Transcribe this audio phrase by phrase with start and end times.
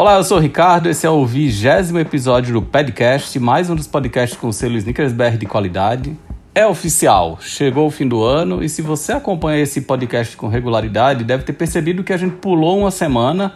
[0.00, 3.86] Olá, eu sou o Ricardo, esse é o vigésimo episódio do Podcast, mais um dos
[3.86, 6.16] podcasts com selo Snickers BR de qualidade.
[6.54, 11.22] É oficial, chegou o fim do ano e se você acompanha esse podcast com regularidade,
[11.22, 13.52] deve ter percebido que a gente pulou uma semana,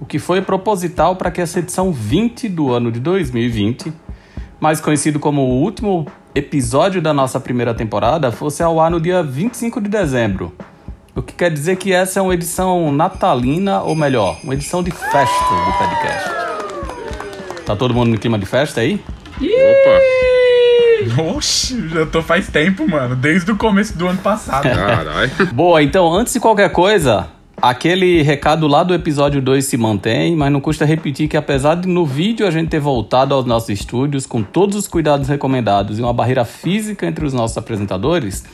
[0.00, 3.92] o que foi proposital para que essa edição 20 do ano de 2020,
[4.60, 9.24] mais conhecido como o último episódio da nossa primeira temporada, fosse ao ar no dia
[9.24, 10.52] 25 de dezembro.
[11.14, 14.92] O que quer dizer que essa é uma edição natalina, ou melhor, uma edição de
[14.92, 16.30] festa do podcast.
[17.66, 19.00] Tá todo mundo no clima de festa aí?
[19.36, 20.20] Opa!
[21.34, 23.16] Oxi, já tô faz tempo, mano.
[23.16, 24.62] Desde o começo do ano passado.
[24.68, 25.30] Caralho.
[25.52, 27.28] Boa, então antes de qualquer coisa,
[27.60, 31.88] aquele recado lá do episódio 2 se mantém, mas não custa repetir que apesar de
[31.88, 36.02] no vídeo a gente ter voltado aos nossos estúdios com todos os cuidados recomendados e
[36.02, 38.44] uma barreira física entre os nossos apresentadores,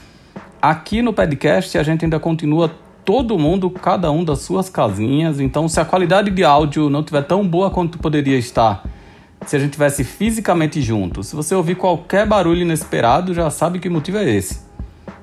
[0.60, 2.70] aqui no podcast a gente ainda continua
[3.04, 5.38] todo mundo, cada um das suas casinhas.
[5.38, 8.84] Então, se a qualidade de áudio não tiver tão boa quanto poderia estar,
[9.46, 13.88] se a gente tivesse fisicamente junto, se você ouvir qualquer barulho inesperado, já sabe que
[13.88, 14.66] motivo é esse.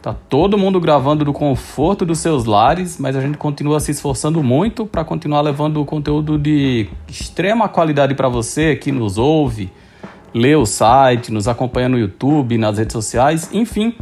[0.01, 4.43] Tá todo mundo gravando do conforto dos seus lares, mas a gente continua se esforçando
[4.43, 9.71] muito para continuar levando o conteúdo de extrema qualidade para você que nos ouve,
[10.33, 13.95] lê o site, nos acompanha no YouTube, nas redes sociais, enfim,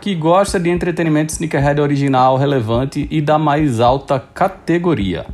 [0.00, 5.26] que gosta de entretenimento sneakerhead original, relevante e da mais alta categoria.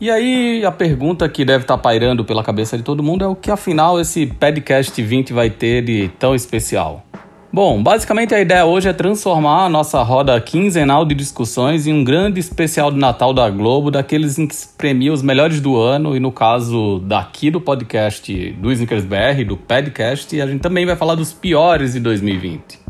[0.00, 3.36] E aí a pergunta que deve estar pairando pela cabeça de todo mundo é o
[3.36, 7.04] que afinal esse podcast 20 vai ter de tão especial?
[7.52, 12.02] Bom, basicamente a ideia hoje é transformar a nossa roda quinzenal de discussões em um
[12.02, 16.16] grande especial de Natal da Globo, daqueles em que se premia os melhores do ano,
[16.16, 20.96] e no caso daqui do podcast do Snickers BR, do podcast, a gente também vai
[20.96, 22.81] falar dos piores de 2020.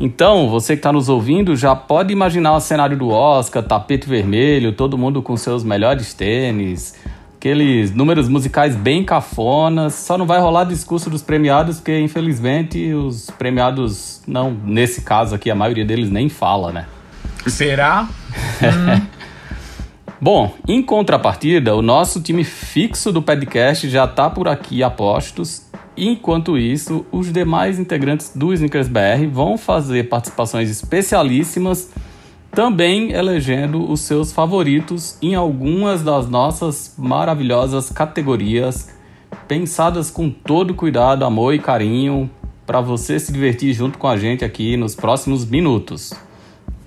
[0.00, 4.72] Então, você que está nos ouvindo já pode imaginar o cenário do Oscar, tapete vermelho,
[4.72, 6.94] todo mundo com seus melhores tênis,
[7.36, 9.94] aqueles números musicais bem cafonas.
[9.94, 15.50] Só não vai rolar discurso dos premiados, porque infelizmente os premiados, não, nesse caso aqui,
[15.50, 16.86] a maioria deles nem fala, né?
[17.48, 18.08] Será?
[20.20, 25.67] Bom, em contrapartida, o nosso time fixo do podcast já está por aqui a postos
[26.00, 31.90] Enquanto isso, os demais integrantes do Snickers BR vão fazer participações especialíssimas,
[32.52, 38.90] também elegendo os seus favoritos em algumas das nossas maravilhosas categorias,
[39.48, 42.30] pensadas com todo cuidado, amor e carinho,
[42.64, 46.12] para você se divertir junto com a gente aqui nos próximos minutos.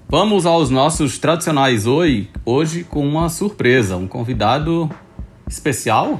[0.07, 4.89] Vamos aos nossos tradicionais oi, hoje com uma surpresa, um convidado
[5.49, 6.17] especial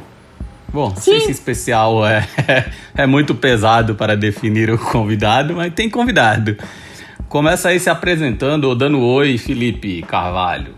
[0.73, 2.25] Bom, não sei se especial é,
[2.95, 6.57] é muito pesado para definir o convidado, mas tem convidado.
[7.27, 10.75] Começa aí se apresentando ou dando oi, Felipe Carvalho.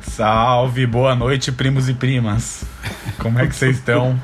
[0.00, 2.64] Salve, boa noite, primos e primas.
[3.18, 4.20] Como é que vocês estão?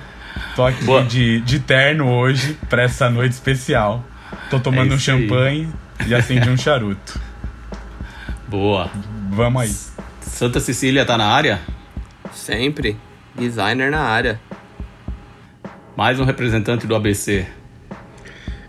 [0.57, 4.05] Tô aqui de, de terno hoje para essa noite especial.
[4.51, 5.69] Tô tomando é um champanhe
[6.01, 6.09] aí.
[6.09, 7.21] e acendi um charuto.
[8.49, 8.91] Boa.
[9.31, 9.75] Vamos aí.
[10.21, 11.61] Santa Cecília tá na área?
[12.33, 12.97] Sempre.
[13.35, 14.41] Designer na área.
[15.97, 17.47] Mais um representante do ABC.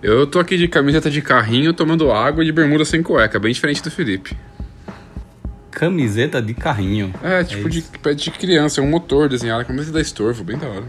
[0.01, 3.53] Eu tô aqui de camiseta de carrinho, tomando água e de bermuda sem cueca, bem
[3.53, 4.35] diferente do Felipe.
[5.71, 7.13] Camiseta de carrinho.
[7.23, 10.67] É, tipo é de, de criança, é um motor desenhado, camiseta da estorvo, bem da
[10.67, 10.85] hora.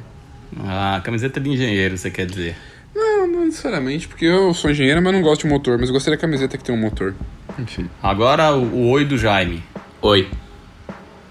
[0.60, 2.56] Ah, camiseta de engenheiro, você quer dizer?
[2.92, 6.12] Não, não necessariamente, porque eu sou engenheiro, mas não gosto de motor, mas eu gostei
[6.12, 7.14] da camiseta que tem um motor.
[7.56, 7.88] Enfim.
[8.02, 9.62] Agora o, o oi do Jaime.
[10.02, 10.28] Oi.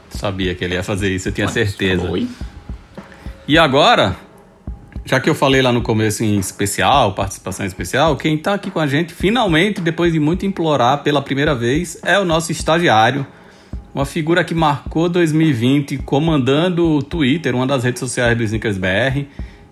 [0.10, 2.10] Sabia que ele ia fazer isso, eu tinha mas, certeza.
[2.10, 2.28] Oi.
[3.46, 4.16] E agora,
[5.06, 8.80] já que eu falei lá no começo em especial, participação especial, quem está aqui com
[8.80, 13.26] a gente, finalmente, depois de muito implorar pela primeira vez, é o nosso estagiário,
[13.94, 19.26] uma figura que marcou 2020 comandando o Twitter, uma das redes sociais do Sneakers BR,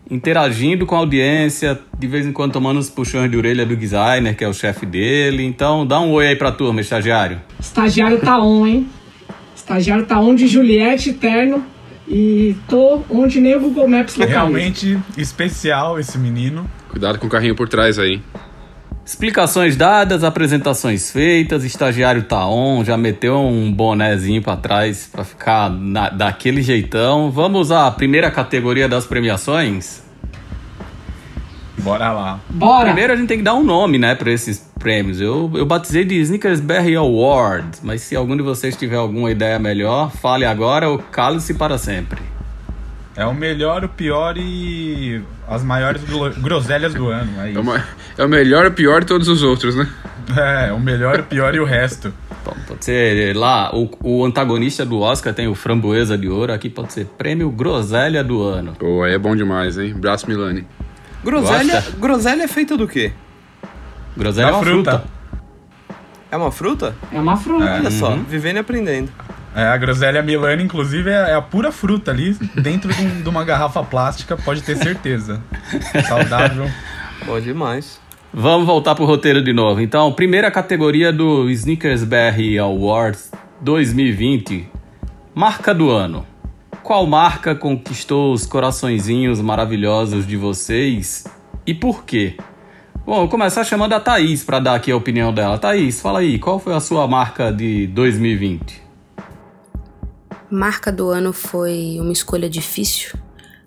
[0.10, 4.36] interagindo com a audiência, de vez em quando tomando os puxões de orelha do designer,
[4.36, 5.44] que é o chefe dele.
[5.44, 7.42] Então, dá um oi aí pra turma, estagiário.
[7.58, 8.88] Estagiário tá on, hein?
[9.56, 11.71] Estagiário tá on de Juliette Terno
[12.14, 14.38] e tô onde nem o Google Maps localiza.
[14.40, 16.70] Realmente especial esse menino.
[16.90, 18.22] Cuidado com o carrinho por trás aí.
[19.06, 25.70] Explicações dadas, apresentações feitas, estagiário tá on, já meteu um bonézinho pra trás pra ficar
[25.72, 27.32] na- daquele jeitão.
[27.32, 30.01] Vamos à primeira categoria das premiações?
[31.82, 32.40] Bora lá.
[32.50, 32.86] Bora!
[32.86, 35.20] Primeiro a gente tem que dar um nome, né, pra esses prêmios.
[35.20, 39.58] Eu, eu batizei de Snickers Berry Award, mas se algum de vocês tiver alguma ideia
[39.60, 42.22] melhor, fale agora ou cale-se para sempre.
[43.16, 46.02] É o melhor, o pior e as maiores
[46.42, 47.30] groselhas do ano.
[47.42, 47.60] É, É, isso.
[47.60, 47.84] uma-
[48.18, 49.88] é o melhor e o pior de todos os outros, né?
[50.38, 52.14] é o melhor, o pior e o resto.
[52.46, 56.70] Bom, pode ser lá, o, o antagonista do Oscar tem o Framboesa de Ouro, aqui
[56.70, 58.74] pode ser Prêmio Groselha do Ano.
[58.80, 59.94] Pô, aí é bom demais, hein?
[59.94, 60.66] Braço Milani.
[61.24, 61.92] Groselha, Gosta?
[62.00, 63.12] groselha é feita do quê?
[64.18, 64.92] Groselha é Da uma fruta.
[64.92, 65.08] fruta.
[66.32, 66.96] É uma fruta?
[67.12, 67.66] É uma fruta.
[67.66, 68.24] Olha só, Uhum.
[68.24, 69.12] vivendo e aprendendo.
[69.54, 73.28] É, a groselha Milani, inclusive, é é a pura fruta ali, dentro de, um- de
[73.30, 75.42] uma garrafa plástica, pode ter certeza.
[76.08, 76.70] Saudável.
[77.26, 78.00] Bom demais.
[78.34, 79.82] Vamos voltar pro roteiro de novo.
[79.82, 83.30] Então, primeira categoria do Snickers BR Awards
[83.60, 84.70] 2020,
[85.36, 86.26] marca do ano.
[86.84, 91.26] Qual marca conquistou os coraçõezinhos maravilhosos de vocês
[91.66, 92.36] e por quê?
[93.06, 95.58] Bom, vou começar chamando a Thaís para dar aqui a opinião dela.
[95.58, 98.82] Thaís, fala aí, qual foi a sua marca de 2020?
[100.50, 103.18] Marca do ano foi uma escolha difícil.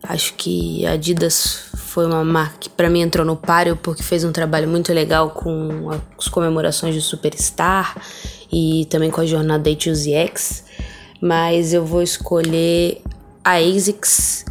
[0.02, 4.22] Acho que a Adidas foi uma marca que para mim entrou no páreo porque fez
[4.24, 7.96] um trabalho muito legal com as comemorações de Superstar
[8.52, 10.64] e também com a jornada da A2ZX.
[11.20, 13.00] Mas eu vou escolher
[13.44, 14.44] a ASICS,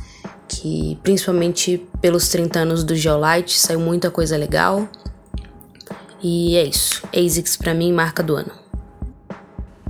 [0.48, 4.88] que principalmente pelos 30 anos do Geolite saiu muita coisa legal.
[6.22, 7.04] E é isso.
[7.16, 8.52] ASICS para mim marca do ano.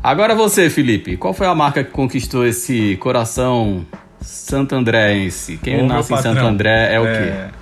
[0.01, 3.85] Agora você, Felipe, qual foi a marca que conquistou esse coração
[4.19, 5.57] santandréense?
[5.57, 7.53] Quem Ô, nasce em Santo André é o quê?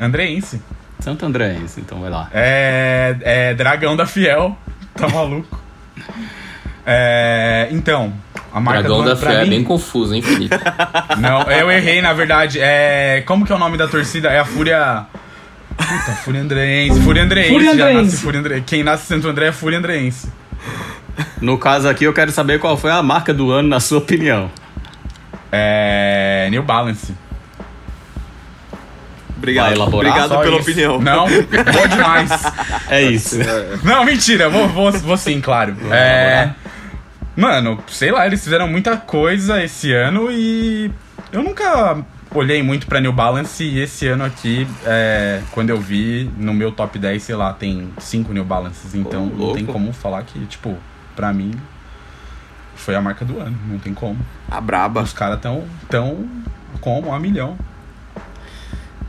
[0.00, 0.62] Andreense.
[0.98, 2.30] Santo Andréense, então vai lá.
[2.32, 4.56] É, é Dragão da Fiel.
[4.94, 5.58] Tá maluco?
[6.92, 8.12] É, então,
[8.52, 10.54] a marca Dragão do da Fé é bem confuso, hein, Felipe?
[11.18, 12.58] Não, eu errei, na verdade.
[12.60, 14.28] É, como que é o nome da torcida?
[14.28, 15.06] É a Fúria...
[15.76, 17.00] Puta, Fúria Andreense.
[17.00, 17.52] Fúria Andreense.
[17.52, 18.04] Fúria já Andreense.
[18.04, 18.64] nasce Fúria Andreense.
[18.66, 20.28] Quem nasce em Santo André é Fúria Andreense.
[21.40, 24.50] No caso aqui, eu quero saber qual foi a marca do ano, na sua opinião.
[25.50, 26.48] É...
[26.50, 27.14] New Balance.
[29.38, 29.80] Obrigado.
[29.80, 30.70] Obrigado Só pela isso.
[30.70, 31.00] opinião.
[31.00, 32.30] Não, bom demais.
[32.90, 33.38] É isso.
[33.82, 35.74] Não, mentira, vou, vou, vou sim, claro.
[35.90, 36.50] É.
[37.36, 40.90] Mano, sei lá, eles fizeram muita coisa esse ano e
[41.32, 42.04] eu nunca
[42.34, 46.72] olhei muito pra New Balance e esse ano aqui, é, quando eu vi no meu
[46.72, 50.38] top 10, sei lá, tem 5 New Balances, então Ô, não tem como falar que,
[50.46, 50.76] tipo,
[51.16, 51.52] pra mim
[52.74, 54.18] foi a marca do ano, não tem como.
[54.50, 55.02] A braba.
[55.02, 56.28] Os caras tão, tão
[56.80, 57.56] como a milhão.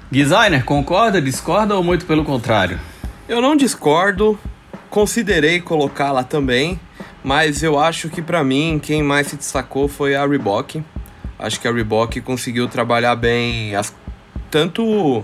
[0.09, 2.79] Designer, concorda, discorda ou muito pelo contrário?
[3.29, 4.37] Eu não discordo,
[4.89, 6.77] considerei colocar lá também,
[7.23, 10.83] mas eu acho que pra mim quem mais se destacou foi a Reebok.
[11.37, 13.93] Acho que a Reebok conseguiu trabalhar bem as,
[14.49, 15.23] tanto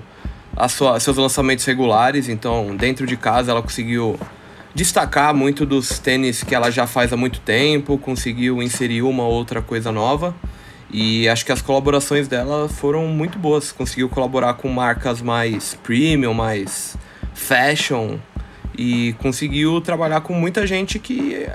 [0.55, 4.19] as sua, seus lançamentos regulares, então dentro de casa ela conseguiu
[4.73, 9.33] destacar muito dos tênis que ela já faz há muito tempo, conseguiu inserir uma ou
[9.33, 10.35] outra coisa nova.
[10.91, 13.71] E acho que as colaborações dela foram muito boas.
[13.71, 16.95] Conseguiu colaborar com marcas mais premium, mais
[17.33, 18.17] fashion.
[18.77, 21.47] E conseguiu trabalhar com muita gente que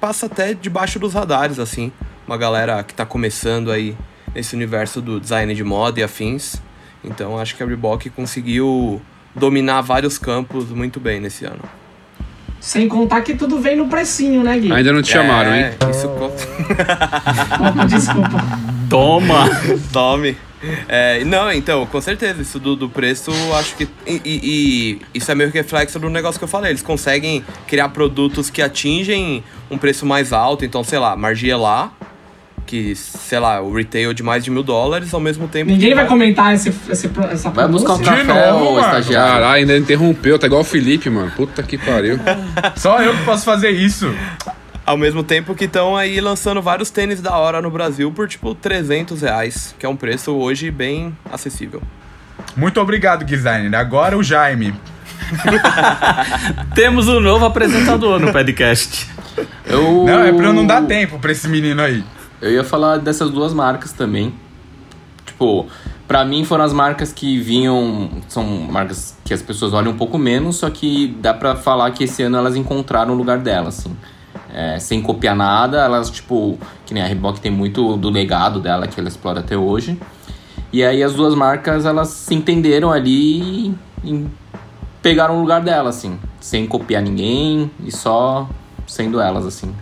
[0.00, 1.92] passa até debaixo dos radares, assim.
[2.26, 3.96] Uma galera que tá começando aí
[4.34, 6.60] nesse universo do design de moda e afins.
[7.04, 9.00] Então acho que a Reebok conseguiu
[9.34, 11.62] dominar vários campos muito bem nesse ano.
[12.60, 14.72] Sem contar que tudo vem no precinho, né, Gui?
[14.72, 15.76] Ainda não te chamaram, é, hein?
[15.90, 16.08] Isso
[17.86, 18.42] Desculpa.
[18.88, 19.48] Toma!
[19.92, 20.36] Tome.
[20.88, 23.88] É, não, então, com certeza, isso do, do preço, acho que.
[24.06, 26.70] E, e- e isso é meio que reflexo do negócio que eu falei.
[26.72, 31.90] Eles conseguem criar produtos que atingem um preço mais alto, então, sei lá, Margiela,
[32.66, 35.70] que, sei lá, o retail de mais de mil dólares, ao mesmo tempo.
[35.70, 37.98] Ninguém vai comentar esse, esse, essa Vai buscar um.
[37.98, 39.32] De café, novo, estagiário.
[39.34, 41.30] Caralho, ainda interrompeu, tá igual o Felipe, mano.
[41.36, 42.18] Puta que pariu.
[42.76, 44.12] Só eu que posso fazer isso.
[44.86, 48.54] Ao mesmo tempo que estão aí lançando vários tênis da hora no Brasil por tipo
[48.54, 51.82] 300 reais, que é um preço hoje bem acessível.
[52.56, 53.74] Muito obrigado, designer.
[53.74, 54.72] Agora o Jaime.
[56.76, 59.08] Temos um novo apresentador no podcast.
[59.64, 60.04] Eu...
[60.04, 62.04] Não, é pra eu não dar tempo pra esse menino aí.
[62.40, 64.32] Eu ia falar dessas duas marcas também.
[65.24, 65.66] Tipo,
[66.06, 68.08] pra mim foram as marcas que vinham.
[68.28, 72.04] São marcas que as pessoas olham um pouco menos, só que dá pra falar que
[72.04, 73.96] esse ano elas encontraram o lugar delas, assim.
[74.58, 78.86] É, sem copiar nada, elas, tipo, que nem a Reebok tem muito do legado dela
[78.86, 79.98] que ela explora até hoje.
[80.72, 84.26] E aí as duas marcas, elas se entenderam ali e
[85.02, 86.18] pegaram o lugar dela, assim.
[86.40, 88.48] Sem copiar ninguém e só
[88.86, 89.74] sendo elas, assim.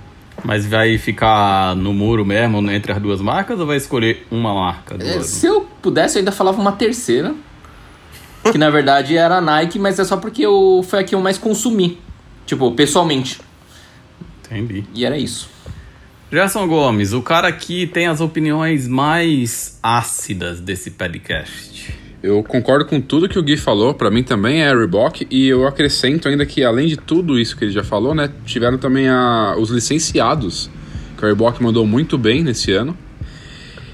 [0.43, 4.97] Mas vai ficar no muro mesmo entre as duas marcas ou vai escolher uma marca?
[4.99, 7.33] É, se eu pudesse, eu ainda falava uma terceira.
[8.51, 11.21] que na verdade era a Nike, mas é só porque eu, foi a que eu
[11.21, 12.01] mais consumi.
[12.45, 13.41] Tipo, pessoalmente.
[14.51, 14.85] Entendi.
[14.95, 15.49] E era isso.
[16.31, 21.95] Gerson Gomes, o cara aqui tem as opiniões mais ácidas desse podcast.
[22.23, 25.67] Eu concordo com tudo que o Gui falou, para mim também é Reebok, e eu
[25.67, 29.55] acrescento ainda que além de tudo isso que ele já falou, né, tiveram também a,
[29.59, 30.71] os licenciados,
[31.19, 32.97] que a Reebok mandou muito bem nesse ano.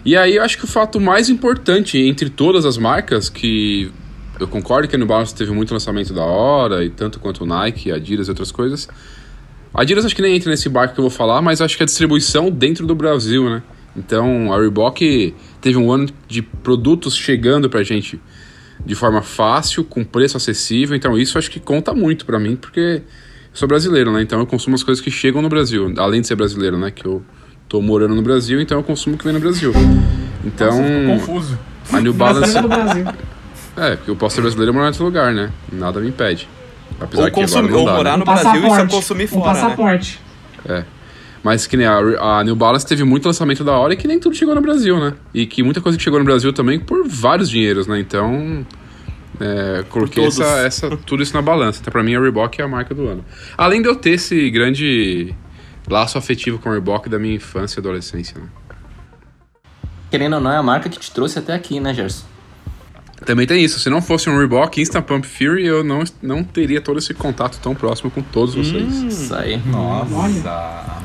[0.05, 3.91] E aí eu acho que o fato mais importante entre todas as marcas, que
[4.39, 7.47] eu concordo que a New Balance teve muito lançamento da hora, e tanto quanto o
[7.47, 8.89] Nike, Adidas e outras coisas,
[9.73, 11.83] a Adidas acho que nem entra nesse barco que eu vou falar, mas acho que
[11.83, 13.63] a distribuição dentro do Brasil, né?
[13.97, 18.21] Então a Reebok teve um ano de produtos chegando pra gente
[18.85, 20.97] de forma fácil, com preço acessível.
[20.97, 23.03] Então isso acho que conta muito para mim, porque eu
[23.53, 24.23] sou brasileiro, né?
[24.23, 26.91] Então eu consumo as coisas que chegam no Brasil, além de ser brasileiro, né?
[26.91, 27.23] Que eu
[27.69, 29.73] tô morando no Brasil, então eu consumo o que vem no Brasil.
[30.45, 30.71] Então.
[30.71, 31.59] Nossa, confuso.
[31.93, 32.57] A New Balance.
[33.77, 35.51] É, é, porque eu posso ser brasileiro e morar em outro lugar, né?
[35.73, 36.49] Nada me impede.
[37.01, 38.17] Apesar ou, consumir, ou morar né?
[38.19, 39.41] no Brasil e só consumir fora.
[39.41, 40.21] Um passaporte.
[40.65, 40.79] Né?
[40.79, 41.01] É.
[41.43, 44.21] Mas que nem a, a, New Balance teve muito lançamento da hora e que nem
[44.21, 45.15] tudo chegou no Brasil, né?
[45.33, 47.99] E que muita coisa que chegou no Brasil também por vários dinheiros, né?
[47.99, 48.67] Então.
[49.41, 51.81] É, coloquei essa, essa, tudo isso na balança.
[51.81, 53.25] Então, pra mim, a Reebok é a marca do ano.
[53.57, 55.35] Além de eu ter esse grande
[55.89, 58.47] laço afetivo com a Reebok da minha infância e adolescência, né?
[60.11, 62.27] Querendo ou não, é a marca que te trouxe até aqui, né, Gerson?
[63.25, 63.79] Também tem isso.
[63.79, 67.59] Se não fosse um Reebok Instant Pump Fury, eu não, não teria todo esse contato
[67.61, 68.95] tão próximo com todos vocês.
[68.95, 69.61] Hum, isso aí.
[69.67, 71.03] Nossa.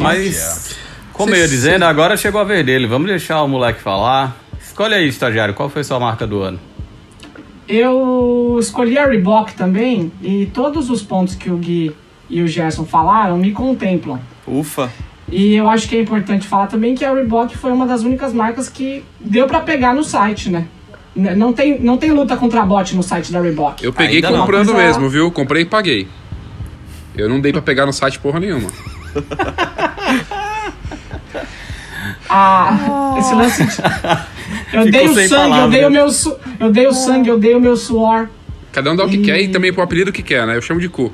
[0.00, 0.76] Mas,
[1.12, 2.86] como eu ia dizendo, agora chegou a vez dele.
[2.86, 4.36] Vamos deixar o moleque falar.
[4.60, 6.60] Escolhe aí, estagiário, qual foi sua marca do ano?
[7.66, 11.94] Eu escolhi a Reebok também e todos os pontos que o Gui
[12.30, 14.20] e o Gerson falaram me contemplam.
[14.46, 14.90] Ufa!
[15.30, 18.32] E eu acho que é importante falar também que a Reebok foi uma das únicas
[18.32, 20.66] marcas que deu para pegar no site, né?
[21.18, 23.84] Não tem, não tem luta contra bot no site da Reebok.
[23.84, 25.32] Eu peguei Ainda comprando mesmo, viu?
[25.32, 26.06] Comprei e paguei.
[27.16, 28.70] Eu não dei pra pegar no site porra nenhuma.
[32.30, 33.64] ah, esse lance.
[33.64, 33.72] De...
[34.72, 35.64] Eu Ficou dei o sangue, palavra.
[35.64, 36.36] eu dei o meu su...
[36.60, 38.28] eu dei o sangue, eu dei o meu suor.
[38.70, 39.22] Cada um dá o que e...
[39.22, 40.56] quer e também pro apelido que quer, né?
[40.56, 41.12] Eu chamo de cu.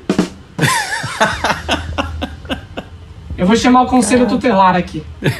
[3.35, 5.01] eu vou chamar o conselho tutelar aqui.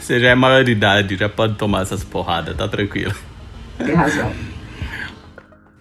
[0.00, 3.12] Você já é maioridade, já pode tomar essas porradas, tá tranquilo.
[3.78, 4.32] Tem razão.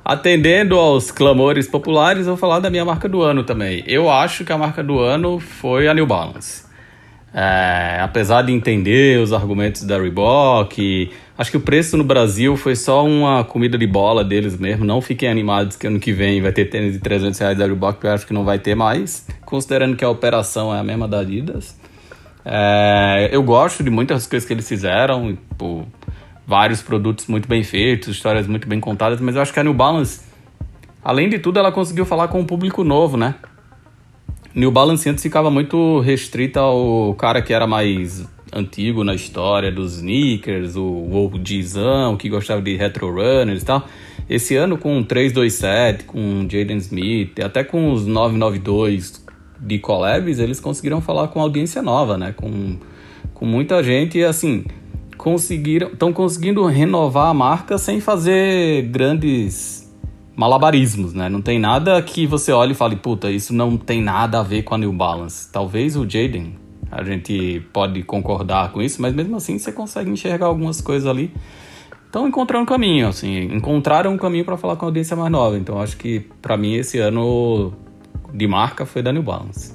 [0.03, 3.83] Atendendo aos clamores populares, eu vou falar da minha marca do ano também.
[3.87, 6.65] Eu acho que a marca do ano foi a New Balance.
[7.33, 12.75] É, apesar de entender os argumentos da Reebok, acho que o preço no Brasil foi
[12.75, 14.83] só uma comida de bola deles mesmo.
[14.83, 18.03] Não fiquem animados que ano que vem vai ter tênis de 300 reais da Reebok,
[18.03, 21.19] eu acho que não vai ter mais, considerando que a operação é a mesma da
[21.19, 21.79] Adidas.
[22.43, 25.87] É, eu gosto de muitas coisas que eles fizeram, tipo,
[26.51, 29.73] vários produtos muito bem feitos, histórias muito bem contadas, mas eu acho que a New
[29.73, 30.19] Balance,
[31.01, 33.35] além de tudo, ela conseguiu falar com um público novo, né?
[34.53, 39.95] New Balance antes ficava muito restrita ao cara que era mais antigo na história dos
[39.95, 43.87] sneakers, o OGzão, que gostava de retro runners e tal.
[44.29, 49.25] Esse ano com o 327, com Jaden Smith, até com os 992
[49.57, 52.33] de collabs, eles conseguiram falar com audiência nova, né?
[52.35, 52.75] Com,
[53.33, 54.65] com muita gente e assim,
[55.21, 59.87] conseguiram, estão conseguindo renovar a marca sem fazer grandes
[60.35, 61.29] malabarismos, né?
[61.29, 64.63] Não tem nada que você olhe e fale, puta, isso não tem nada a ver
[64.63, 65.47] com a New Balance.
[65.51, 66.55] Talvez o Jaden,
[66.91, 71.31] a gente pode concordar com isso, mas mesmo assim você consegue enxergar algumas coisas ali.
[72.07, 75.55] Estão encontrando um caminho, assim, encontraram um caminho para falar com a audiência mais nova.
[75.55, 77.71] Então acho que para mim esse ano
[78.33, 79.71] de marca foi da New Balance.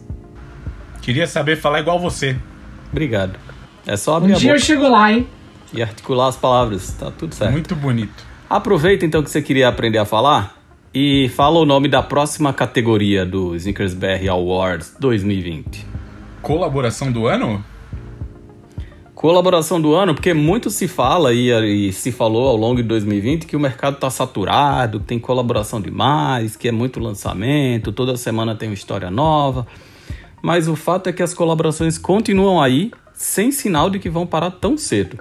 [1.02, 2.36] Queria saber falar igual você.
[2.90, 3.38] Obrigado.
[3.86, 4.60] É só abrir um a dia boca.
[4.60, 5.28] eu chego lá, hein?
[5.76, 7.52] E articular as palavras, tá tudo certo.
[7.52, 8.24] Muito bonito.
[8.48, 10.56] Aproveita então que você queria aprender a falar
[10.94, 15.84] e fala o nome da próxima categoria do Snickers BR Awards 2020.
[16.40, 17.62] Colaboração do ano?
[19.14, 21.50] Colaboração do ano, porque muito se fala e,
[21.88, 26.54] e se falou ao longo de 2020 que o mercado está saturado, tem colaboração demais,
[26.54, 29.66] que é muito lançamento, toda semana tem uma história nova.
[30.40, 34.50] mas o fato é que as colaborações continuam aí, sem sinal de que vão parar
[34.50, 35.18] tão cedo.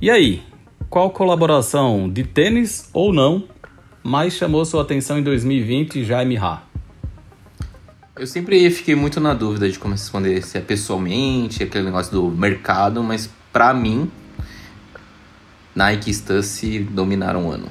[0.00, 0.40] E aí,
[0.88, 3.42] qual colaboração, de tênis ou não,
[4.00, 6.62] mais chamou sua atenção em 2020, Jaime Ha?
[8.16, 12.28] Eu sempre fiquei muito na dúvida de como responder, se é pessoalmente, aquele negócio do
[12.30, 14.08] mercado, mas para mim,
[15.74, 17.66] Nike e Stussy dominaram o ano.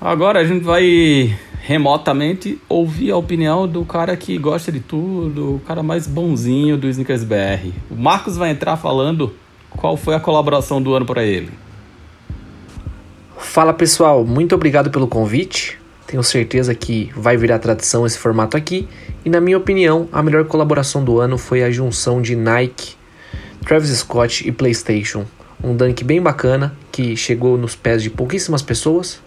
[0.00, 5.60] Agora a gente vai remotamente ouvir a opinião do cara que gosta de tudo, o
[5.60, 7.70] cara mais bonzinho do Snickers BR.
[7.88, 9.32] O Marcos vai entrar falando
[9.76, 11.50] qual foi a colaboração do ano para ele.
[13.36, 15.78] Fala pessoal, muito obrigado pelo convite.
[16.06, 18.88] Tenho certeza que vai virar tradição esse formato aqui.
[19.24, 22.96] E na minha opinião, a melhor colaboração do ano foi a junção de Nike,
[23.64, 25.24] Travis Scott e PlayStation.
[25.62, 29.20] Um dunk bem bacana que chegou nos pés de pouquíssimas pessoas,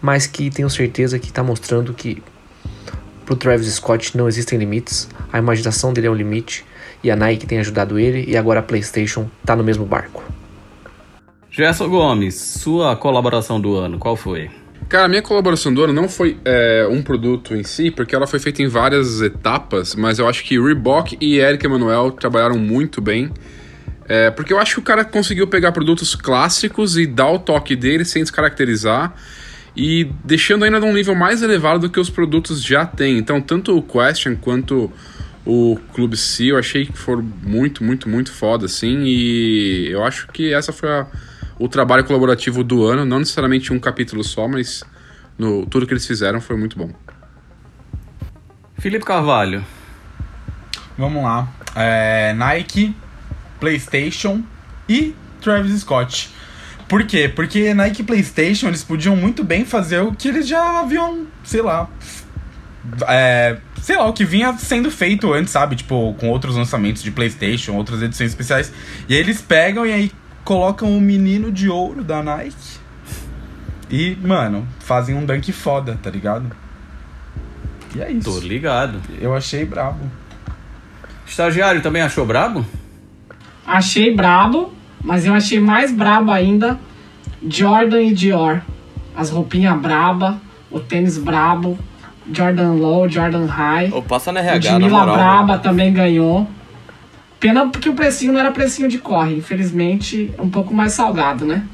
[0.00, 2.22] mas que tenho certeza que está mostrando que
[3.24, 6.64] para o Travis Scott não existem limites, a imaginação dele é um limite
[7.02, 10.22] e a Nike tem ajudado ele e agora a PlayStation está no mesmo barco.
[11.50, 14.50] Gerson Gomes, sua colaboração do ano, qual foi?
[14.88, 18.26] Cara, a minha colaboração do ano não foi é, um produto em si, porque ela
[18.26, 23.00] foi feita em várias etapas, mas eu acho que Reebok e Eric Emanuel trabalharam muito
[23.00, 23.30] bem.
[24.08, 27.76] É, porque eu acho que o cara conseguiu pegar produtos clássicos e dar o toque
[27.76, 29.14] dele sem descaracterizar
[29.76, 33.18] e deixando ainda num nível mais elevado do que os produtos já têm.
[33.18, 34.90] Então, tanto o Question quanto
[35.44, 39.04] o Clube C eu achei que foram muito, muito, muito foda, assim.
[39.04, 41.06] E eu acho que essa foi a,
[41.58, 44.84] o trabalho colaborativo do ano, não necessariamente um capítulo só, mas
[45.38, 46.90] no, tudo que eles fizeram foi muito bom.
[48.78, 49.64] Felipe Carvalho.
[50.96, 51.48] Vamos lá.
[51.74, 52.94] É, Nike,
[53.58, 54.42] PlayStation
[54.88, 56.30] e Travis Scott.
[56.88, 57.28] Por quê?
[57.28, 61.62] Porque Nike e PlayStation eles podiam muito bem fazer o que eles já haviam, sei
[61.62, 61.88] lá,
[63.06, 65.76] é, sei lá, o que vinha sendo feito antes, sabe?
[65.76, 68.72] Tipo, com outros lançamentos de PlayStation, outras edições especiais.
[69.08, 70.12] E aí eles pegam e aí
[70.44, 72.78] colocam o menino de ouro da Nike.
[73.90, 76.50] E, mano, fazem um dunk foda, tá ligado?
[77.94, 78.30] E é isso.
[78.30, 79.00] Tô ligado.
[79.20, 80.00] Eu achei brabo.
[81.26, 82.64] Estagiário também achou brabo?
[83.66, 86.78] Achei brabo, mas eu achei mais brabo ainda
[87.48, 88.60] Jordan e Dior.
[89.16, 91.78] As roupinhas braba, o tênis brabo,
[92.32, 93.90] Jordan Low, Jordan High.
[93.92, 96.48] Ou passa na RH, o Jamila Braba também ganhou.
[97.38, 99.36] Pena porque o precinho não era precinho de corre.
[99.36, 101.64] Infelizmente, um pouco mais salgado, né?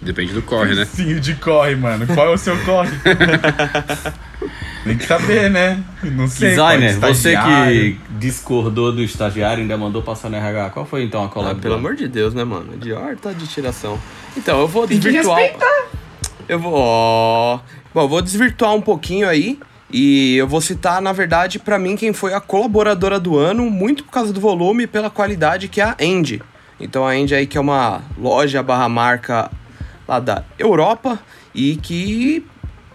[0.00, 0.84] Depende do corre, né?
[0.84, 2.06] Precinho de corre, mano.
[2.08, 2.90] Qual é o seu corre?
[4.84, 5.80] Tem que saber, né?
[6.02, 6.50] Não sei.
[6.50, 10.70] Designer, você que discordou do estagiário ainda mandou passar no RH.
[10.70, 11.56] Qual foi então a colab?
[11.56, 12.76] Ah, pelo amor de Deus, né, mano?
[12.76, 13.96] Dior tá de tiração.
[14.36, 15.40] Então, eu vou desvirtuar.
[16.48, 16.72] Eu vou.
[16.74, 17.60] Ó.
[17.94, 19.56] Bom, eu vou desvirtuar um pouquinho aí.
[19.92, 24.04] E eu vou citar, na verdade, para mim, quem foi a colaboradora do ano, muito
[24.04, 26.40] por causa do volume e pela qualidade, que é a Andy.
[26.80, 29.50] Então a Andy aí que é uma loja barra marca
[30.08, 31.20] lá da Europa
[31.54, 32.44] e que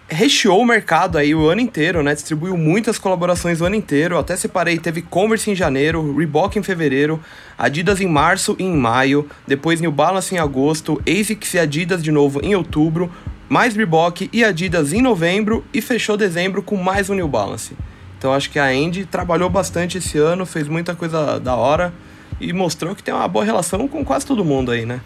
[0.09, 2.13] recheou o mercado aí o ano inteiro, né?
[2.13, 4.17] Distribuiu muitas colaborações o ano inteiro.
[4.17, 7.21] Até separei, teve Converse em janeiro, Reebok em fevereiro,
[7.57, 12.11] Adidas em março e em maio, depois New Balance em agosto, ASICS e Adidas de
[12.11, 13.11] novo em outubro,
[13.49, 17.75] mais Reebok e Adidas em novembro e fechou dezembro com mais um New Balance.
[18.17, 21.93] Então acho que a Andy trabalhou bastante esse ano, fez muita coisa da hora
[22.41, 24.99] e mostrou que tem uma boa relação com quase todo mundo aí, né?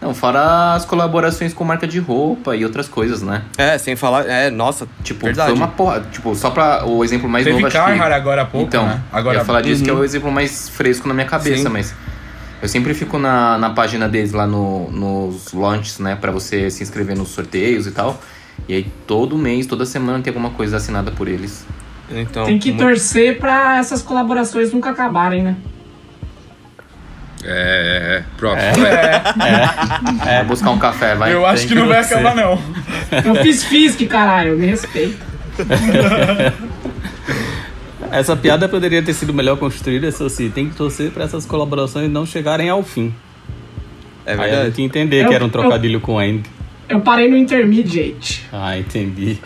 [0.00, 3.42] Não, fora as colaborações com marca de roupa e outras coisas, né?
[3.56, 4.26] É, sem falar.
[4.28, 5.50] É, nossa, tipo, verdade.
[5.50, 6.02] foi uma porra.
[6.12, 7.72] Tipo, só pra o exemplo mais Teve novo.
[7.72, 8.14] Carhartt acho que...
[8.14, 8.66] agora há pouco.
[8.66, 9.00] Então, né?
[9.10, 9.84] agora eu ia falar disso uhum.
[9.84, 11.68] que é o exemplo mais fresco na minha cabeça, Sim.
[11.70, 11.94] mas.
[12.64, 16.16] Eu sempre fico na, na página deles lá no, nos launches, né?
[16.18, 18.18] Pra você se inscrever nos sorteios e tal.
[18.66, 21.66] E aí todo mês, toda semana tem alguma coisa assinada por eles.
[22.10, 25.56] Então, Tem que muito- torcer pra essas colaborações nunca acabarem, né?
[27.44, 28.86] É, é, próximo.
[30.24, 31.34] Vai buscar um café, vai.
[31.34, 32.58] Eu acho tem que não que vai acabar, não.
[33.22, 35.18] Eu fiz FISC, caralho, me respeita.
[38.18, 42.10] Essa piada poderia ter sido melhor construída se assim, tem que torcer para essas colaborações
[42.10, 43.12] não chegarem ao fim.
[44.26, 44.64] É Aí a verdade.
[44.66, 46.48] gente ia entender Eu- que era um trocadilho com Andy.
[46.88, 48.44] Eu parei no intermediate.
[48.52, 49.38] Ah, entendi.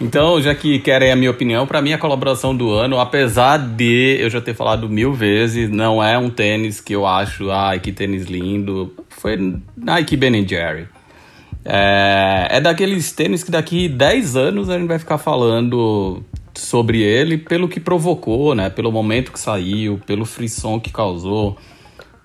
[0.00, 4.18] Então, já que querem a minha opinião, para mim a colaboração do ano, apesar de
[4.20, 7.90] eu já ter falado mil vezes, não é um tênis que eu acho, ai, que
[7.92, 10.86] tênis lindo, foi Nike Ben Jerry.
[11.64, 16.22] É, é daqueles tênis que daqui 10 anos a gente vai ficar falando
[16.60, 18.70] sobre ele pelo que provocou, né?
[18.70, 21.56] Pelo momento que saiu, pelo frisson que causou,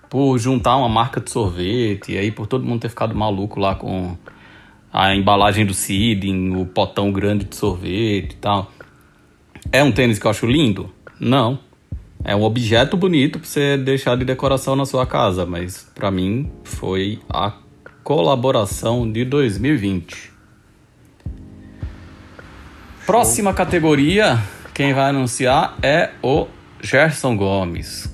[0.08, 3.74] por juntar uma marca de sorvete, e aí por todo mundo ter ficado maluco lá
[3.74, 4.16] com
[4.92, 8.70] a embalagem do Seeding, o potão grande de sorvete e tal.
[9.70, 10.92] É um tênis que eu acho lindo?
[11.18, 11.58] Não.
[12.24, 16.50] é um objeto bonito para você deixar de decoração na sua casa, mas para mim
[16.62, 17.54] foi a
[18.02, 20.31] colaboração de 2020.
[23.06, 24.38] Próxima categoria,
[24.72, 26.46] quem vai anunciar é o
[26.80, 28.08] Gerson Gomes.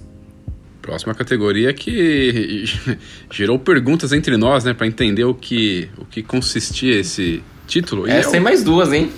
[0.81, 2.64] Próxima categoria que
[3.31, 8.09] gerou perguntas entre nós, né, para entender o que, o que consistia esse título.
[8.09, 9.12] Essa é, é mais duas, hein?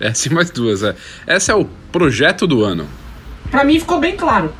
[0.00, 0.96] Essa e mais duas, é.
[1.26, 2.88] Essa é o projeto do ano.
[3.50, 4.50] Pra mim ficou bem claro.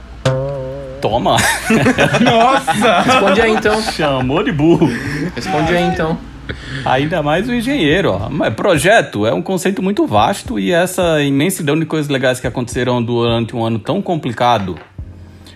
[1.01, 1.37] Toma!
[2.21, 3.01] Nossa!
[3.01, 3.83] Responde aí então.
[3.83, 4.87] Chamou de burro.
[5.35, 6.19] Responde aí então.
[6.85, 8.51] Ainda mais o engenheiro, ó.
[8.51, 13.55] Projeto é um conceito muito vasto e essa imensidão de coisas legais que aconteceram durante
[13.57, 14.79] um ano tão complicado.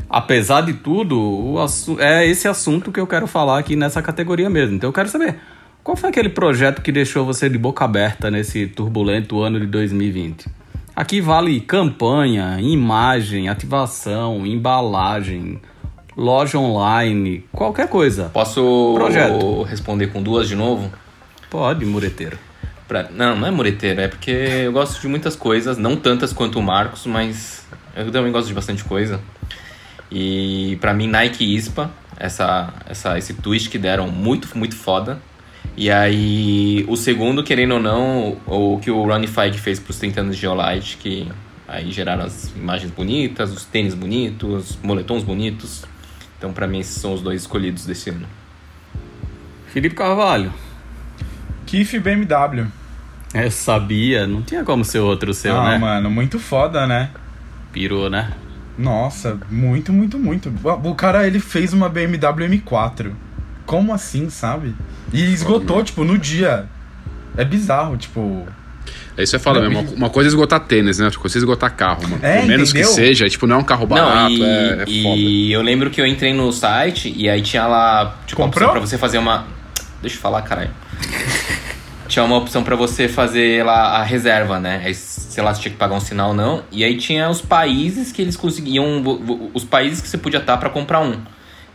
[0.09, 1.57] Apesar de tudo,
[1.99, 4.77] é esse assunto que eu quero falar aqui nessa categoria mesmo.
[4.77, 5.37] Então eu quero saber,
[5.83, 10.47] qual foi aquele projeto que deixou você de boca aberta nesse turbulento ano de 2020?
[10.95, 15.61] Aqui vale campanha, imagem, ativação, embalagem,
[16.17, 18.31] loja online, qualquer coisa.
[18.33, 19.63] Posso Projeto.
[19.63, 20.91] responder com duas de novo?
[21.51, 22.39] Pode, mureteiro.
[22.89, 23.09] Pra...
[23.11, 26.63] Não, não é mureteiro, é porque eu gosto de muitas coisas, não tantas quanto o
[26.63, 29.21] Marcos, mas eu também gosto de bastante coisa.
[30.11, 35.21] E para mim, Nike ISPA, essa, essa, esse twist que deram muito, muito foda.
[35.77, 40.21] E aí, o segundo, querendo ou não, o que o Ronnie Fike fez pros 30
[40.21, 41.29] anos de Geolite, que
[41.69, 45.85] aí geraram as imagens bonitas, os tênis bonitos, moletons bonitos.
[46.39, 48.27] Então, para mim, esses são os dois escolhidos desse ano.
[49.69, 50.53] Felipe Carvalho.
[51.67, 52.67] Kiff BMW.
[53.35, 55.79] Eu sabia, não tinha como ser outro seu, ah, né?
[55.79, 57.11] mano, muito foda, né?
[57.73, 58.33] Pirou, né?
[58.79, 60.53] Nossa, muito, muito, muito.
[60.65, 63.13] O cara, ele fez uma BMW M4.
[63.65, 64.75] Como assim, sabe?
[65.13, 66.67] E esgotou, tipo, no dia.
[67.37, 68.47] É bizarro, tipo.
[69.17, 69.95] É isso que você fala mesmo.
[69.95, 71.07] Uma, coisa é esgotar tênis, né?
[71.07, 72.19] Outra coisa é esgotar carro, mano.
[72.23, 72.89] É, Por menos entendeu?
[72.89, 75.91] que seja, tipo, não é um carro barato, não, e, é, é e eu lembro
[75.91, 78.69] que eu entrei no site e aí tinha lá, tipo, uma Comprou?
[78.69, 79.47] opção pra você fazer uma.
[80.01, 80.71] Deixa eu falar, caralho.
[82.07, 84.83] tinha uma opção pra você fazer lá a reserva, né?
[84.85, 86.63] Aí, sei lá, se tinha que pagar um sinal ou não.
[86.71, 89.03] E aí tinha os países que eles conseguiam.
[89.53, 91.17] Os países que você podia estar pra comprar um.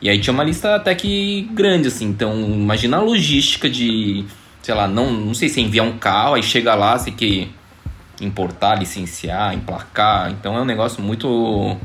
[0.02, 2.06] E aí tinha uma lista até que grande, assim.
[2.06, 4.26] Então, imagina a logística de.
[4.62, 7.50] Sei lá, não, não sei se é enviar um carro, aí chega lá, você que
[8.22, 10.32] importar, licenciar, emplacar.
[10.32, 11.78] Então é um negócio muito.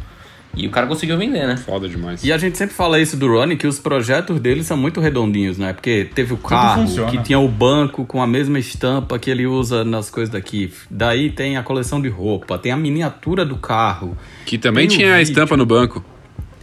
[0.54, 1.56] E o cara conseguiu vender, né?
[1.58, 2.24] Foda demais.
[2.24, 5.58] E a gente sempre fala isso do Ronnie, que os projetos dele são muito redondinhos,
[5.58, 5.74] né?
[5.74, 9.84] Porque teve o carro, que tinha o banco com a mesma estampa que ele usa
[9.84, 10.72] nas coisas daqui.
[10.90, 14.16] Daí tem a coleção de roupa, tem a miniatura do carro.
[14.46, 16.02] Que também tinha a estampa no banco.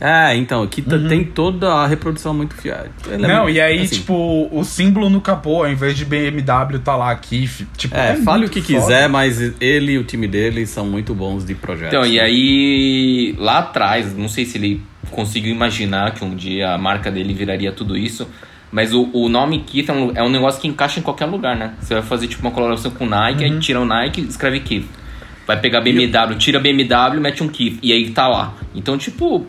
[0.05, 2.87] É, então, aqui tá- tem toda a reprodução muito fiel.
[3.09, 6.77] Ele é Não, e aí, assim, tipo, o símbolo no capô, ao invés de BMW,
[6.83, 7.65] tá lá Kiff.
[7.77, 8.79] Tipo, É, fale o que foda.
[8.81, 11.93] quiser, mas ele e o time dele são muito bons de projetos.
[11.97, 16.77] Então, e aí, lá atrás, não sei se ele conseguiu imaginar que um dia a
[16.77, 18.27] marca dele viraria tudo isso,
[18.71, 21.55] mas o, o nome Keith é um, é um negócio que encaixa em qualquer lugar,
[21.55, 21.75] né?
[21.79, 24.59] Você vai fazer tipo uma colaboração com o Nike, aí tira o Nike e escreve
[24.59, 24.85] Keith.
[25.47, 28.53] Vai pegar BMW, tira BMW, mete um Keith, e aí tá lá.
[28.73, 29.45] Então, tipo,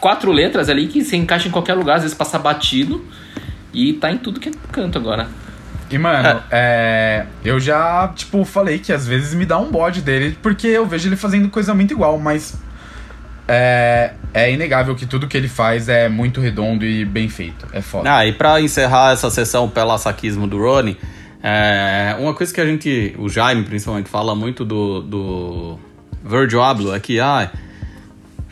[0.00, 3.04] quatro letras ali que você encaixa em qualquer lugar, às vezes passa batido,
[3.72, 5.28] e tá em tudo que é canto agora.
[5.90, 10.38] E, mano, é, eu já, tipo, falei que às vezes me dá um bode dele,
[10.40, 12.56] porque eu vejo ele fazendo coisa muito igual, mas
[13.48, 17.66] é, é inegável que tudo que ele faz é muito redondo e bem feito.
[17.72, 18.14] É foda.
[18.14, 20.96] Ah, e pra encerrar essa sessão pela saquismo do Rony,
[21.42, 25.78] é, uma coisa que a gente, o Jaime principalmente, fala muito do, do
[26.24, 27.50] Virgil Abloh é que, ah,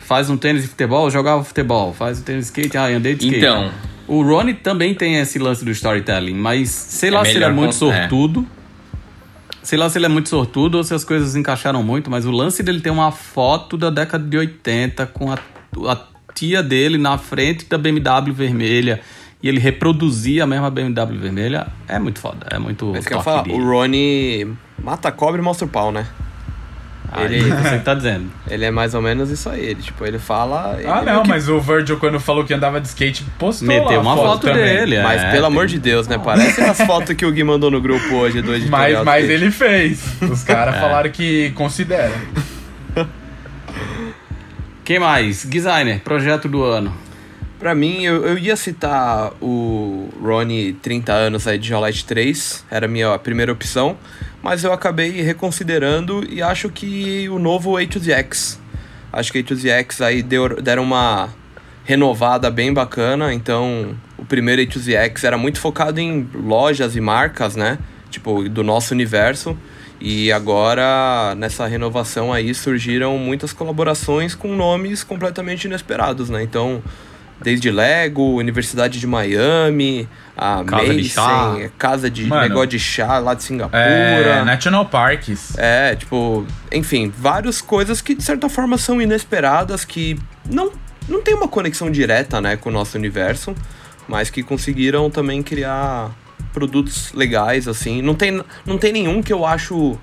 [0.09, 3.27] faz um tênis de futebol, jogava futebol, faz um tênis de skate, ah, andei de
[3.27, 3.45] skate.
[3.45, 3.71] Então,
[4.07, 7.51] O Ronnie também tem esse lance do storytelling, mas sei É lá se ele é
[7.51, 7.77] muito é.
[7.77, 8.43] sortudo.
[9.61, 12.31] Sei lá se ele é muito sortudo ou se as coisas encaixaram muito, mas o
[12.31, 15.37] lance dele tem uma foto da década de 80 com a,
[15.87, 15.97] a
[16.33, 19.01] tia dele na frente da BMW vermelha
[19.43, 21.67] e ele reproduzia a mesma BMW vermelha.
[21.87, 24.51] É muito foda, é muito Mas que eu falar, o Ronnie
[24.83, 26.07] mata a cobra e mostra o pau, né?
[27.19, 28.25] Aí ele- você que tá dizendo.
[28.49, 29.61] Ele é mais ou menos isso aí.
[29.65, 30.73] Ele, tipo, ele fala.
[30.75, 33.67] Ah, ele não, meio que- mas o Virgil, quando falou que andava de skate, postou
[33.67, 34.63] Meteu uma foto, também.
[34.63, 36.17] dele, Mas é, pelo amor tem- de Deus, né?
[36.23, 39.03] Parece as fotos que o Gui mandou no grupo hoje do editorial.
[39.05, 40.03] Mas, mas ele fez.
[40.21, 40.79] Os caras É.
[40.79, 42.13] falaram que considera.
[44.83, 45.45] Quem mais?
[45.45, 46.93] Designer, projeto do ano.
[47.59, 52.85] Pra mim, eu, eu ia citar o Ronnie 30 anos aí de Geolite 3, era
[52.85, 53.97] a minha primeira opção,
[54.41, 58.57] mas eu acabei reconsiderando e acho que o novo A2X.
[59.11, 61.29] Acho que a A2X aí deu, deram uma
[61.83, 67.79] renovada bem bacana, então o primeiro A2X era muito focado em lojas e marcas, né?
[68.09, 69.57] Tipo, do nosso universo.
[70.01, 76.41] E agora, nessa renovação aí, surgiram muitas colaborações com nomes completamente inesperados, né?
[76.41, 76.81] Então,
[77.41, 81.21] desde Lego, Universidade de Miami, a Casa de chá.
[81.21, 82.41] Mason, Casa de Mano.
[82.41, 83.81] Negócio de Chá lá de Singapura.
[83.81, 85.57] É, National Parks.
[85.57, 90.71] É, tipo, enfim, várias coisas que de certa forma são inesperadas, que não,
[91.07, 93.55] não tem uma conexão direta, né, com o nosso universo,
[94.07, 96.11] mas que conseguiram também criar
[96.53, 98.01] produtos legais, assim.
[98.01, 99.97] Não tem, não tem nenhum que eu acho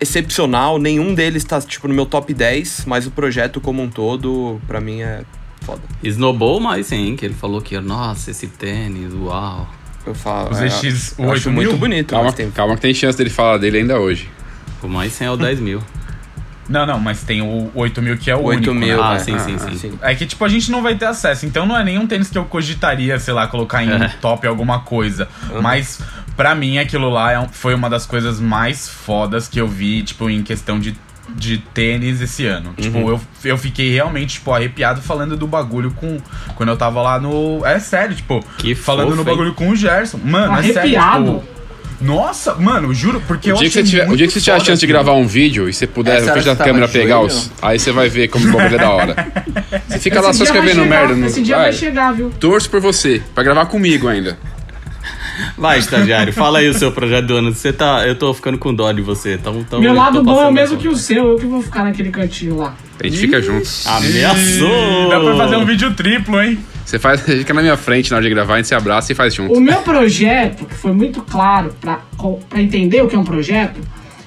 [0.00, 4.60] excepcional, nenhum deles tá, tipo, no meu top 10, mas o projeto como um todo,
[4.66, 5.22] pra mim, é
[5.64, 5.82] foda.
[6.02, 9.68] Snowball, mas sim, que ele falou que, nossa, esse tênis, uau.
[10.06, 11.52] Eu falo, Os é, ZX eu acho 8000?
[11.52, 12.50] muito bonito, Calma, tem...
[12.50, 14.28] calma que tem chance dele falar dele ainda hoje.
[14.82, 15.82] O mais 100 é o 10 mil.
[16.68, 19.02] Não, não, mas tem o 8000 que é o 8 único, mil, né?
[19.02, 19.18] Ah, né?
[19.18, 19.98] sim, sim, sim.
[20.00, 21.44] É que, tipo, a gente não vai ter acesso.
[21.46, 24.08] Então não é nenhum tênis que eu cogitaria, sei lá, colocar em É.
[24.20, 25.28] top alguma coisa.
[25.62, 26.00] Mas,
[26.36, 30.28] pra mim, aquilo lá é foi uma das coisas mais fodas que eu vi, tipo,
[30.30, 30.96] em questão de,
[31.28, 32.74] de tênis esse ano.
[32.76, 36.18] Tipo, eu, eu fiquei realmente, tipo, arrepiado falando do bagulho com...
[36.54, 37.64] Quando eu tava lá no...
[37.64, 38.44] É sério, tipo...
[38.58, 39.36] Que falando fofo, no hein?
[39.36, 40.18] bagulho com o Gerson.
[40.24, 41.24] Mano, é sério, Arrepiado.
[41.40, 41.54] tipo...
[42.00, 44.40] Nossa, mano, juro, porque O eu dia, que você achei tiver, o dia que você
[44.40, 46.88] tiver a chance de gravar um vídeo e você puder, Essa na frente da câmera,
[46.88, 47.28] pegar joelho?
[47.28, 47.50] os.
[47.62, 49.32] Aí você vai ver como o bagulho é da hora.
[49.88, 51.26] Você fica lá Esse só dia vai escrevendo chegar, merda no.
[51.26, 51.64] Esse dia vai.
[51.66, 52.30] vai chegar, viu?
[52.38, 54.36] Torço por você, pra gravar comigo ainda.
[55.56, 57.54] Vai, estagiário, fala aí o seu projeto do ano.
[57.54, 58.06] Você tá.
[58.06, 59.36] Eu tô ficando com dó de você.
[59.38, 61.84] Tão, tão, Meu lado bom é o mesmo que o seu, eu que vou ficar
[61.84, 62.74] naquele cantinho lá.
[63.00, 63.68] A gente fica junto.
[63.86, 65.10] Ameaçou!
[65.10, 66.58] Dá pra fazer um vídeo triplo, hein?
[66.84, 69.14] Você faz, fica na minha frente na hora de gravar, a gente se abraça e
[69.14, 69.52] faz junto.
[69.52, 72.00] O meu projeto, que foi muito claro pra,
[72.48, 73.80] pra entender o que é um projeto,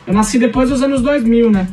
[0.05, 1.67] eu nasci depois dos anos 2000, né?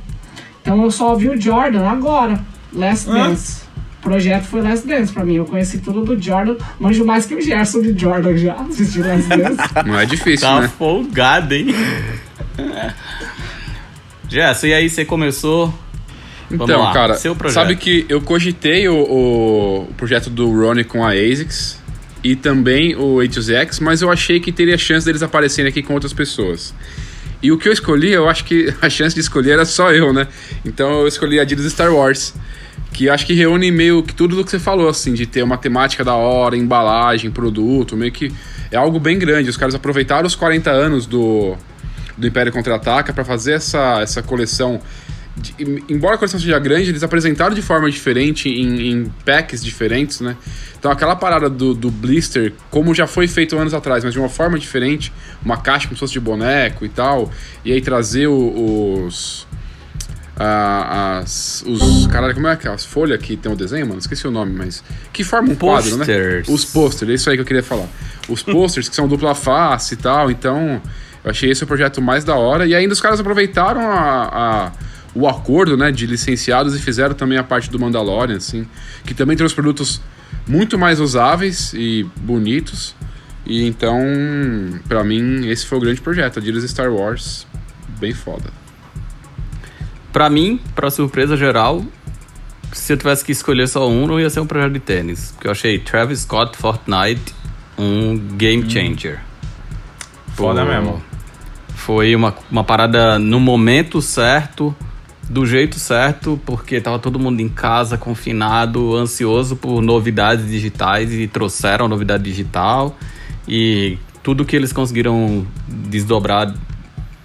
[0.60, 2.40] Então eu só vi o Jordan agora,
[2.72, 3.06] Last?
[3.06, 3.63] Dance.
[4.04, 5.34] Projeto foi Last Dance pra mim.
[5.36, 8.54] Eu conheci tudo do Jordan, manjo mais que o Gerson de Jordan já.
[8.54, 9.56] Assisti Last Dance.
[9.86, 10.68] Não é difícil, Tá né?
[10.78, 11.74] folgado, hein?
[14.28, 15.66] Jess, e aí você começou.
[16.50, 17.54] Vamos Então, lá, cara, seu projeto.
[17.54, 21.80] sabe que eu cogitei o, o- o projeto do Ronnie com a ASICS
[22.22, 26.12] e também o A2X, mas eu achei que teria chance deles aparecerem aqui com outras
[26.12, 26.74] pessoas.
[27.42, 30.12] E o que eu escolhi, eu acho que a chance de escolher era só eu,
[30.12, 30.28] né?
[30.64, 32.34] Então eu escolhi a Adidas Star Wars,
[32.94, 35.58] que acho que reúne meio que tudo do que você falou, assim, de ter uma
[35.58, 38.32] temática da hora, embalagem, produto, meio que
[38.70, 39.50] é algo bem grande.
[39.50, 41.56] Os caras aproveitaram os 40 anos do,
[42.16, 44.80] do Império Contra-Ataca para fazer essa, essa coleção.
[45.36, 49.64] de- em- embora a coleção seja grande, eles apresentaram de forma diferente, em, em packs
[49.64, 50.36] diferentes, né?
[50.78, 54.28] Então aquela parada do, do blister, como já foi feito anos atrás, mas de uma
[54.28, 55.12] forma diferente,
[55.44, 57.32] uma caixa como se fosse de boneco e tal,
[57.64, 59.44] e aí trazer o- os.
[60.36, 62.06] Ah, as, os.
[62.08, 62.70] Caralho, como é que é?
[62.72, 63.98] As folhas que tem o desenho, mano?
[64.00, 64.82] Esqueci o nome, mas.
[65.12, 66.04] Que forma um quadro, né?
[66.04, 66.48] Posters.
[66.48, 67.86] Os posters, é isso aí que eu queria falar.
[68.28, 70.80] Os posters que são dupla face e tal, então
[71.24, 72.66] eu achei esse o projeto mais da hora.
[72.66, 74.72] E ainda os caras aproveitaram a, a-
[75.14, 78.66] o acordo né, de licenciados e fizeram também a parte do Mandalorian, assim,
[79.04, 80.00] que também trouxe produtos
[80.46, 82.96] muito mais usáveis e bonitos.
[83.46, 83.96] E então,
[84.88, 87.46] pra mim, esse foi o grande projeto, a Star Wars,
[88.00, 88.63] bem foda.
[90.14, 91.84] Pra mim, pra surpresa geral,
[92.72, 95.32] se eu tivesse que escolher só um, não ia ser um projeto de tênis.
[95.32, 97.34] Porque eu achei Travis Scott Fortnite
[97.76, 99.20] um game changer.
[100.34, 101.02] Foda Pô, mesmo.
[101.74, 104.72] Foi uma, uma parada no momento certo,
[105.28, 111.26] do jeito certo, porque tava todo mundo em casa, confinado, ansioso por novidades digitais e
[111.26, 112.96] trouxeram novidade digital.
[113.48, 116.54] E tudo que eles conseguiram desdobrar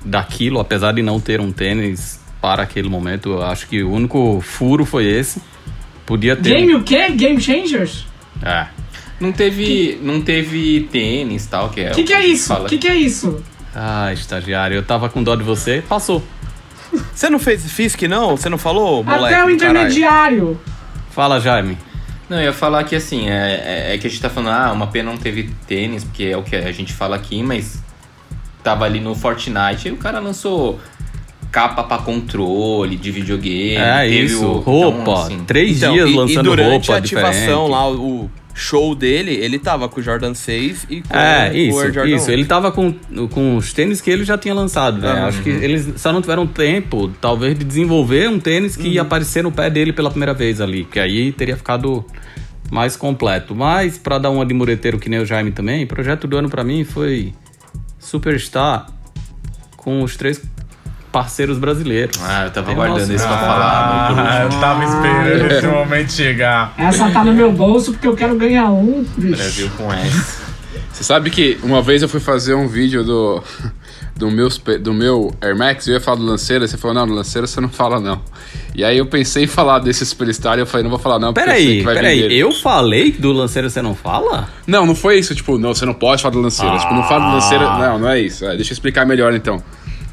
[0.04, 4.42] daquilo, apesar de não ter um tênis para aquele momento, eu acho que o único
[4.42, 5.42] furo foi esse.
[6.06, 6.50] Podia ter.
[6.50, 7.10] Game o quê?
[7.12, 8.06] Game Changers?
[8.42, 8.68] É.
[9.20, 12.48] Não teve, não teve tênis e tal, que é O que, que é isso?
[12.48, 12.66] fala.
[12.66, 13.44] O que, que é isso?
[13.76, 16.24] Ah, estagiário, eu tava com dó de você, passou.
[17.14, 18.36] Você não fez FISC, não?
[18.36, 19.26] Você não falou, moleque?
[19.26, 19.78] Até o do caralho?
[19.80, 20.60] intermediário.
[21.12, 21.78] Fala, Jaime.
[22.30, 24.72] Não, eu ia falar que assim, é, é, é que a gente tá falando, ah,
[24.72, 27.84] uma pena não teve tênis, porque é o que a gente fala aqui, mas
[28.64, 30.80] tava ali no Fortnite e o cara lançou
[31.52, 33.76] capa pra controle de videogame.
[33.76, 35.02] É teve isso, o- roupa.
[35.02, 37.34] então, assim, Três Então, dias e, e lançando durante roupa a ativação
[37.66, 37.70] diferente.
[37.72, 41.80] lá, o show dele, ele tava com o Jordan 6 e com É, o isso,
[41.80, 42.30] Air Jordan isso.
[42.30, 42.34] 1.
[42.34, 42.94] Ele tava com,
[43.32, 45.12] com os tênis que ele já tinha lançado, né?
[45.24, 48.94] Acho que eles só não tiveram tempo, talvez, de desenvolver um tênis que Uhum.
[48.94, 52.06] ia aparecer no pé dele pela primeira vez ali, que aí teria ficado
[52.70, 53.56] mais completo.
[53.56, 56.50] Mas, pra dar uma de mureteiro que nem o Jaime também, o projeto do ano
[56.50, 57.34] pra mim foi
[57.98, 58.88] Superstar
[59.78, 60.42] com os três
[61.12, 62.20] parceiros brasileiros.
[62.24, 64.08] Ah, eu tava Tem guardando nosso- isso pra falar.
[64.08, 66.74] meu, por Ah, eu tava esperando esse momento chegar.
[66.78, 69.06] Essa tá no meu bolso porque eu quero ganhar um.
[69.18, 69.36] Bicho.
[69.38, 70.40] Brasil com S.
[70.92, 73.42] Você sabe que uma vez eu fui fazer um vídeo do,
[74.18, 74.50] do meu,
[74.82, 77.62] do meu Air Max, eu ia falar do Lanceira, você falou, não, do Lanceira você
[77.62, 78.22] não fala não.
[78.76, 81.32] E aí eu pensei em falar desse Superstar e eu falei, não vou falar não,
[81.34, 84.50] porque peraí, peraí, eu falei do Lanceira você não fala?
[84.68, 86.74] Não, não foi isso, tipo, não, você não pode falar do Lanceira.
[86.76, 86.80] Ah.
[86.80, 87.78] Tipo, não fala do Lanceira, ah.
[87.80, 88.44] não, não é isso.
[88.46, 89.64] É, deixa eu explicar melhor então.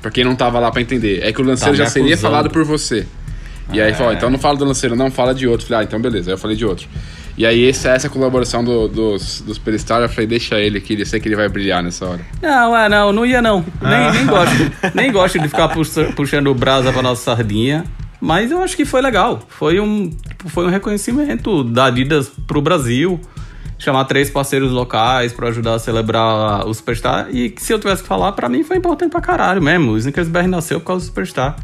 [0.06, 1.18] Pra quem não tava lá pra entender.
[1.20, 3.04] É que o Lanceira tá já seria falado por você.
[3.72, 3.94] E aí é.
[3.94, 5.66] falou, então não fala do Lanceira, não, fala de outro.
[5.66, 6.86] Falei, ah, então beleza, aí eu falei de outro.
[7.36, 11.04] E aí essa, essa colaboração do, dos, dos Superstar, eu falei, deixa ele aqui, eu
[11.04, 12.20] sei que ele vai brilhar nessa hora.
[12.40, 13.64] Não, é, não, não ia não.
[13.82, 14.12] Nem, ah.
[14.12, 14.72] nem gosto.
[14.94, 15.70] nem gosto de ficar
[16.14, 17.84] puxando brasa pra nossa sardinha.
[18.20, 19.42] Mas eu acho que foi legal.
[19.48, 23.20] Foi um, tipo, foi um reconhecimento da Adidas pro Brasil.
[23.78, 27.28] Chamar três parceiros locais para ajudar a celebrar o Superstar.
[27.30, 29.92] E se eu tivesse que falar, para mim foi importante pra caralho mesmo.
[29.92, 31.56] O Snickers BR nasceu por causa do Superstar.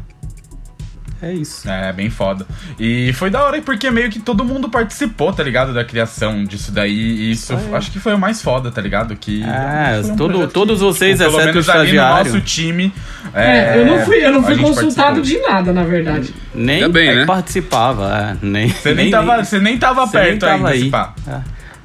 [1.23, 1.69] É isso.
[1.69, 2.45] É, bem foda.
[2.77, 5.73] E foi da hora porque meio que todo mundo participou, tá ligado?
[5.73, 6.91] Da criação disso daí.
[6.91, 7.77] E isso é.
[7.77, 9.15] acho que foi o mais foda, tá ligado?
[9.15, 12.15] Que é, um todo, todos vocês, tipo, exceto o estagiário.
[12.17, 12.93] Ali no nosso time.
[13.33, 16.35] É, é, eu não fui, eu não fui consultado de nada, na verdade.
[16.53, 17.25] Nem é né?
[17.25, 18.67] participava, é, nem.
[18.67, 21.41] Você nem, nem, tava, você nem tava perto nem tava ainda, aí.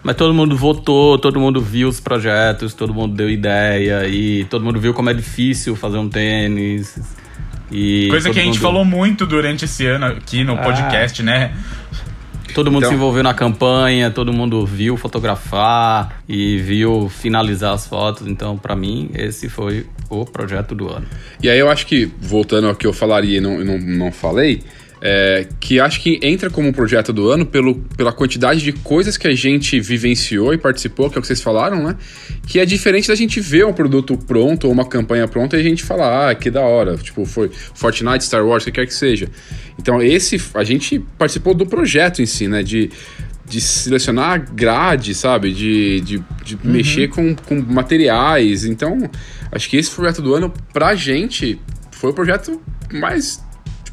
[0.08, 4.64] Mas todo mundo votou, todo mundo viu os projetos, todo mundo deu ideia e todo
[4.64, 6.98] mundo viu como é difícil fazer um tênis.
[7.70, 8.62] E Coisa que a gente mundo...
[8.62, 10.62] falou muito durante esse ano aqui no ah.
[10.62, 11.52] podcast, né?
[12.54, 12.88] Todo mundo então...
[12.88, 18.26] se envolveu na campanha, todo mundo viu fotografar e viu finalizar as fotos.
[18.26, 21.04] Então, para mim, esse foi o projeto do ano.
[21.42, 24.62] E aí eu acho que, voltando ao que eu falaria e não, não, não falei,
[25.00, 29.28] é, que acho que entra como projeto do ano pelo, pela quantidade de coisas que
[29.28, 31.96] a gente vivenciou e participou, que é o que vocês falaram, né?
[32.46, 35.62] Que é diferente da gente ver um produto pronto ou uma campanha pronta e a
[35.62, 36.96] gente falar, ah, que da hora.
[36.96, 39.28] Tipo, foi Fortnite, Star Wars, o que quer que seja.
[39.78, 42.62] Então, esse, a gente participou do projeto em si, né?
[42.62, 42.90] De,
[43.46, 45.52] de selecionar grade, sabe?
[45.52, 46.60] De, de, de uhum.
[46.64, 48.64] mexer com, com materiais.
[48.64, 49.08] Então,
[49.52, 51.60] acho que esse projeto do ano, pra gente,
[51.92, 52.60] foi o projeto
[52.92, 53.46] mais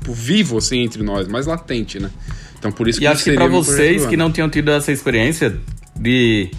[0.06, 2.12] tipo, vivo, assim, entre nós, mais latente, né?
[2.60, 5.58] Então, por isso que E acho que pra vocês que não tinham tido essa experiência
[5.96, 6.52] de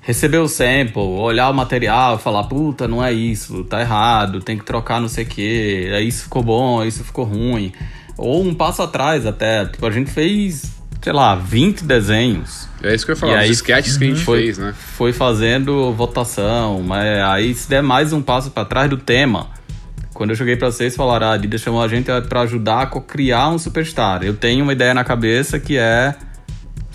[0.00, 4.64] receber o sample, olhar o material, falar, puta, não é isso, tá errado, tem que
[4.64, 7.72] trocar não sei o que, isso ficou bom, isso ficou ruim.
[8.16, 12.68] Ou um passo atrás até, tipo, a gente fez, sei lá, 20 desenhos.
[12.82, 14.74] É isso que eu ia falar, os sketches que a gente foi, fez, né?
[14.76, 19.48] Foi fazendo votação, mas aí se der mais um passo para trás do tema,
[20.14, 23.00] quando eu joguei pra vocês, falaram, ah, a Adidas chamou a gente para ajudar a
[23.00, 24.22] criar um Superstar.
[24.22, 26.14] Eu tenho uma ideia na cabeça que é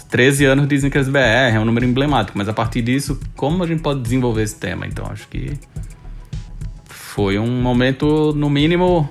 [0.10, 3.68] 13 anos de Snickers BR, é um número emblemático, mas a partir disso, como a
[3.68, 4.88] gente pode desenvolver esse tema?
[4.88, 5.60] Então, acho que
[6.86, 9.10] foi um momento, no mínimo,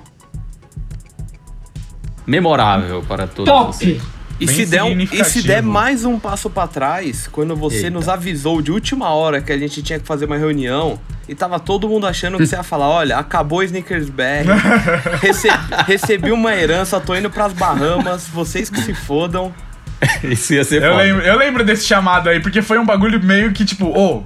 [2.25, 3.67] memorável para todos Top.
[3.67, 4.01] vocês.
[4.39, 7.89] E se, der um, e se der mais um passo para trás, quando você Eita.
[7.89, 10.97] nos avisou de última hora que a gente tinha que fazer uma reunião
[11.27, 14.47] e tava todo mundo achando que você ia falar: olha, acabou Snickers BR,
[15.21, 15.49] rece
[15.85, 19.53] recebi uma herança, tô indo pras Bahamas, vocês que se fodam.
[20.23, 23.51] Isso ia ser eu lembro, eu lembro desse chamado aí, porque foi um bagulho meio
[23.51, 24.23] que tipo, ô,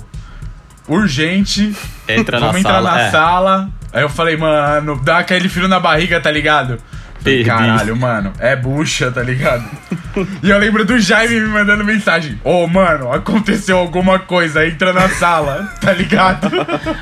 [0.88, 1.76] oh, urgente,
[2.08, 3.12] Entra vamos entrar sala, na é.
[3.12, 3.70] sala.
[3.92, 6.80] Aí eu falei, mano, dá aquele frio na barriga, tá ligado?
[7.24, 7.46] Perdi.
[7.46, 9.64] Caralho, mano, é bucha, tá ligado?
[10.44, 14.92] e eu lembro do Jaime me mandando mensagem: Ô, oh, mano, aconteceu alguma coisa, entra
[14.92, 16.50] na sala, tá ligado?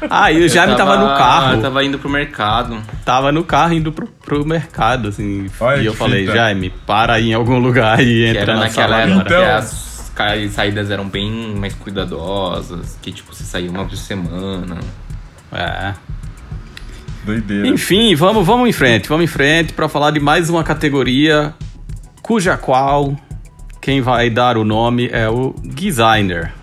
[0.10, 1.62] ah, e o Jaime tava, tava, no carro.
[1.62, 2.78] Tava indo pro mercado.
[3.04, 5.50] Tava no carro indo pro, pro mercado, assim.
[5.60, 6.38] Olha e eu falei: fita.
[6.38, 9.12] Jaime, para aí em algum lugar e entra era na naquela sala.
[9.12, 9.44] Época então...
[9.44, 14.78] que as saídas eram bem mais cuidadosas, que tipo, você saía uma por semana.
[15.52, 15.94] É.
[17.24, 17.68] Doideira.
[17.68, 21.54] Enfim, vamos, vamos em frente, vamos em frente para falar de mais uma categoria
[22.22, 23.16] cuja qual
[23.80, 26.54] quem vai dar o nome é o designer.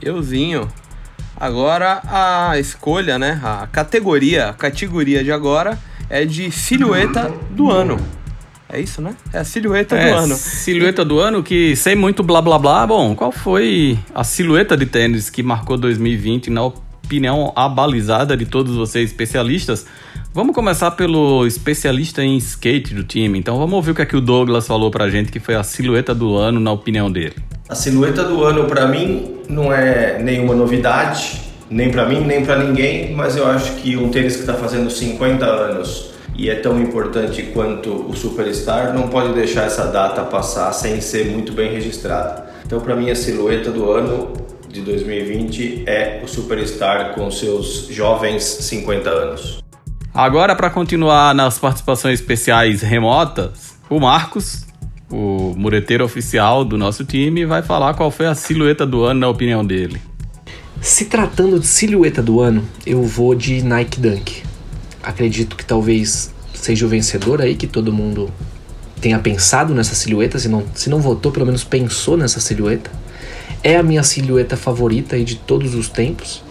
[0.00, 0.68] Euzinho.
[1.36, 3.40] Agora a escolha, né?
[3.42, 7.98] A categoria, a categoria de agora é de silhueta do ano.
[8.68, 9.16] É isso, né?
[9.32, 10.34] É a silhueta é, do ano.
[10.34, 12.86] Silhueta do ano que sem muito blá blá blá.
[12.86, 16.89] Bom, qual foi a silhueta de tênis que marcou 2020 na opinião
[17.56, 19.86] abalizada de todos vocês especialistas.
[20.32, 23.38] Vamos começar pelo especialista em skate do time.
[23.38, 25.62] Então vamos ouvir o que, é que o Douglas falou pra gente que foi a
[25.62, 27.34] silhueta do ano na opinião dele.
[27.68, 32.62] A silhueta do ano para mim não é nenhuma novidade, nem para mim, nem para
[32.62, 36.80] ninguém, mas eu acho que um tênis que está fazendo 50 anos e é tão
[36.80, 42.46] importante quanto o Superstar não pode deixar essa data passar sem ser muito bem registrada.
[42.64, 44.32] Então, para mim, a silhueta do ano
[44.70, 49.60] de 2020 é o Superstar com seus jovens 50 anos.
[50.14, 54.66] Agora, para continuar nas participações especiais remotas, o Marcos,
[55.10, 59.28] o mureteiro oficial do nosso time, vai falar qual foi a silhueta do ano na
[59.28, 60.00] opinião dele.
[60.80, 64.42] Se tratando de silhueta do ano, eu vou de Nike Dunk.
[65.02, 68.30] acredito que talvez seja o vencedor aí, que todo mundo
[69.00, 72.90] tenha pensado nessa silhueta, se não, se não votou, pelo menos pensou nessa silhueta.
[73.62, 76.42] É a minha silhueta favorita de todos os tempos.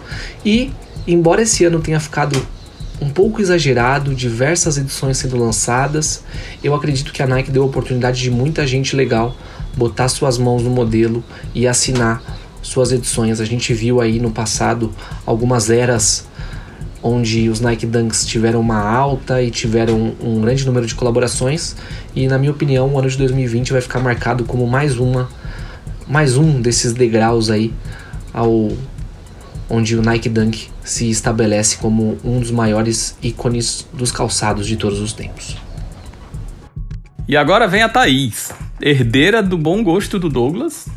[0.44, 0.72] E,
[1.06, 2.40] embora esse ano tenha ficado
[3.00, 6.22] um pouco exagerado, diversas edições sendo lançadas,
[6.62, 9.34] eu acredito que a Nike deu a oportunidade de muita gente legal
[9.76, 12.22] botar suas mãos no modelo e assinar
[12.62, 13.40] suas edições.
[13.40, 14.92] A gente viu aí no passado
[15.24, 16.28] algumas eras
[17.02, 21.74] onde os Nike Dunks tiveram uma alta e tiveram um grande número de colaborações
[22.14, 25.30] e na minha opinião o ano de 2020 vai ficar marcado como mais uma
[26.10, 27.72] mais um desses degraus aí
[28.34, 28.68] ao
[29.68, 34.98] onde o Nike Dunk se estabelece como um dos maiores ícones dos calçados de todos
[34.98, 35.56] os tempos.
[37.28, 38.50] E agora vem a Thaís,
[38.80, 40.88] herdeira do bom gosto do Douglas,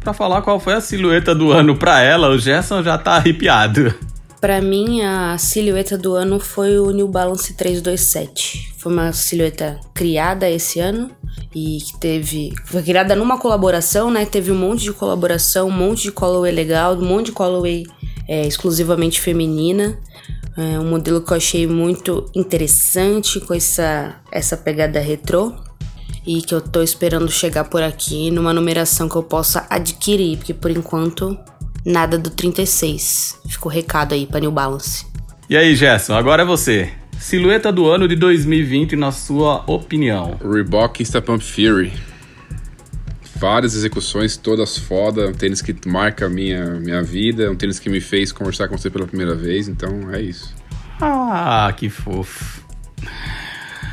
[0.00, 2.30] para falar qual foi a silhueta do ano para ela.
[2.30, 3.94] O Gerson já tá arrepiado.
[4.40, 8.72] Para mim, a silhueta do ano foi o New Balance 327.
[8.78, 11.10] Foi uma silhueta criada esse ano
[11.54, 12.52] e que teve.
[12.64, 14.24] Foi criada numa colaboração, né?
[14.24, 17.84] Teve um monte de colaboração, um monte de colorway legal, um monte de colorway
[18.28, 19.98] é, exclusivamente feminina.
[20.56, 25.54] É um modelo que eu achei muito interessante com essa, essa pegada retrô
[26.26, 30.54] e que eu tô esperando chegar por aqui numa numeração que eu possa adquirir, porque
[30.54, 31.38] por enquanto
[31.84, 33.38] nada do 36.
[33.48, 35.06] Ficou recado aí para New Balance.
[35.48, 36.92] E aí, Gerson, agora é você.
[37.22, 40.36] Silhueta do ano de 2020, na sua opinião?
[40.42, 41.92] Reebok Insta Pump Fury.
[43.36, 45.28] Várias execuções, todas foda.
[45.28, 47.48] Um tênis que marca a minha, minha vida.
[47.48, 49.68] Um tênis que me fez conversar com você pela primeira vez.
[49.68, 50.52] Então é isso.
[51.00, 52.60] Ah, que fofo.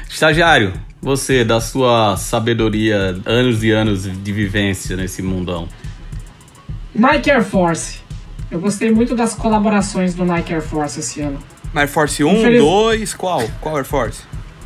[0.09, 5.69] Estagiário, você, da sua sabedoria, anos e anos de vivência nesse mundão.
[6.95, 8.01] Nike Air Force.
[8.49, 11.39] Eu gostei muito das colaborações do Nike Air Force esse ano.
[11.75, 12.61] Air Force 1, Infeliz...
[12.61, 13.49] 2, qual?
[13.61, 14.21] Qual Air Force?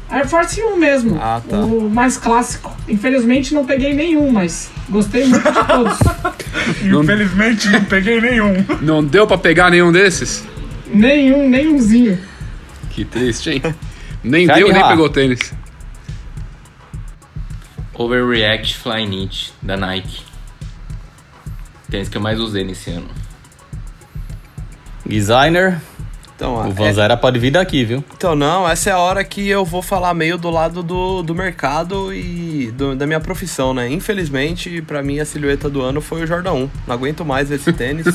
[0.09, 1.17] Air Force 1 mesmo.
[1.19, 1.57] Ah, tá.
[1.57, 2.75] O mais clássico.
[2.87, 5.97] Infelizmente não peguei nenhum, mas gostei muito de todos.
[6.83, 8.65] Infelizmente não peguei nenhum.
[8.81, 10.43] Não deu para pegar nenhum desses?
[10.87, 12.19] Nenhum, nenhumzinho.
[12.91, 13.61] Que triste, hein?
[14.23, 15.51] Nem deu, nem pegou tênis.
[17.95, 20.21] Overreact Fly Knit da Nike.
[21.89, 23.09] Tênis que eu mais usei nesse ano.
[25.05, 25.81] Designer.
[26.43, 27.17] Então, o Vanzera é...
[27.17, 28.03] pode vir daqui, viu?
[28.15, 31.33] Então, não, essa é a hora que eu vou falar meio do lado do, do
[31.33, 33.89] mercado e do, da minha profissão, né?
[33.89, 36.69] Infelizmente, para mim, a silhueta do ano foi o Jordan 1.
[36.87, 38.05] Não aguento mais esse tênis.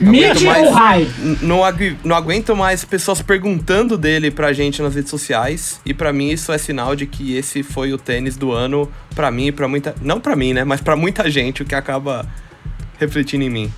[0.00, 1.06] Mid ou high?
[1.42, 1.60] Não,
[2.02, 5.78] não aguento mais pessoas perguntando dele pra gente nas redes sociais.
[5.84, 9.30] E para mim, isso é sinal de que esse foi o tênis do ano para
[9.30, 9.94] mim e pra muita...
[10.00, 10.64] Não para mim, né?
[10.64, 12.26] Mas para muita gente, o que acaba
[12.98, 13.72] refletindo em mim.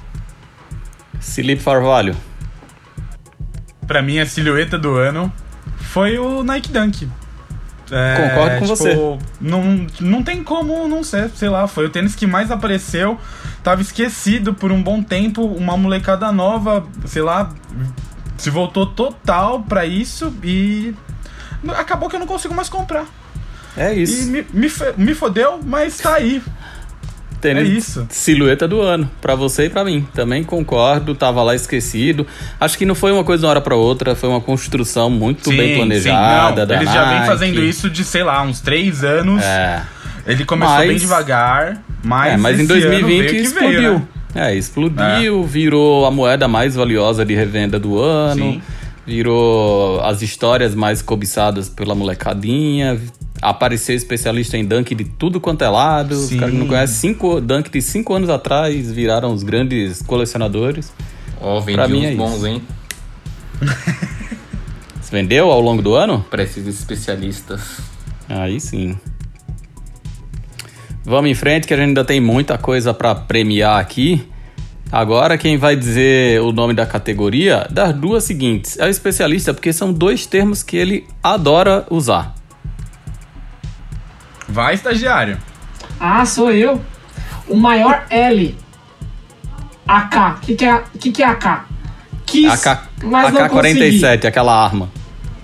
[1.20, 2.14] Felipe Farvalho.
[3.88, 5.32] Pra mim, a silhueta do ano
[5.80, 7.08] foi o Nike Dunk.
[7.90, 9.18] É, Concordo com tipo, você.
[9.40, 13.18] Não, não tem como não ser, sei lá, foi o tênis que mais apareceu.
[13.62, 15.42] Tava esquecido por um bom tempo.
[15.42, 17.50] Uma molecada nova, sei lá,
[18.36, 20.94] se voltou total pra isso e
[21.76, 23.06] acabou que eu não consigo mais comprar.
[23.76, 24.22] É isso.
[24.22, 24.68] E me, me,
[24.98, 26.42] me fodeu, mas tá aí.
[27.40, 28.06] Tênis é isso.
[28.10, 30.06] silhueta do ano, para você e para mim.
[30.14, 32.26] Também concordo, tava lá esquecido.
[32.60, 35.50] Acho que não foi uma coisa de uma hora para outra, foi uma construção muito
[35.50, 36.66] sim, bem planejada.
[36.66, 39.42] Sim, Eles já vem fazendo isso de, sei lá, uns três anos.
[39.42, 39.82] É.
[40.26, 43.70] Ele começou mas, bem devagar, mas, é, mas em 2020 explodiu.
[43.70, 44.52] Veio, né?
[44.52, 45.46] É, explodiu, é.
[45.46, 48.52] virou a moeda mais valiosa de revenda do ano.
[48.52, 48.62] Sim.
[49.06, 53.00] Virou as histórias mais cobiçadas pela molecadinha,
[53.40, 56.14] apareceu especialista em dunk de tudo quanto é lado.
[56.16, 56.34] Sim.
[56.34, 60.92] Os caras que não conhecem cinco, dunk de cinco anos atrás viraram os grandes colecionadores.
[61.40, 62.62] Ó, oh, vendi uns é bons, hein?
[65.00, 66.24] Você vendeu ao longo do ano?
[66.28, 67.60] Para esses especialistas.
[68.28, 68.96] Aí sim.
[71.04, 74.22] Vamos em frente que a gente ainda tem muita coisa para premiar aqui.
[74.92, 79.72] Agora quem vai dizer o nome da categoria das duas seguintes é o especialista, porque
[79.72, 82.37] são dois termos que ele adora usar.
[84.48, 85.38] Vai, estagiário.
[86.00, 86.80] Ah, sou eu.
[87.46, 88.56] O maior L.
[89.86, 90.36] AK.
[90.36, 91.64] O que, que, é, que, que é AK?
[92.26, 94.90] Quis, AK, mas AK-47, aquela arma.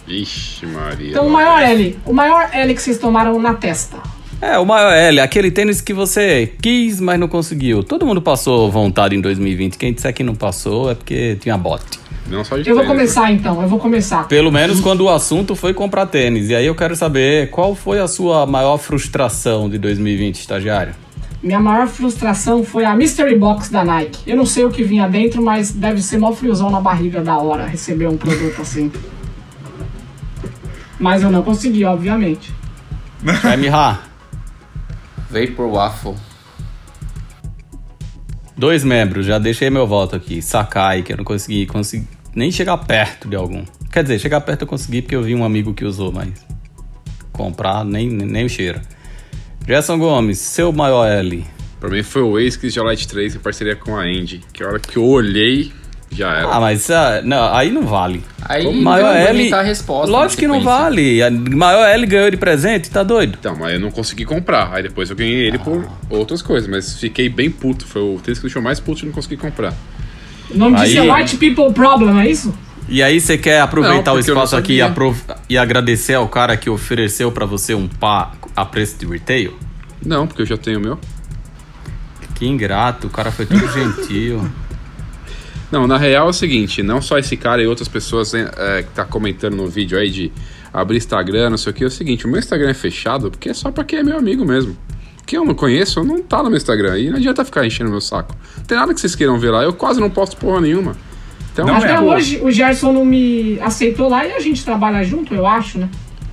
[0.07, 1.11] Ixi, Maria.
[1.11, 1.99] Então, o maior L.
[2.05, 3.97] O maior L que vocês tomaram na testa.
[4.41, 7.83] É, o maior L, aquele tênis que você quis, mas não conseguiu.
[7.83, 9.79] Todo mundo passou vontade em 2020.
[9.79, 11.99] Quem disser que não passou é porque tinha bote.
[12.27, 14.27] Não só de Eu vou começar então, eu vou começar.
[14.29, 16.49] Pelo menos quando o assunto foi comprar tênis.
[16.49, 20.95] E aí eu quero saber qual foi a sua maior frustração de 2020, estagiário?
[21.43, 24.19] Minha maior frustração foi a Mystery Box da Nike.
[24.27, 27.37] Eu não sei o que vinha dentro, mas deve ser mó friozão na barriga da
[27.37, 28.91] hora receber um produto assim.
[30.99, 32.51] Mas eu não consegui, obviamente.
[33.21, 34.01] Vai, Miha.
[35.29, 36.15] Vapor Waffle.
[38.57, 40.41] Dois membros, já deixei meu voto aqui.
[40.41, 43.65] Sakai, que eu não consegui, consegui nem chegar perto de algum.
[43.93, 46.29] Quer dizer, chegar perto eu consegui porque eu vi um amigo que usou, mas
[47.33, 48.81] comprar nem, nem o cheiro.
[49.67, 51.45] Gerson Gomes, seu maior L.
[51.81, 54.41] Pra mim foi o Ace de Light 3 em parceria com a Andy.
[54.53, 55.73] Que a hora que eu olhei,
[56.11, 56.49] já era.
[56.49, 58.23] Ah, mas uh, não, aí não vale.
[58.43, 59.53] Aí O maior L.
[59.53, 60.11] a resposta.
[60.11, 61.23] Lógico que não vale.
[61.23, 63.37] A maior L ganhou de presente, tá doido?
[63.39, 64.73] Então, mas eu não consegui comprar.
[64.73, 66.69] Aí depois eu ganhei ele por outras coisas.
[66.69, 67.87] Mas fiquei bem puto.
[67.87, 69.75] Foi o tênis que deixou mais puto de não conseguir comprar.
[70.55, 72.55] O nome disso Aí- é White People Problem, é isso?
[72.89, 76.57] E aí você quer aproveitar Não, o espaço aqui e, aprov- e agradecer ao cara
[76.57, 79.55] que ofereceu pra você um par a preço de retail?
[80.05, 80.99] Não, porque eu já tenho o meu.
[82.35, 84.47] Que ingrato, o cara foi tudo gentil.
[85.73, 88.91] Não, na real é o seguinte, não só esse cara e outras pessoas é, que
[88.95, 90.31] tá comentando no vídeo aí de
[90.73, 93.49] abrir Instagram, não sei o que, é o seguinte, o meu Instagram é fechado porque
[93.49, 94.77] é só pra quem é meu amigo mesmo.
[95.27, 96.99] Quem eu não conheço, não tá no meu Instagram.
[96.99, 98.35] E não adianta ficar enchendo meu saco.
[98.59, 100.97] Não tem nada que vocês queiram ver lá, eu quase não posto porra nenhuma.
[101.53, 102.01] Então, Não Até é.
[102.01, 105.89] hoje o Gerson não me aceitou lá e a gente trabalha junto, eu acho, né?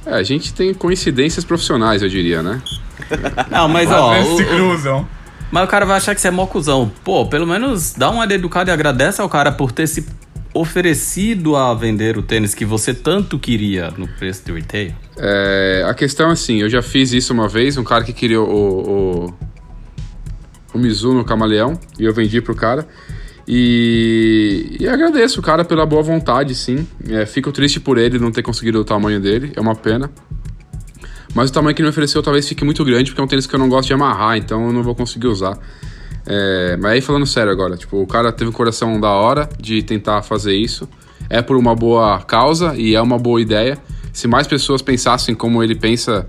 [0.05, 2.59] é, a gente tem coincidências profissionais, eu diria, né?
[3.51, 5.07] Não, mas ó, o- se cruzam.
[5.51, 6.91] mas o cara vai achar que você é mó cuzão.
[7.03, 10.07] Pô, pelo menos dá uma educada e agradece ao cara por ter se
[10.53, 14.93] oferecido a vender o tênis que você tanto queria no preço de retail.
[15.17, 18.41] É, a questão é assim, eu já fiz isso uma vez, um cara que queria
[18.41, 19.33] o, o,
[20.73, 22.87] o Mizuno Camaleão, e eu vendi pro cara.
[23.47, 26.87] E, e agradeço o cara pela boa vontade, sim.
[27.09, 30.11] É, fico triste por ele não ter conseguido o tamanho dele, é uma pena.
[31.33, 33.47] Mas o tamanho que ele me ofereceu talvez fique muito grande, porque é um tênis
[33.47, 35.57] que eu não gosto de amarrar, então eu não vou conseguir usar.
[36.25, 39.81] É, mas aí falando sério agora, tipo, o cara teve um coração da hora de
[39.81, 40.87] tentar fazer isso.
[41.29, 43.77] É por uma boa causa e é uma boa ideia.
[44.11, 46.27] Se mais pessoas pensassem como ele pensa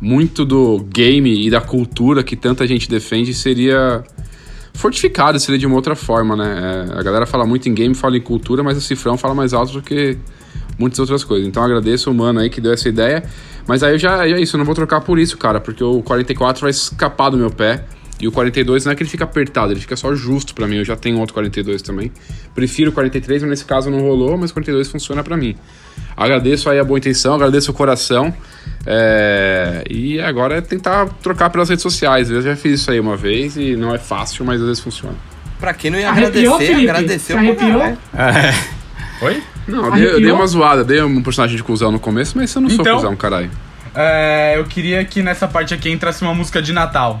[0.00, 4.04] muito do game e da cultura que tanta gente defende, seria
[4.72, 6.86] fortificado, seria de uma outra forma, né?
[6.92, 9.52] É, a galera fala muito em game, fala em cultura, mas o cifrão fala mais
[9.52, 10.16] alto do que
[10.78, 11.48] muitas outras coisas.
[11.48, 13.24] Então agradeço o mano aí que deu essa ideia.
[13.66, 16.00] Mas aí eu já é isso, eu não vou trocar por isso, cara, porque o
[16.02, 17.84] 44 vai escapar do meu pé.
[18.20, 20.76] E o 42 não é que ele fica apertado, ele fica só justo pra mim.
[20.78, 22.10] Eu já tenho outro 42 também.
[22.54, 25.54] Prefiro o 43, mas nesse caso não rolou, mas o 42 funciona pra mim.
[26.16, 28.34] Agradeço aí a boa intenção, agradeço o coração.
[28.84, 32.30] é, E agora é tentar trocar pelas redes sociais.
[32.30, 35.14] Eu já fiz isso aí uma vez e não é fácil, mas às vezes funciona.
[35.60, 36.90] Pra quem não ia Arrepiou, agradecer, Felipe?
[36.90, 37.80] agradeceu Você arrepiou?
[38.12, 38.54] caralho.
[39.22, 39.42] Oi?
[39.66, 42.54] Não, eu dei, eu dei uma zoada, dei um personagem de cuzão no começo, mas
[42.54, 43.50] eu não sou Então- cuzão, caralho.
[43.94, 47.20] É, eu queria que nessa parte aqui entrasse uma música de Natal.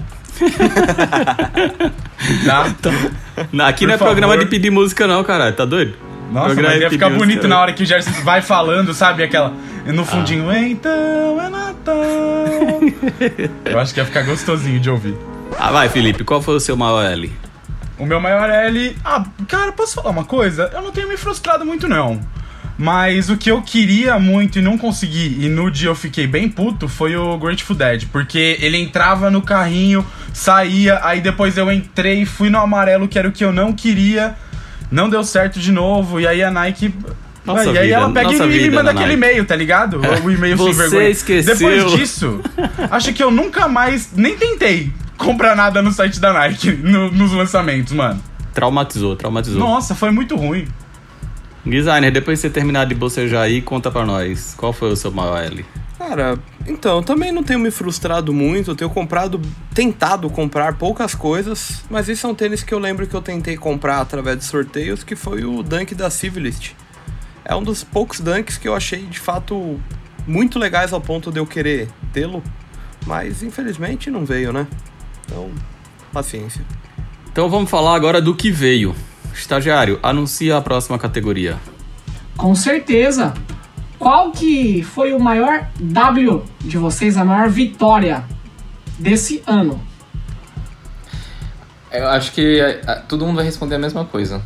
[2.44, 2.66] Tá?
[3.68, 4.12] Aqui Por não é favor.
[4.12, 5.94] programa de pedir música não, caralho, tá doido?
[6.32, 7.60] Nossa, Programa mas ia ficar bonito música, na né?
[7.62, 9.22] hora que o Gerson vai falando, sabe?
[9.22, 9.52] Aquela.
[9.86, 10.58] No fundinho, Ah.
[10.60, 11.94] então é Natal.
[13.64, 15.16] eu acho que ia ficar gostosinho de ouvir.
[15.58, 17.32] Ah, vai, Felipe, qual foi o seu maior L?
[17.98, 18.94] O meu maior L.
[19.02, 20.70] Ah, cara, posso falar uma coisa?
[20.74, 22.20] Eu não tenho me frustrado muito, não.
[22.80, 26.48] Mas o que eu queria muito e não consegui, e no dia eu fiquei bem
[26.48, 28.04] puto, foi o Grateful Dead.
[28.12, 33.26] Porque ele entrava no carrinho, saía, aí depois eu entrei, fui no amarelo, que era
[33.28, 34.36] o que eu não queria.
[34.92, 36.94] Não deu certo de novo, e aí a Nike.
[37.44, 40.00] Nossa e aí vida, ela pega e me manda da aquele e-mail, tá ligado?
[40.22, 41.08] O e-mail sem Você vergonha.
[41.08, 41.54] esqueceu.
[41.56, 42.40] Depois disso,
[42.90, 47.32] acho que eu nunca mais nem tentei comprar nada no site da Nike no- nos
[47.32, 48.22] lançamentos, mano.
[48.54, 49.58] Traumatizou, traumatizou.
[49.58, 50.66] Nossa, foi muito ruim.
[51.68, 54.54] Designer, depois de você terminar de bocejar aí, conta pra nós.
[54.56, 55.64] Qual foi o seu maior L?
[55.98, 59.40] Cara, então, eu também não tenho me frustrado muito, eu tenho comprado,
[59.74, 63.56] tentado comprar poucas coisas, mas esse é um tênis que eu lembro que eu tentei
[63.56, 66.72] comprar através de sorteios, que foi o Dunk da Civilist.
[67.44, 69.80] É um dos poucos Dunks que eu achei, de fato,
[70.26, 72.42] muito legais ao ponto de eu querer tê-lo,
[73.06, 74.66] mas infelizmente não veio, né?
[75.24, 75.50] Então,
[76.12, 76.62] paciência.
[77.32, 78.94] Então vamos falar agora do que veio.
[79.34, 81.56] Estagiário, anuncia a próxima categoria.
[82.36, 83.34] Com certeza.
[83.98, 88.24] Qual que foi o maior W de vocês, a maior vitória
[88.98, 89.82] desse ano?
[91.90, 94.42] Eu acho que ah, todo mundo vai responder a mesma coisa.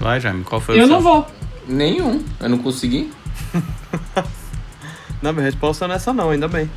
[0.00, 1.26] Vai, Jaime, qual foi o Eu não vou.
[1.66, 2.22] Nenhum.
[2.40, 3.10] Eu não consegui.
[5.24, 6.70] Não, minha resposta não é essa não, ainda bem.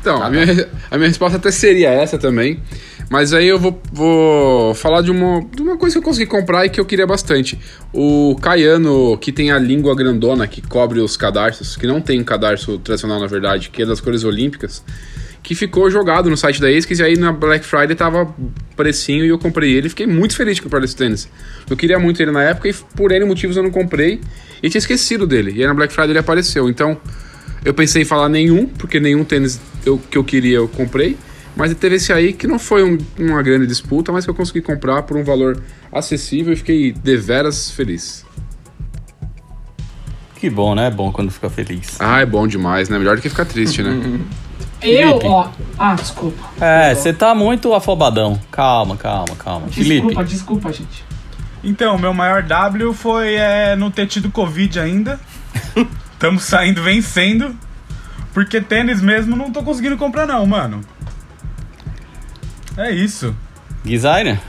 [0.00, 0.44] Então, Tá a, minha,
[0.90, 2.62] a minha resposta até seria essa também.
[3.08, 6.66] Mas aí eu vou, vou falar de uma, de uma coisa que eu consegui comprar
[6.66, 7.58] e que eu queria bastante.
[7.92, 12.78] O Caiano, que tem a língua grandona que cobre os cadarços, que não tem cadarço
[12.78, 14.82] tradicional na verdade, que é das cores olímpicas,
[15.40, 18.34] que ficou jogado no site da ASICS e aí na Black Friday tava
[18.74, 19.88] precinho e eu comprei ele.
[19.88, 21.28] Fiquei muito feliz de comprar esse tênis.
[21.70, 24.20] Eu queria muito ele na época e por N motivos eu não comprei
[24.60, 25.52] e tinha esquecido dele.
[25.54, 26.68] E aí na Black Friday ele apareceu.
[26.68, 27.00] Então
[27.64, 31.16] eu pensei em falar nenhum, porque nenhum tênis eu, que eu queria eu comprei.
[31.56, 34.60] Mas teve esse aí que não foi um, uma grande disputa, mas que eu consegui
[34.60, 38.26] comprar por um valor acessível e fiquei deveras feliz.
[40.36, 40.88] Que bom, né?
[40.88, 41.96] É bom quando fica feliz.
[41.98, 42.98] Ah, é bom demais, né?
[42.98, 44.20] Melhor do que ficar triste, né?
[44.82, 45.26] Eu, Felipe.
[45.26, 45.48] ó.
[45.78, 46.50] Ah, desculpa.
[46.60, 48.38] É, você tá muito afobadão.
[48.52, 49.68] Calma, calma, calma.
[49.68, 50.24] Desculpa, Felipe.
[50.24, 51.02] desculpa, gente.
[51.64, 55.18] Então, meu maior W foi é, não ter tido Covid ainda.
[56.12, 57.56] Estamos saindo vencendo.
[58.34, 60.82] Porque tênis mesmo não tô conseguindo comprar, não, mano.
[62.76, 63.34] É isso.
[63.84, 64.40] Designer?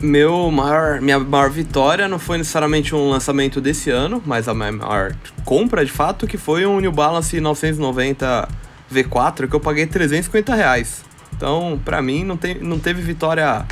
[0.00, 4.72] Meu maior, minha maior vitória não foi necessariamente um lançamento desse ano, mas a minha
[4.72, 5.14] maior
[5.44, 8.48] compra de fato que foi um New Balance 990
[8.92, 11.04] V4 que eu paguei 350 reais.
[11.36, 13.64] Então, pra mim, não, tem, não teve vitória.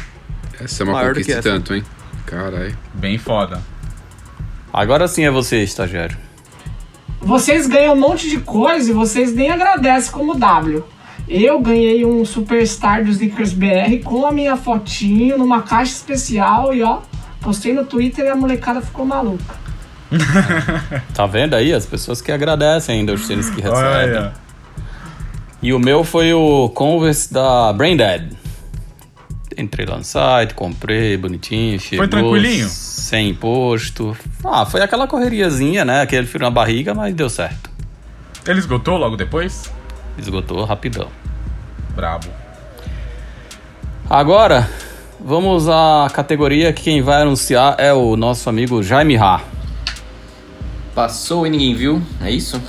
[0.61, 1.85] Essa é uma maior conquista tanto, hein?
[2.27, 2.77] Caralho.
[2.95, 3.61] Bem foda.
[4.73, 6.17] Agora sim é você, estagiário.
[7.21, 10.85] Vocês ganham um monte de coisa e vocês nem agradecem como W.
[11.33, 16.83] Eu ganhei um Superstar dos Snickers BR com a minha fotinho numa caixa especial e
[16.83, 17.03] ó,
[17.41, 19.55] postei no Twitter e a molecada ficou maluca.
[21.15, 21.73] tá vendo aí?
[21.73, 23.81] As pessoas que agradecem ainda os tênis que recebem.
[23.81, 24.33] Olha.
[25.63, 28.37] E o meu foi o Converse da Braindead.
[29.57, 31.99] Entrei lá no site, comprei, bonitinho, chegou.
[31.99, 32.69] Foi tranquilinho?
[32.69, 34.17] Sem imposto.
[34.45, 36.01] Ah, foi aquela correriazinha, né?
[36.01, 37.71] Aquele frio na barriga, mas deu certo.
[38.49, 39.71] Ele esgotou logo depois?
[40.21, 41.09] Esgotou rapidão.
[41.95, 42.29] Brabo.
[44.09, 44.69] Agora,
[45.19, 49.41] vamos à categoria que quem vai anunciar é o nosso amigo Jaime Ra.
[50.95, 52.61] Passou e ninguém viu, é isso?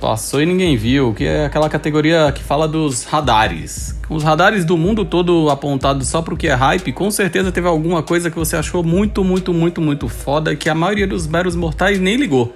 [0.00, 3.98] Passou e ninguém viu, que é aquela categoria que fala dos radares.
[4.08, 8.02] Os radares do mundo todo apontados só pro que é hype, com certeza teve alguma
[8.02, 11.98] coisa que você achou muito, muito, muito, muito foda que a maioria dos meros mortais
[11.98, 12.54] nem ligou.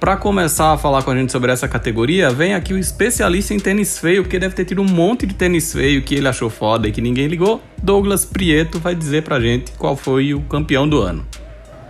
[0.00, 3.58] Para começar a falar com a gente sobre essa categoria, vem aqui o especialista em
[3.58, 6.86] tênis feio, porque deve ter tido um monte de tênis feio que ele achou foda
[6.86, 7.60] e que ninguém ligou.
[7.82, 11.26] Douglas Prieto vai dizer pra gente qual foi o campeão do ano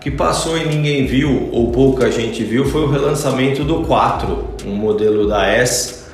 [0.01, 4.75] que passou e ninguém viu, ou pouca gente viu, foi o relançamento do 4, um
[4.75, 6.05] modelo da S.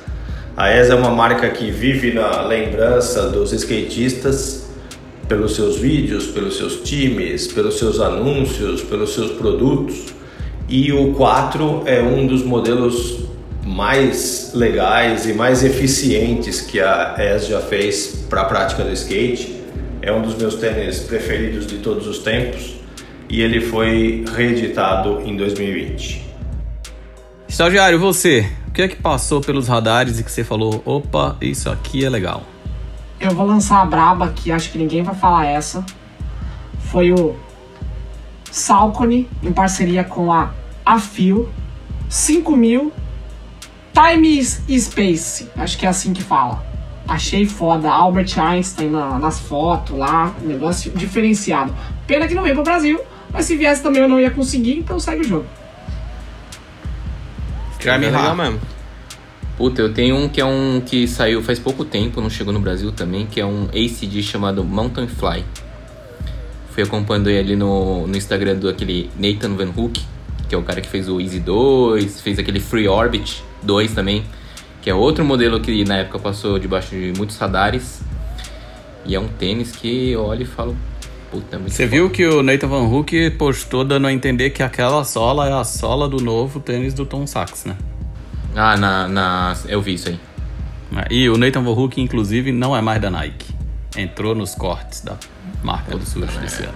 [0.57, 4.69] A S é uma marca que vive na lembrança dos skatistas
[5.27, 10.14] pelos seus vídeos, pelos seus times, pelos seus anúncios, pelos seus produtos.
[10.67, 13.25] E o 4 é um dos modelos
[13.65, 19.61] mais legais e mais eficientes que a S já fez para a prática do skate.
[20.01, 22.75] É um dos meus tênis preferidos de todos os tempos
[23.29, 26.25] e ele foi reeditado em 2020.
[27.47, 31.69] Estagiário, você, o que é que passou pelos radares e que você falou, opa, isso
[31.69, 32.43] aqui é legal?
[33.19, 35.83] Eu vou lançar a braba que acho que ninguém vai falar essa.
[36.91, 37.35] Foi o
[38.55, 40.53] Salcone em parceria com a
[40.85, 41.49] Afio
[42.07, 42.89] 5000
[43.93, 44.39] Time
[44.69, 46.65] e Space, acho que é assim que fala.
[47.05, 51.75] Achei foda, Albert Einstein na, nas fotos lá, negócio diferenciado.
[52.07, 55.01] Pena que não veio pro Brasil, mas se viesse também eu não ia conseguir, então
[55.01, 55.45] segue o jogo.
[57.77, 58.61] Crime é legal mesmo.
[59.57, 62.59] Puta, eu tenho um que é um que saiu faz pouco tempo, não chegou no
[62.61, 65.43] Brasil também, que é um ACD chamado Mountain Fly.
[66.75, 69.97] Fui acompanhando ele no, no Instagram do aquele Nathan Van Hook,
[70.49, 74.25] que é o cara que fez o Easy 2, fez aquele Free Orbit 2 também,
[74.81, 78.01] que é outro modelo que na época passou debaixo de muitos radares.
[79.05, 80.75] E é um tênis que eu olho e falo,
[81.31, 85.47] Puta, Você viu que o Nathan Van Hook postou dando a entender que aquela sola
[85.47, 87.77] é a sola do novo tênis do Tom Sachs, né?
[88.53, 89.57] Ah, na, na...
[89.69, 90.19] eu vi isso aí.
[91.09, 93.55] E o Nathan Van Hook, inclusive, não é mais da Nike.
[93.95, 95.15] Entrou nos cortes da
[95.65, 96.73] marca do Sul desse ano.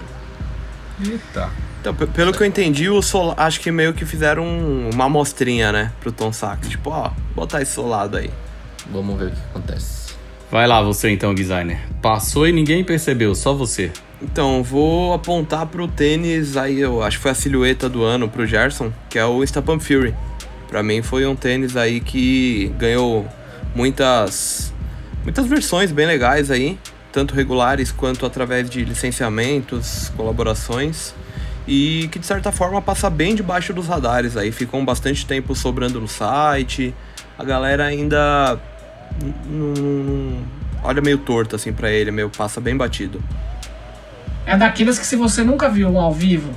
[1.06, 1.48] Eita.
[1.80, 3.32] Então, pelo que eu entendi, o sol...
[3.36, 4.44] acho que meio que fizeram
[4.92, 6.68] uma amostrinha, né, pro Tom Sachs.
[6.68, 8.30] Tipo, ó, botar esse solado aí.
[8.92, 10.14] Vamos ver o que acontece.
[10.50, 11.80] Vai lá, você então, designer.
[12.02, 13.90] Passou e ninguém percebeu, só você.
[14.20, 18.46] Então, vou apontar pro tênis, aí eu acho que foi a silhueta do ano pro
[18.46, 20.14] Gerson, que é o Instapump Fury.
[20.68, 23.26] Pra mim foi um tênis aí que ganhou
[23.74, 24.72] muitas
[25.22, 26.78] muitas versões bem legais aí,
[27.12, 31.14] tanto regulares quanto através de licenciamentos, colaborações
[31.66, 36.00] e que de certa forma passa bem debaixo dos radares aí, ficou bastante tempo sobrando
[36.00, 36.94] no site.
[37.38, 38.58] A galera ainda
[39.46, 40.38] não
[40.82, 43.22] olha meio torto assim para ele, meio passa bem batido
[44.50, 46.50] é daquelas que se você nunca viu um ao vivo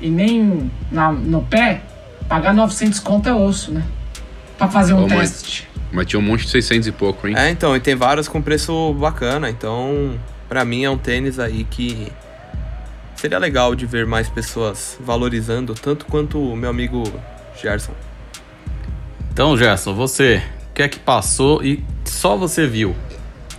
[0.00, 1.82] e nem na, no pé,
[2.28, 3.82] pagar 900 conto é osso, né?
[4.56, 5.68] Pra fazer um teste.
[5.92, 7.34] Mas tinha um monte de 600 e pouco, hein?
[7.36, 9.48] É, então, e tem vários com preço bacana.
[9.48, 10.18] Então,
[10.48, 12.12] pra mim é um tênis aí que
[13.16, 17.02] seria legal de ver mais pessoas valorizando, tanto quanto o meu amigo
[17.60, 17.92] Gerson.
[19.32, 22.94] Então, Gerson, você, o que é que passou e só você viu?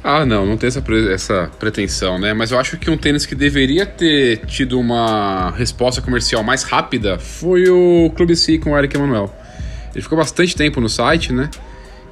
[0.04, 2.34] Ah, não, não tem essa, pre- essa pretensão, né?
[2.34, 7.20] Mas eu acho que um tênis que deveria ter tido uma resposta comercial mais rápida
[7.20, 9.34] foi o Clube C com o Eric Emanuel.
[9.94, 11.50] Ele ficou bastante tempo no site, né?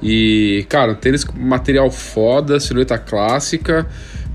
[0.02, 3.86] E, cara, um tênis com material foda, silhueta clássica,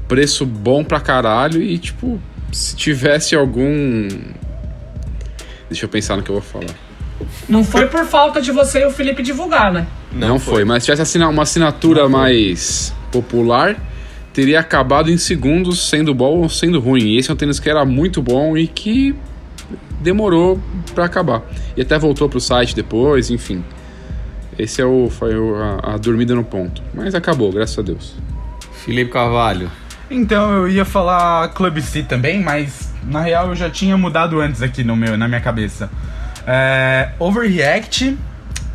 [0.07, 2.20] preço bom pra caralho e, tipo,
[2.51, 4.07] se tivesse algum.
[5.70, 6.76] Deixa eu pensar no que eu vou falar.
[7.47, 9.88] Não foi por falta de você e o Felipe divulgar, né?
[10.11, 10.66] Não, foi.
[10.66, 13.76] mas se tivesse assina- uma assinatura mais popular,
[14.34, 17.03] teria acabado em segundos sendo bom ou sendo ruim.
[17.14, 19.16] E esse é um tênis que era muito bom e que
[20.01, 20.59] demorou
[20.93, 21.41] pra acabar.
[21.78, 23.64] E até voltou pro site depois, enfim.
[24.58, 26.82] Esse é o, foi o- a, a dormida no ponto.
[26.93, 28.16] Mas acabou, graças a Deus.
[28.86, 29.70] Felipe Carvalho.
[30.12, 34.62] Então eu ia falar Club C também, mas na real eu já tinha mudado antes
[34.62, 35.89] aqui no meu, na minha cabeça.
[36.45, 38.18] É, Overreact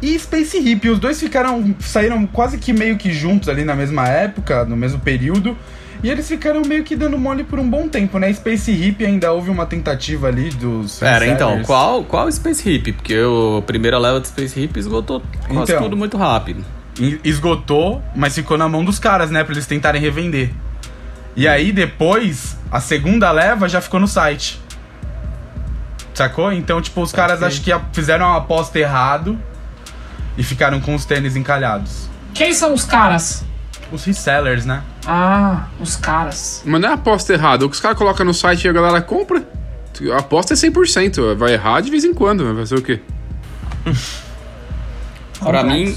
[0.01, 4.09] e Space Hip, os dois ficaram saíram quase que meio que juntos ali na mesma
[4.09, 5.57] época, no mesmo período.
[6.03, 8.33] E eles ficaram meio que dando mole por um bom tempo, né?
[8.33, 10.99] Space Hip ainda houve uma tentativa ali dos.
[11.01, 12.93] Pera, então, qual, qual Space Hip?
[12.93, 15.83] Porque o primeira leva de Space Hip esgotou quase Então.
[15.83, 16.65] tudo muito rápido.
[17.25, 19.43] Esgotou, mas ficou na mão dos caras, né?
[19.43, 20.51] Pra eles tentarem revender.
[21.35, 24.61] E aí depois, a segunda leva já ficou no site.
[26.15, 26.53] Sacou?
[26.53, 29.39] Então, tipo, os caras acho que fizeram uma aposta errado
[30.37, 32.09] e ficaram com os tênis encalhados.
[32.35, 33.45] Quem são os caras?
[33.91, 34.83] Os resellers, né?
[35.07, 36.63] Ah, os caras.
[36.65, 37.65] Mas não é aposta errada.
[37.65, 39.43] O que os caras colocam no site e a galera compra.
[40.13, 41.35] A aposta é 100%.
[41.35, 42.45] Vai errar de vez em quando.
[42.45, 43.01] Vai fazer o quê?
[45.41, 45.97] Pra mim,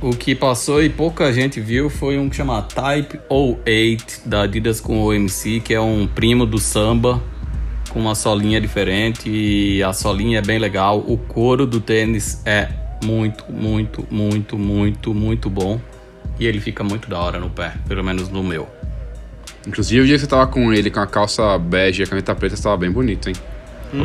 [0.00, 4.80] o que passou e pouca gente viu foi um que chama Type 08 da Adidas
[4.80, 7.20] com OMC, que é um primo do samba
[7.90, 10.98] com uma solinha diferente e a solinha é bem legal.
[10.98, 12.68] O couro do tênis é
[13.04, 15.80] muito, muito, muito, muito, muito bom
[16.38, 18.68] e ele fica muito da hora no pé, pelo menos no meu.
[19.66, 22.34] Inclusive, o dia que você tava com ele com a calça bege e a caneta
[22.34, 23.34] preta, você tava bem bonito, hein?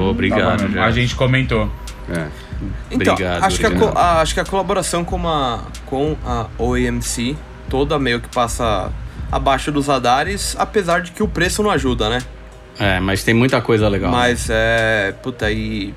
[0.10, 0.74] Obrigado, Tava mesmo.
[0.74, 0.88] Gerson.
[0.88, 1.72] a gente comentou.
[2.10, 2.28] É.
[2.92, 3.98] Então, Obrigado, acho, que a, obrigado.
[3.98, 7.36] a- acho que a colaboração com a, com a OEMC
[7.70, 8.92] toda meio que passa
[9.32, 12.20] abaixo dos radares, apesar de que o preço não ajuda, né?
[12.80, 14.12] É, mas tem muita coisa legal.
[14.12, 15.14] Mas é.
[15.22, 15.94] Puta, e.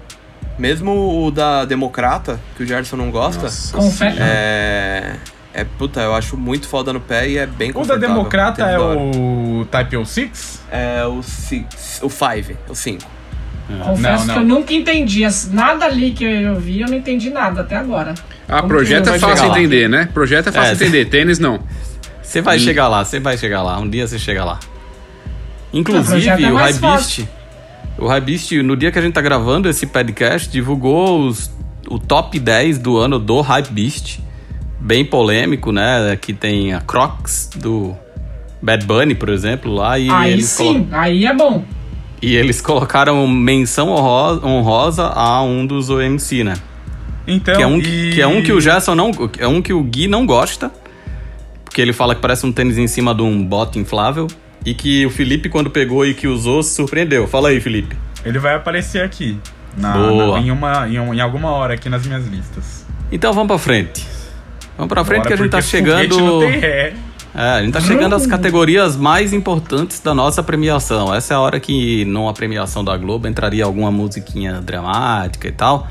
[0.59, 4.17] Mesmo o da Democrata, que o Gerson não gosta, Nossa Confere.
[4.21, 5.17] é.
[5.57, 8.09] É, puta, eu acho muito foda no pé e é bem O da confortável.
[8.09, 8.99] Democrata é hora.
[8.99, 10.63] o Type 06?
[10.71, 12.01] É o 6.
[12.03, 13.03] O 5, o 5.
[13.85, 14.57] Confesso não, que eu não.
[14.57, 15.25] nunca entendi.
[15.25, 18.15] as- Nada ali que eu vi, eu não entendi nada até agora.
[18.49, 20.09] Ah, Como projeto é fácil entender, né?
[20.13, 21.05] Projeto é fácil É, entender.
[21.07, 21.61] Tênis, não.
[22.21, 23.79] Você vai chegar lá, você vai chegar lá.
[23.79, 24.59] Um dia você chega lá.
[25.73, 27.29] Inclusive, é o mais Hypebeast,
[27.99, 31.51] o Hypebeast, no dia que a gente tá gravando esse podcast, divulgou os,
[31.89, 34.19] o top 10 do ano do Hypebeast.
[34.85, 36.17] Bem polêmico, né?
[36.21, 37.97] Que tem a Crocs do
[38.61, 39.99] Bad Bunny, por exemplo, lá.
[39.99, 41.65] E aí eles sim, aí é bom.
[42.21, 46.55] E eles colocaram menção honrosa, a um dos OMC, né?
[47.27, 49.11] Então, Que é um e- que, que é um que o Gerson não.
[49.39, 50.71] É um que o Gui não gosta.
[51.65, 54.27] Porque ele fala que parece um tênis em cima de um bote inflável.
[54.65, 57.27] E que o Felipe, quando pegou e que usou, se surpreendeu.
[57.27, 57.97] Fala aí, Felipe.
[58.25, 59.39] Ele vai aparecer aqui.
[59.77, 60.39] Na, Boa.
[60.39, 62.87] na- em, uma, em, um- em alguma hora aqui nas minhas listas.
[63.11, 64.07] Então vamos pra frente.
[64.77, 66.19] Vamos pra frente Bora, que a gente tá chegando.
[66.21, 66.95] não tem ré.
[67.35, 71.13] É, a gente tá chegando às categorias mais importantes da nossa premiação.
[71.13, 75.89] Essa é a hora que, numa premiação da Globo, entraria alguma musiquinha dramática e tal.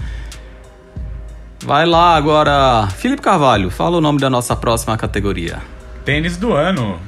[1.66, 5.60] Vai lá agora, Felipe Carvalho, fala o nome da nossa próxima categoria.
[6.06, 7.00] Tênis do ano.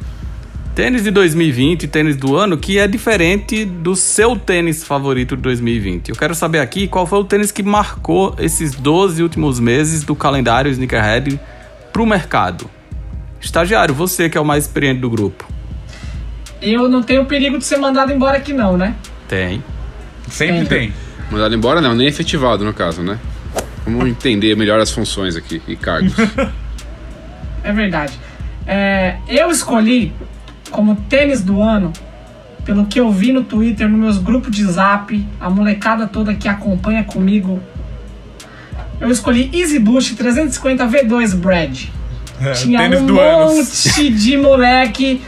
[0.74, 6.10] Tênis de 2020, tênis do ano, que é diferente do seu tênis favorito de 2020.
[6.10, 10.14] Eu quero saber aqui qual foi o tênis que marcou esses 12 últimos meses do
[10.14, 11.40] calendário Sneakerhead
[11.96, 12.70] pro mercado.
[13.40, 15.48] Estagiário, você que é o mais experiente do grupo.
[16.62, 18.96] Eu não tenho perigo de ser mandado embora aqui não, né?
[19.30, 19.64] Tem.
[20.28, 20.66] Sempre É.
[20.66, 20.94] tem.
[21.32, 23.18] Mandado embora não, nem efetivado no caso, né?
[23.86, 26.14] Vamos entender melhor as funções aqui e cargos.
[27.64, 28.14] É verdade.
[28.68, 30.14] É, eu escolhi
[30.70, 31.92] como tênis do ano,
[32.64, 36.48] pelo que eu vi no Twitter, nos meus grupos de zap, a molecada toda que
[36.48, 37.60] acompanha comigo.
[39.00, 41.84] Eu escolhi Easy Boost 350 V2 Brad.
[42.42, 43.56] É, Tinha tênis um do ano.
[43.56, 45.22] monte de moleque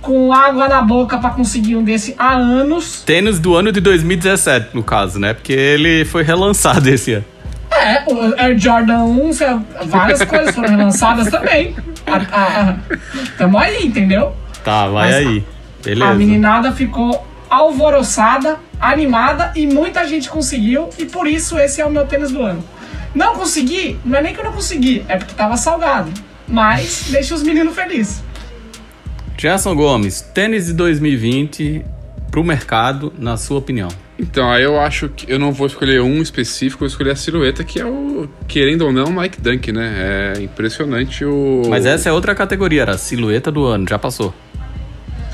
[0.00, 3.02] com água na boca pra conseguir um desse há anos.
[3.04, 5.34] Tênis do ano de 2017, no caso, né?
[5.34, 7.24] Porque ele foi relançado esse ano.
[7.70, 9.30] É, É, o Air Jordan 1,
[9.86, 11.74] várias coisas foram relançadas também.
[13.36, 14.34] tamo aí, entendeu?
[14.64, 15.44] Tá, vai Mas aí.
[15.84, 16.10] Beleza.
[16.10, 20.88] A meninada ficou alvoroçada, animada e muita gente conseguiu.
[20.98, 22.64] E por isso esse é o meu tênis do ano.
[23.16, 26.12] Não consegui, não é nem que eu não consegui, é porque tava salgado.
[26.46, 28.22] Mas deixa os meninos felizes.
[29.38, 31.82] Gerson Gomes, tênis de 2020
[32.30, 33.88] pro mercado, na sua opinião?
[34.18, 37.16] Então, aí eu acho que eu não vou escolher um específico, eu vou escolher a
[37.16, 40.34] silhueta, que é o, querendo ou não, Nike Dunk, né?
[40.36, 41.62] É impressionante o.
[41.70, 44.34] Mas essa é outra categoria, era a silhueta do ano, já passou.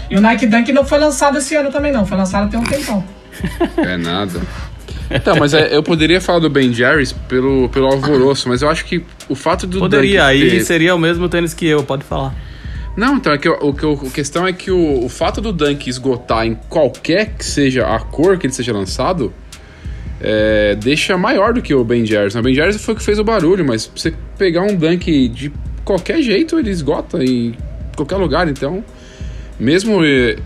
[0.09, 2.07] E o Nike Dunk não foi lançado esse ano também, não.
[2.07, 3.05] Foi lançado tem um tempão.
[3.79, 4.41] É nada.
[5.15, 8.85] Então, mas é, eu poderia falar do Ben Jerry's pelo, pelo alvoroço, mas eu acho
[8.85, 9.79] que o fato do.
[9.79, 10.65] Poderia, aí ter...
[10.65, 12.35] seria o mesmo tênis que eu, pode falar.
[12.97, 15.89] Não, então, é que, o, que, a questão é que o, o fato do Dunk
[15.89, 19.33] esgotar em qualquer que seja a cor que ele seja lançado,
[20.21, 22.35] é, deixa maior do que o Ben Jerry's.
[22.35, 25.51] O Ben Jerry's foi o que fez o barulho, mas você pegar um Dunk de
[25.85, 27.55] qualquer jeito, ele esgota em
[27.97, 28.85] qualquer lugar, então...
[29.61, 30.01] Mesmo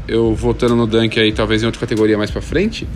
[0.07, 2.87] eu votando no Dunk aí, talvez em outra categoria mais pra frente,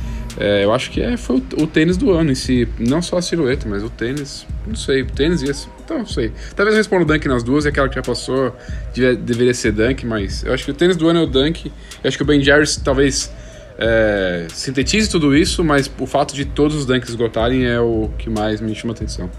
[0.40, 2.66] é, eu acho que é, foi o, o, tênis do ano em si.
[2.78, 4.46] Não só a silhueta, mas o tênis.
[4.66, 5.68] Não sei, o tênis e esse.
[5.84, 6.32] Então, não sei.
[6.56, 8.56] Talvez eu responda o Dunk nas duas, e aquela que já passou
[8.94, 11.70] devia, deveria ser Dunk, mas eu acho que o tênis do ano é o Dunk.
[12.02, 13.30] Eu acho que o Ben Jerry's talvez
[13.78, 18.30] é, sintetize tudo isso, mas o fato de todos os Dunks esgotarem é o que
[18.30, 19.30] mais me chama atenção.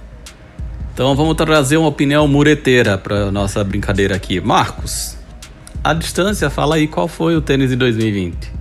[0.94, 4.40] Então vamos trazer uma opinião mureteira para nossa brincadeira aqui.
[4.40, 5.18] Marcos,
[5.84, 8.61] a distância, fala aí qual foi o tênis de 2020.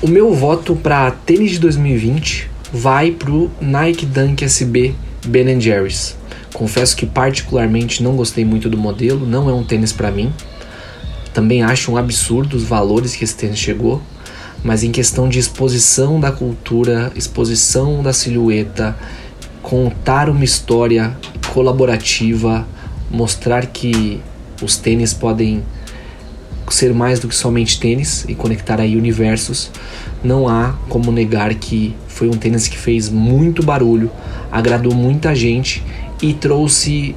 [0.00, 4.94] O meu voto para tênis de 2020 vai pro Nike Dunk SB
[5.26, 6.16] Ben Jerry's.
[6.54, 10.32] Confesso que particularmente não gostei muito do modelo, não é um tênis para mim.
[11.34, 14.00] Também acho um absurdo os valores que esse tênis chegou,
[14.62, 18.96] mas em questão de exposição da cultura, exposição da silhueta,
[19.62, 21.18] contar uma história
[21.52, 22.64] colaborativa,
[23.10, 24.20] mostrar que
[24.62, 25.64] os tênis podem
[26.74, 29.70] ser mais do que somente tênis e conectar aí universos,
[30.22, 34.10] não há como negar que foi um tênis que fez muito barulho,
[34.50, 35.82] agradou muita gente
[36.22, 37.14] e trouxe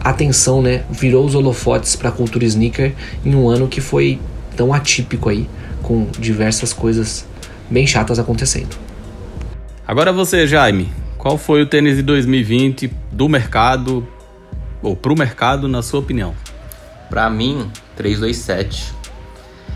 [0.00, 0.84] atenção, né?
[0.90, 4.20] Virou os holofotes para a cultura sneaker em um ano que foi
[4.56, 5.48] tão atípico aí,
[5.82, 7.26] com diversas coisas
[7.70, 8.76] bem chatas acontecendo.
[9.86, 14.06] Agora você, Jaime, qual foi o tênis de 2020 do mercado
[14.82, 16.34] ou pro mercado na sua opinião?
[17.08, 18.94] Para mim, 327.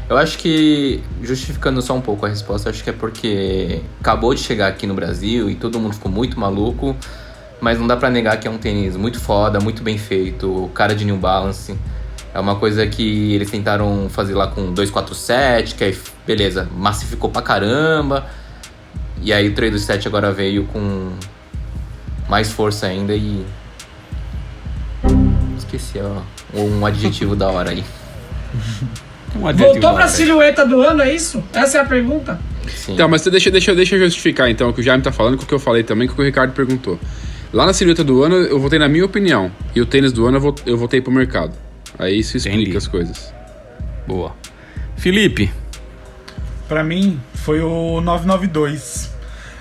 [0.09, 4.41] Eu acho que, justificando só um pouco a resposta, acho que é porque acabou de
[4.41, 6.95] chegar aqui no Brasil e todo mundo ficou muito maluco,
[7.61, 10.95] mas não dá para negar que é um tênis muito foda, muito bem feito, cara
[10.95, 11.77] de New Balance.
[12.35, 17.43] É uma coisa que eles tentaram fazer lá com 247, que aí, beleza, massificou pra
[17.43, 18.27] caramba.
[19.21, 21.13] E aí o 327 agora veio com
[22.29, 23.45] mais força ainda e.
[25.59, 26.23] Esqueci, ó,
[26.59, 27.85] um adjetivo da hora aí.
[29.35, 31.43] Um Voltou pra silhueta do ano, é isso?
[31.55, 32.39] Essa é a pergunta?
[32.69, 32.93] Sim.
[32.93, 35.45] Então, mas deixa, deixa, deixa eu justificar então o que o Jaime tá falando com
[35.45, 36.99] o que eu falei também, com o que o Ricardo perguntou.
[37.53, 39.51] Lá na silhueta do ano, eu votei na minha opinião.
[39.75, 41.55] E o tênis do ano, eu, eu votei pro mercado.
[41.99, 42.77] Aí isso explica Entendi.
[42.77, 43.35] as coisas.
[44.07, 44.35] Boa.
[44.97, 45.51] Felipe.
[46.69, 49.11] Para mim, foi o 992.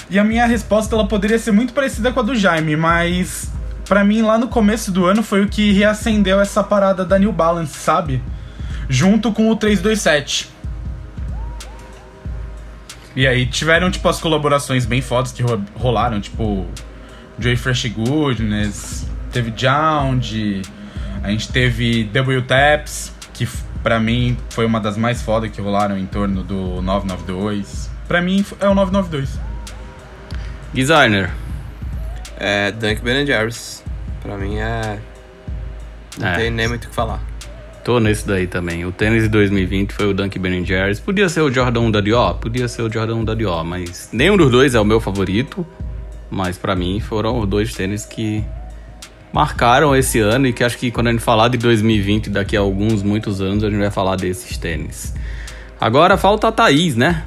[0.09, 3.49] E a minha resposta, ela poderia ser muito parecida com a do Jaime, mas...
[3.85, 7.31] para mim, lá no começo do ano, foi o que reacendeu essa parada da New
[7.31, 8.21] Balance, sabe?
[8.91, 10.49] Junto com o 327.
[13.15, 15.43] E aí tiveram, tipo, as colaborações bem fodas que
[15.75, 16.67] rolaram, tipo,
[17.39, 20.61] Joy Fresh Goodness, teve Jound,
[21.23, 23.47] a gente teve W Taps, que
[23.81, 27.89] pra mim foi uma das mais fodas que rolaram em torno do 992.
[28.07, 29.39] Pra mim é o 992.
[30.73, 31.31] Designer.
[32.37, 33.83] É Dunk Ben Jerry's.
[34.21, 34.99] Pra mim é.
[36.17, 36.35] Não é.
[36.35, 37.30] tem nem muito o que falar.
[37.83, 38.85] Tô nesse daí também.
[38.85, 40.99] O tênis de 2020 foi o Dunk Ben Jerry's.
[40.99, 42.35] Podia ser o Jordan 1 da Dior?
[42.35, 45.65] Podia ser o Jordan 1 da Dior, mas nenhum dos dois é o meu favorito.
[46.29, 48.45] Mas para mim foram os dois tênis que
[49.33, 52.59] marcaram esse ano e que acho que quando a gente falar de 2020, daqui a
[52.59, 55.15] alguns, muitos anos, a gente vai falar desses tênis.
[55.79, 57.25] Agora falta a Thaís, né?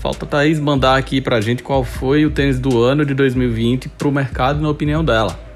[0.00, 3.88] Falta a Thaís mandar aqui pra gente qual foi o tênis do ano de 2020
[3.88, 5.47] pro mercado na opinião dela.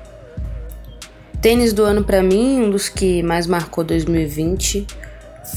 [1.43, 4.86] Tênis do ano para mim, um dos que mais marcou 2020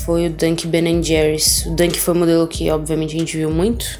[0.03, 1.63] foi o Dunk Ben Jerry's.
[1.67, 3.99] O Dunk foi um modelo que obviamente a gente viu muito,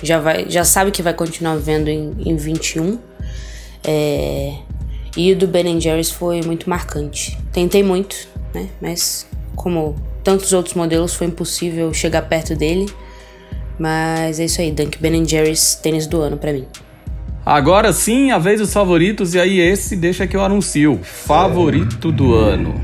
[0.00, 3.00] já, vai, já sabe que vai continuar vendo em, em 21.
[3.82, 4.54] É,
[5.16, 7.36] e o do Ben Jerry's foi muito marcante.
[7.52, 8.16] Tentei muito,
[8.54, 8.68] né?
[8.80, 9.26] Mas
[9.56, 12.86] como tantos outros modelos, foi impossível chegar perto dele.
[13.76, 16.66] Mas é isso aí, Dunk Ben Jerry's tênis do ano para mim.
[17.46, 20.98] Agora sim, a vez dos favoritos, e aí esse deixa que eu anuncio.
[21.02, 22.80] Favorito do ano.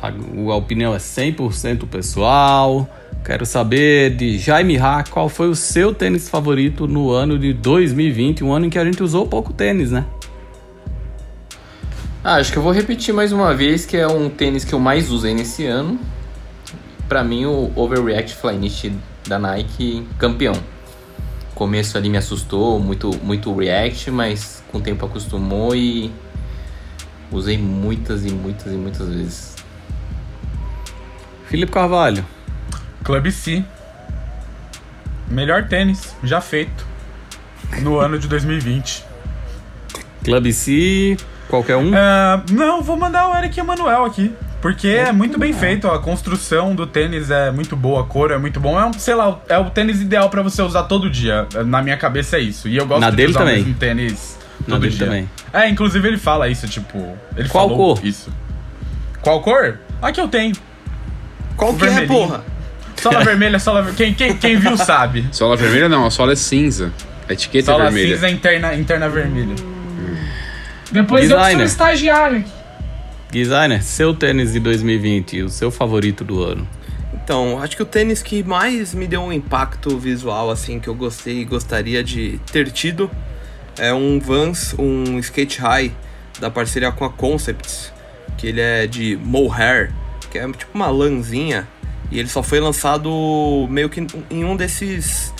[0.00, 2.88] A, a opinião é 100% pessoal.
[3.24, 8.44] Quero saber de Jaime Ha, qual foi o seu tênis favorito no ano de 2020,
[8.44, 10.04] um ano em que a gente usou pouco tênis, né?
[12.22, 14.78] Ah, acho que eu vou repetir mais uma vez que é um tênis que eu
[14.78, 15.98] mais usei nesse ano.
[17.08, 18.92] Para mim, o Overreact Flyknit
[19.26, 20.54] da Nike, campeão
[21.54, 26.12] começo ali me assustou, muito, muito React, mas com o tempo acostumou e
[27.30, 29.54] usei muitas e muitas e muitas vezes.
[31.46, 32.24] Felipe Carvalho.
[33.04, 33.64] Club C.
[35.28, 36.86] Melhor tênis já feito
[37.80, 39.04] no ano de 2020.
[40.24, 41.16] Club C,
[41.48, 41.90] qualquer um?
[41.90, 44.34] Uh, não, vou mandar o Eric Emanuel aqui.
[44.64, 48.30] Porque é, é muito bem feito, a construção do tênis é muito boa, a cor
[48.30, 48.80] é muito bom.
[48.80, 51.46] É um, sei lá, é o tênis ideal para você usar todo dia.
[51.66, 52.66] Na minha cabeça é isso.
[52.66, 53.56] E eu gosto Na de dele usar também.
[53.56, 55.06] o mesmo tênis todo Na dele dia.
[55.06, 55.30] também.
[55.52, 57.14] É, inclusive ele fala isso, tipo.
[57.36, 58.06] Ele Qual falou cor?
[58.06, 58.32] isso.
[59.20, 59.80] Qual cor?
[60.00, 60.54] Aqui eu tenho.
[61.58, 62.42] Qual que é, porra?
[62.96, 65.28] Sola vermelha, sola ver- quem, quem, quem viu sabe.
[65.30, 66.90] Sola vermelha não, a sola é cinza.
[67.28, 68.14] A etiqueta é Sola vermelha.
[68.14, 69.54] cinza interna, interna vermelha.
[70.90, 71.66] Depois eu que sou Designer.
[71.66, 72.63] estagiário aqui.
[73.34, 76.68] Designer, seu tênis de 2020, o seu favorito do ano.
[77.12, 80.94] Então, acho que o tênis que mais me deu um impacto visual, assim, que eu
[80.94, 83.10] gostei e gostaria de ter tido,
[83.76, 85.92] é um Vans, um Skate High,
[86.38, 87.92] da parceria com a Concepts,
[88.38, 89.92] que ele é de mohair,
[90.30, 91.66] que é tipo uma lãzinha,
[92.12, 95.34] e ele só foi lançado meio que em um desses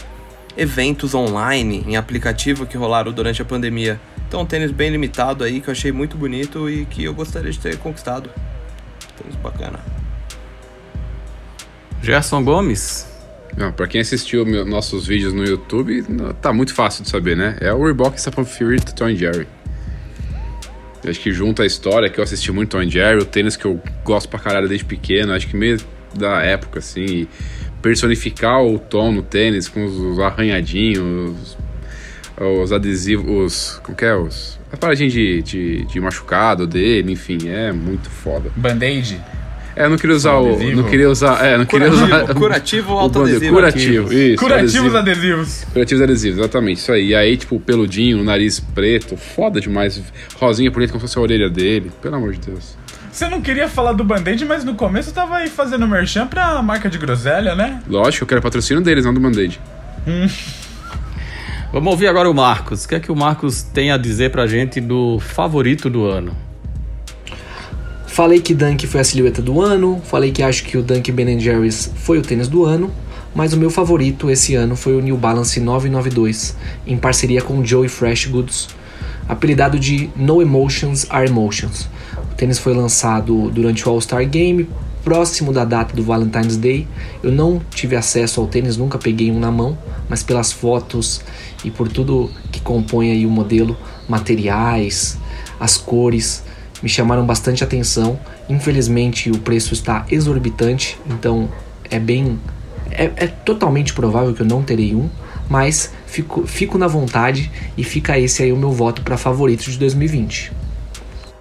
[0.57, 4.01] eventos online, em aplicativo que rolaram durante a pandemia.
[4.29, 7.51] Então, um tênis bem limitado aí, que eu achei muito bonito e que eu gostaria
[7.51, 8.31] de ter conquistado.
[9.17, 9.79] Tênis bacana.
[12.03, 13.07] Gerson Gomes.
[13.57, 16.05] Não, pra quem assistiu meu- nossos vídeos no YouTube,
[16.43, 17.57] tá muito fácil de saber, né?
[17.61, 19.47] É o Reebok Sapphire Fury do Tom Jerry.
[21.05, 23.65] Eu acho que junta a história que eu assisti muito Tom Jerry, o tênis que
[23.65, 25.79] eu gosto pra caralho desde pequeno, acho que meio
[26.15, 27.29] da época, assim, e
[27.81, 31.57] personificar o Tom no tênis com os arranhadinhos,
[32.41, 33.81] os, os adesivos, os.
[33.83, 34.15] Como que é?
[34.15, 38.51] Os, a paradinha de, de, de machucado dele, enfim, é muito foda.
[38.57, 39.21] Band-aid.
[39.77, 40.57] É, eu não queria usar o.
[40.75, 41.45] Não queria usar.
[41.45, 42.35] É, não queria Curativo, usar.
[42.35, 43.55] curativo ou autoadesivo?
[43.55, 44.37] Curativo, isso.
[44.43, 44.99] Curativos adesivo.
[44.99, 45.65] adesivos.
[45.73, 47.09] Curativos adesivos, exatamente, isso aí.
[47.09, 50.01] E aí, tipo, peludinho, nariz preto, foda demais.
[50.37, 52.77] Rosinha bonita como se fosse a orelha dele, pelo amor de Deus.
[53.11, 56.61] Você não queria falar do Band-Aid, mas no começo eu tava aí fazendo merchan pra
[56.63, 57.81] marca de groselha, né?
[57.89, 59.61] Lógico, eu quero patrocínio deles, não do Band-Aid.
[61.75, 62.85] Vamos ouvir agora o Marcos.
[62.85, 66.33] O que é que o Marcos tem a dizer pra gente do favorito do ano?
[68.07, 71.37] Falei que Dunk foi a silhueta do ano, falei que acho que o Dunk Ben
[71.41, 72.93] Jerry's foi o tênis do ano,
[73.35, 76.57] mas o meu favorito esse ano foi o New Balance 992,
[76.87, 78.69] em parceria com o Joey Fresh Goods,
[79.29, 81.89] apelidado de No Emotions Are Emotions.
[82.31, 84.69] O tênis foi lançado durante o All-Star Game,
[85.03, 86.87] próximo da data do Valentine's Day.
[87.21, 89.77] Eu não tive acesso ao tênis, nunca peguei um na mão,
[90.09, 91.21] mas pelas fotos
[91.65, 93.77] e por tudo que compõe aí o modelo,
[94.09, 95.19] materiais,
[95.59, 96.45] as cores,
[96.83, 98.19] me chamaram bastante atenção.
[98.49, 101.49] Infelizmente o preço está exorbitante, então
[101.91, 102.39] é bem.
[102.91, 105.09] É, é totalmente provável que eu não terei um,
[105.49, 109.79] mas fico, fico na vontade e fica esse aí o meu voto para favorito de
[109.79, 110.53] 2020.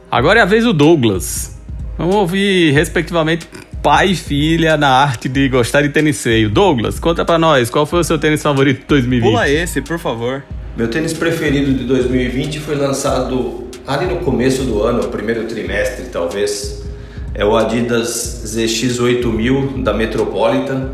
[0.09, 1.59] Agora é a vez do Douglas.
[1.97, 3.47] Vamos ouvir, respectivamente,
[3.83, 6.49] pai e filha na arte de gostar de tênis feio.
[6.49, 9.29] Douglas, conta pra nós, qual foi o seu tênis favorito de 2020?
[9.29, 10.41] Pula esse, por favor.
[10.77, 16.81] Meu tênis preferido de 2020 foi lançado ali no começo do ano, primeiro trimestre talvez.
[17.35, 20.91] É o Adidas ZX8000 da Metropolitan.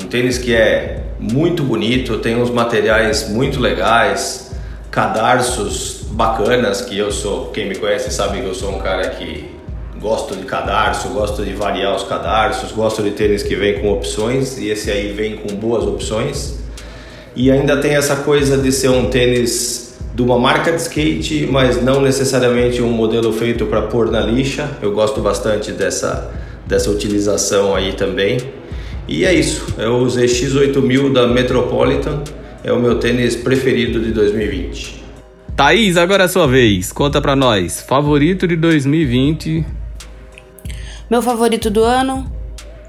[0.00, 4.54] Um tênis que é muito bonito, tem uns materiais muito legais,
[4.90, 9.55] cadarços bacanas, que eu sou, quem me conhece sabe que eu sou um cara que
[10.00, 14.58] gosto de cadarço, gosto de variar os cadarços, gosto de tênis que vem com opções
[14.58, 16.58] e esse aí vem com boas opções.
[17.34, 21.82] E ainda tem essa coisa de ser um tênis de uma marca de skate, mas
[21.82, 24.70] não necessariamente um modelo feito para pôr na lixa.
[24.80, 26.32] Eu gosto bastante dessa,
[26.66, 28.38] dessa utilização aí também.
[29.06, 32.22] E é isso, é o ZX8000 da Metropolitan,
[32.64, 35.04] é o meu tênis preferido de 2020.
[35.54, 36.92] Thaís, agora é a sua vez.
[36.92, 37.80] Conta pra nós.
[37.80, 39.64] Favorito de 2020.
[41.08, 42.28] Meu favorito do ano.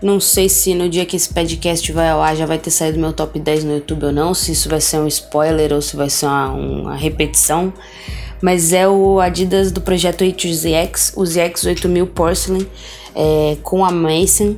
[0.01, 2.99] Não sei se no dia que esse podcast vai ao ar já vai ter saído
[2.99, 5.95] meu top 10 no YouTube ou não, se isso vai ser um spoiler ou se
[5.95, 7.71] vai ser uma, uma repetição.
[8.41, 12.67] Mas é o Adidas do projeto A2ZX, o ZX 8000 Porcelain,
[13.15, 14.55] é, com a Mason.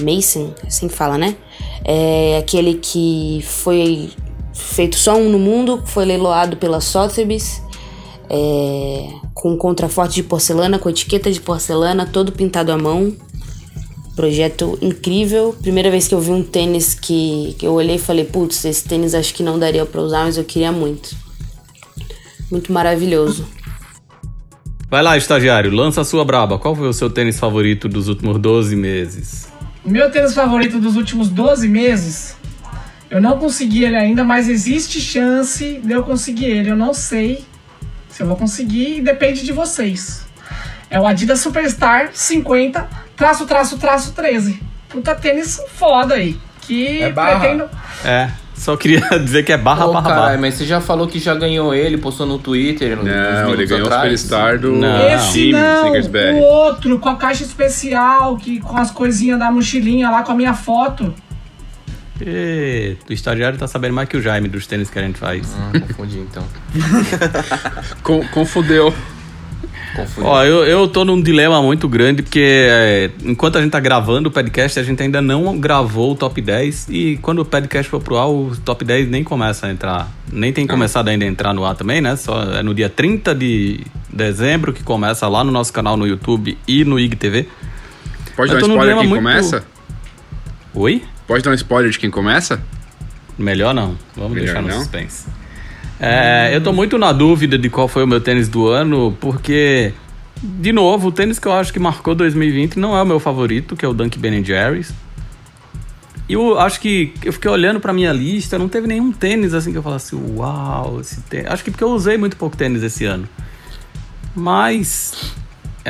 [0.00, 1.36] Mason, assim que fala, né?
[1.84, 4.10] É aquele que foi
[4.52, 7.62] feito só um no mundo, foi leiloado pela Sotheby's
[8.30, 13.14] é, com contraforte de porcelana, com etiqueta de porcelana, todo pintado à mão.
[14.14, 15.54] Projeto incrível.
[15.62, 18.86] Primeira vez que eu vi um tênis que, que eu olhei e falei, putz, esse
[18.86, 21.16] tênis acho que não daria para usar, mas eu queria muito.
[22.50, 23.46] Muito maravilhoso.
[24.90, 26.58] Vai lá, estagiário, lança a sua braba.
[26.58, 29.48] Qual foi o seu tênis favorito dos últimos 12 meses?
[29.84, 32.36] Meu tênis favorito dos últimos 12 meses?
[33.10, 36.70] Eu não consegui ele ainda, mas existe chance de eu conseguir ele.
[36.70, 37.44] Eu não sei
[38.18, 40.26] se eu vou conseguir e depende de vocês.
[40.90, 44.60] É o Adidas Superstar 50, traço, traço, traço 13.
[44.88, 46.36] Puta tênis foda aí.
[46.62, 47.38] Que é barra.
[47.38, 47.70] pretendo.
[48.04, 48.28] É.
[48.56, 50.36] Só queria dizer que é barra, oh, barra, barra.
[50.36, 52.96] mas você já falou que já ganhou ele, postou no Twitter.
[52.96, 54.12] Não, ele ganhou atrás.
[54.12, 55.08] o Superstar do não.
[55.10, 60.24] Esse não, o outro, com a caixa especial, que, com as coisinhas da mochilinha lá,
[60.24, 61.14] com a minha foto.
[62.20, 65.54] E, o estagiário tá sabendo mais que o Jaime dos tênis que a gente faz.
[65.56, 66.44] Ah, confundi então.
[68.32, 68.94] confundeu.
[70.18, 74.28] Ó, eu, eu tô num dilema muito grande, porque é, enquanto a gente tá gravando
[74.28, 76.88] o podcast, a gente ainda não gravou o top 10.
[76.88, 80.08] E quando o podcast for pro ar, o top 10 nem começa a entrar.
[80.32, 82.16] Nem tem começado ainda a entrar no ar também, né?
[82.16, 83.80] Só é no dia 30 de
[84.12, 87.48] dezembro que começa lá no nosso canal no YouTube e no IGTV.
[88.36, 89.22] Pode dar um spoiler quem muito...
[89.22, 89.64] começa?
[90.74, 91.02] Oi?
[91.28, 92.58] Pode dar um spoiler de quem começa?
[93.38, 93.98] Melhor não.
[94.16, 94.78] Vamos Melhor deixar no não?
[94.78, 95.26] suspense.
[96.00, 99.92] É, eu tô muito na dúvida de qual foi o meu tênis do ano, porque,
[100.42, 103.76] de novo, o tênis que eu acho que marcou 2020 não é o meu favorito,
[103.76, 104.94] que é o Dunk Ben Jerry's.
[106.26, 109.70] E eu acho que eu fiquei olhando pra minha lista, não teve nenhum tênis assim
[109.70, 111.50] que eu falasse, uau, esse tênis.
[111.50, 113.28] Acho que porque eu usei muito pouco tênis esse ano.
[114.34, 115.34] Mas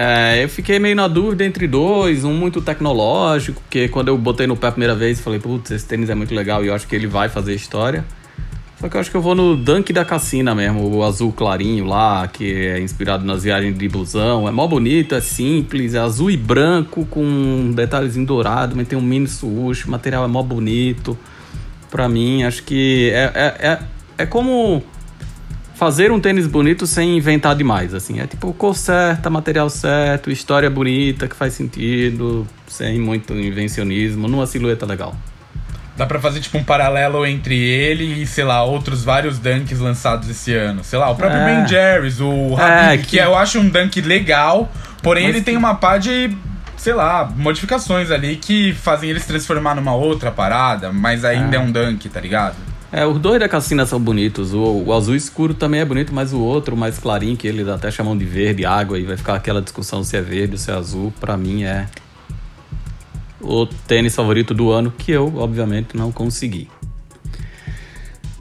[0.00, 4.46] é, eu fiquei meio na dúvida entre dois, um muito tecnológico, que quando eu botei
[4.46, 6.86] no pé a primeira vez, falei, putz, esse tênis é muito legal e eu acho
[6.86, 8.04] que ele vai fazer história.
[8.80, 11.84] Só que eu acho que eu vou no Dunk da Cassina mesmo, o azul clarinho
[11.84, 14.46] lá, que é inspirado nas viagens de blusão.
[14.46, 19.02] É mó bonito, é simples, é azul e branco com detalhezinho dourado, mas tem um
[19.02, 21.18] mini swoosh, o material é mó bonito.
[21.90, 23.78] Pra mim, acho que é, é, é,
[24.18, 24.84] é como
[25.78, 28.18] fazer um tênis bonito sem inventar demais, assim.
[28.20, 34.44] É tipo cor certa, material certo, história bonita, que faz sentido, sem muito invencionismo, numa
[34.44, 35.14] silhueta legal.
[35.96, 40.28] Dá pra fazer, tipo, um paralelo entre ele e, sei lá, outros vários dunks lançados
[40.28, 40.82] esse ano.
[40.82, 41.44] Sei lá, o próprio é.
[41.44, 43.06] Ben Jerry's, o Habib, é, que...
[43.06, 43.16] que...
[43.16, 44.70] eu acho um dunk legal,
[45.00, 45.46] porém Mas ele que...
[45.46, 46.36] tem uma pá de,
[46.76, 51.58] sei lá, modificações ali que fazem ele se transformar numa outra parada, mas ainda é,
[51.58, 52.67] é um dunk, tá ligado?
[52.90, 54.54] É, os dois da Cassina são bonitos.
[54.54, 57.90] O, o, azul escuro também é bonito, mas o outro, mais clarinho, que eles até
[57.90, 60.74] chamam de verde, água, e vai ficar aquela discussão se é verde ou se é
[60.74, 61.86] azul, pra mim é
[63.40, 66.68] o tênis favorito do ano, que eu, obviamente, não consegui.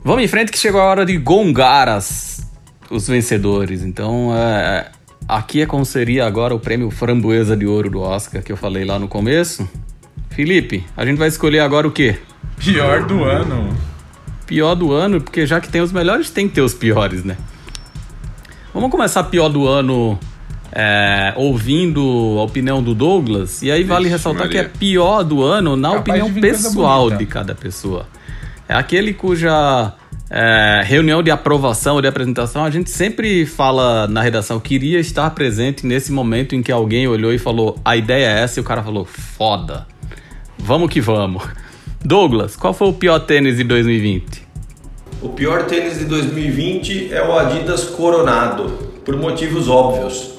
[0.02, 2.40] Vamos em frente que chegou a hora de Gongaras,
[2.90, 3.82] os vencedores.
[3.82, 4.90] Então, é,
[5.28, 8.86] aqui é como seria agora o prêmio Framboesa de Ouro do Oscar, que eu falei
[8.86, 9.68] lá no começo.
[10.30, 12.18] Felipe, a gente vai escolher agora o quê?
[12.56, 13.76] Pior do ano.
[14.48, 17.36] Pior do ano, porque já que tem os melhores, tem que ter os piores, né?
[18.72, 20.18] Vamos começar pior do ano
[20.72, 24.64] é, ouvindo a opinião do Douglas, e aí vale Ixi, ressaltar Maria.
[24.64, 28.08] que é pior do ano na Capaz opinião de pessoal de cada pessoa.
[28.66, 29.92] É aquele cuja
[30.30, 35.28] é, reunião de aprovação ou de apresentação, a gente sempre fala na redação, queria estar
[35.30, 38.64] presente nesse momento em que alguém olhou e falou, a ideia é essa, e o
[38.64, 39.86] cara falou, foda.
[40.58, 41.42] Vamos que vamos.
[42.04, 44.46] Douglas, qual foi o pior tênis de 2020?
[45.20, 48.68] O pior tênis de 2020 é o Adidas Coronado,
[49.04, 50.30] por motivos óbvios.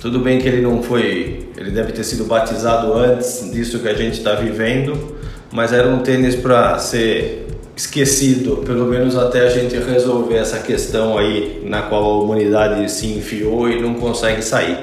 [0.00, 3.94] Tudo bem que ele não foi, ele deve ter sido batizado antes disso que a
[3.94, 5.16] gente está vivendo,
[5.52, 7.46] mas era um tênis para ser
[7.76, 13.06] esquecido, pelo menos até a gente resolver essa questão aí na qual a humanidade se
[13.06, 14.78] enfiou e não consegue sair.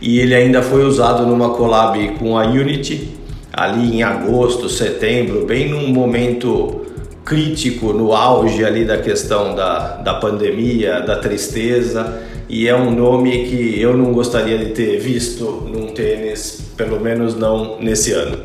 [0.00, 3.15] E ele ainda foi usado numa collab com a Unity,
[3.56, 6.84] ali em agosto, setembro, bem num momento
[7.24, 13.48] crítico, no auge ali da questão da, da pandemia, da tristeza e é um nome
[13.48, 18.38] que eu não gostaria de ter visto num tênis, pelo menos não nesse ano.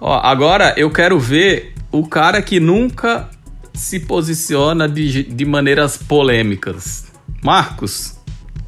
[0.00, 3.30] Ó, agora eu quero ver o cara que nunca
[3.72, 7.06] se posiciona de, de maneiras polêmicas.
[7.40, 8.18] Marcos,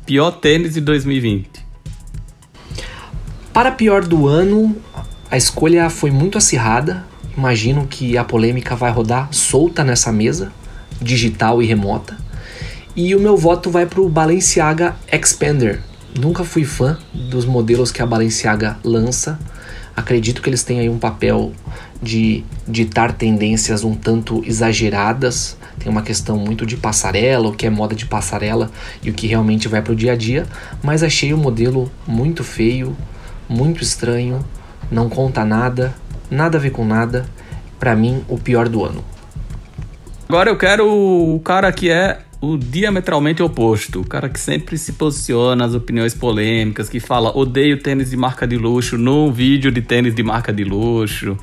[0.07, 1.65] pior tênis de 2020.
[3.53, 4.77] Para pior do ano,
[5.35, 7.05] a escolha foi muito acirrada.
[7.37, 10.53] Imagino que a polêmica vai rodar solta nessa mesa,
[11.03, 12.17] digital e remota.
[12.95, 15.81] E o meu voto vai para o Balenciaga Expander.
[16.17, 19.37] Nunca fui fã dos modelos que a Balenciaga lança.
[19.97, 21.53] Acredito que eles têm aí um papel
[22.01, 25.57] de ditar tendências um tanto exageradas.
[25.81, 28.71] Tem uma questão muito de passarela, o que é moda de passarela
[29.03, 30.47] e o que realmente vai para o dia a dia.
[30.81, 32.97] Mas achei o modelo muito feio,
[33.49, 34.45] muito estranho,
[34.95, 35.93] não conta nada,
[36.31, 37.27] nada a ver com nada.
[37.79, 39.05] Para mim, o pior do ano.
[40.29, 44.01] Agora eu quero o cara que é o diametralmente oposto.
[44.01, 48.47] O cara que sempre se posiciona nas opiniões polêmicas, que fala odeio tênis de marca
[48.47, 51.37] de luxo num vídeo de tênis de marca de luxo,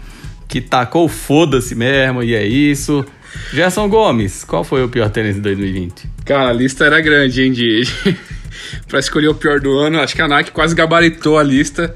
[0.48, 3.06] que tacou foda-se mesmo e é isso.
[3.54, 6.10] Gerson Gomes, qual foi o pior tênis de 2020?
[6.26, 7.84] Cara, a lista era grande, hein, de...
[8.88, 10.00] pra escolher o pior do ano.
[10.00, 11.94] Acho que a Nike quase gabaritou a lista.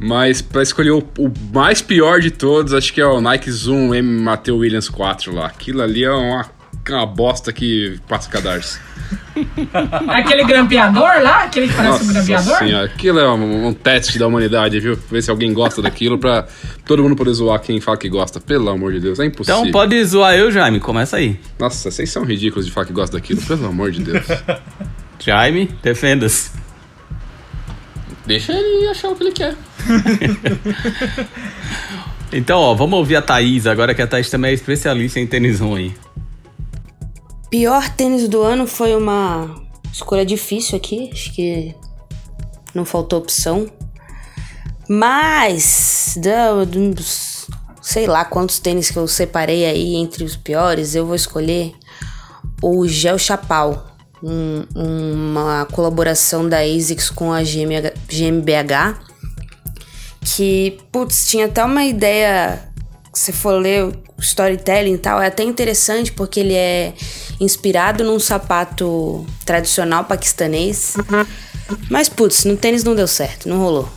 [0.00, 3.94] Mas para escolher o, o, mais pior de todos, acho que é o Nike Zoom
[3.94, 5.46] M Mateo Williams 4 lá.
[5.46, 6.46] Aquilo ali é uma
[6.92, 8.80] uma bosta que passa cadarço.
[10.08, 11.44] Aquele grampeador lá?
[11.44, 12.58] Aquele que parece Nossa um grampeador?
[12.58, 14.98] Senhora, aquilo é um, um, teste da humanidade, viu?
[15.10, 16.46] Ver se alguém gosta daquilo pra
[16.84, 18.40] todo mundo poder zoar quem fala que gosta.
[18.40, 19.60] Pelo amor de Deus, é impossível.
[19.60, 20.80] Então pode zoar eu, Jaime.
[20.80, 21.38] Começa aí.
[21.58, 23.40] Nossa, vocês são ridículos de falar que gosta daquilo.
[23.42, 24.26] Pelo amor de Deus.
[25.18, 26.63] Jaime, defenda-se.
[28.26, 29.54] Deixa ele achar o que ele quer.
[32.32, 35.60] então, ó, vamos ouvir a Thaís agora, que a Thaís também é especialista em tênis
[35.60, 35.94] ruim.
[37.50, 41.74] Pior tênis do ano foi uma escolha difícil aqui, acho que
[42.74, 43.70] não faltou opção.
[44.88, 46.18] Mas,
[46.66, 47.46] dos,
[47.80, 51.74] sei lá quantos tênis que eu separei aí entre os piores, eu vou escolher
[52.62, 53.93] o Gel Chapal,
[54.24, 58.98] um, uma colaboração da ASICS com a GMBH,
[60.22, 62.60] que, putz, tinha até uma ideia,
[63.12, 66.94] se for ler o storytelling e tal, é até interessante porque ele é
[67.38, 70.94] inspirado num sapato tradicional paquistanês.
[71.90, 73.88] Mas, putz, no tênis não deu certo, não rolou.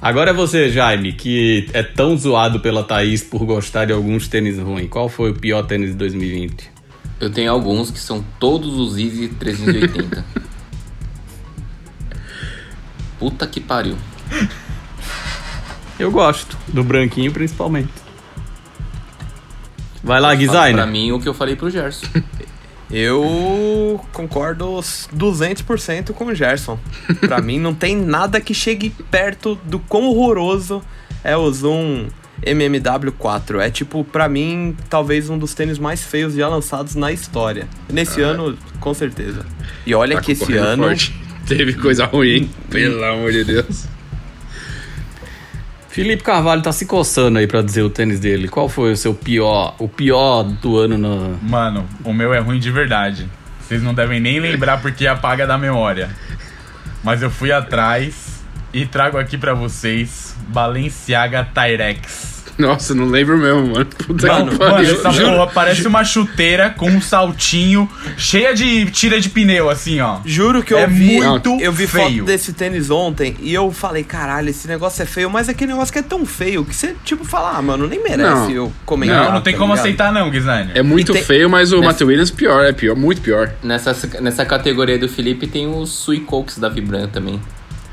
[0.00, 4.58] Agora é você, Jaime, que é tão zoado pela Thaís por gostar de alguns tênis
[4.58, 4.88] ruins.
[4.88, 6.73] Qual foi o pior tênis de 2020?
[7.20, 10.24] Eu tenho alguns que são todos os Easy 380.
[13.18, 13.96] Puta que pariu.
[15.98, 17.92] Eu gosto, do branquinho principalmente.
[20.02, 20.76] Vai lá, Guizaine.
[20.76, 22.06] Pra mim, o que eu falei pro Gerson.
[22.90, 26.78] Eu concordo 200% com o Gerson.
[27.20, 30.82] Pra mim, não tem nada que chegue perto do quão horroroso
[31.24, 32.06] é o Zoom
[32.46, 33.60] MMW4.
[33.60, 37.66] É tipo, pra mim, talvez um dos tênis mais feios já lançados na história.
[37.90, 38.28] Nesse ah.
[38.28, 39.44] ano, com certeza.
[39.86, 40.84] E olha tá que esse ano.
[40.84, 41.14] Forte.
[41.46, 43.86] Teve coisa ruim, pelo amor de Deus.
[45.88, 48.48] Felipe Carvalho tá se coçando aí para dizer o tênis dele.
[48.48, 51.38] Qual foi o seu pior, o pior do ano no...
[51.40, 53.28] Mano, o meu é ruim de verdade.
[53.60, 56.10] Vocês não devem nem lembrar porque apaga da memória.
[57.04, 58.42] Mas eu fui atrás
[58.72, 62.33] e trago aqui para vocês Balenciaga Tyrex.
[62.58, 63.86] Nossa, não lembro mesmo, mano.
[63.86, 69.20] Puta mano, que mano, essa porra parece uma chuteira com um saltinho cheia de tira
[69.20, 70.20] de pneu, assim, ó.
[70.24, 72.18] Juro que eu é vi, muito eu vi feio.
[72.18, 75.92] foto desse tênis ontem e eu falei, caralho, esse negócio é feio, mas aquele negócio
[75.92, 78.50] que é tão feio que você, tipo, fala, ah, mano, nem merece não.
[78.50, 79.24] eu comentar.
[79.24, 79.84] Não, não tem tá como ligado?
[79.86, 80.72] aceitar, não, Guizane.
[80.74, 81.22] É muito tem...
[81.22, 81.86] feio, mas o nessa...
[81.88, 83.52] Matt Williams pior, é pior, muito pior.
[83.62, 87.40] Nessa, nessa categoria do Felipe tem os Sui Cokes da Vibran também.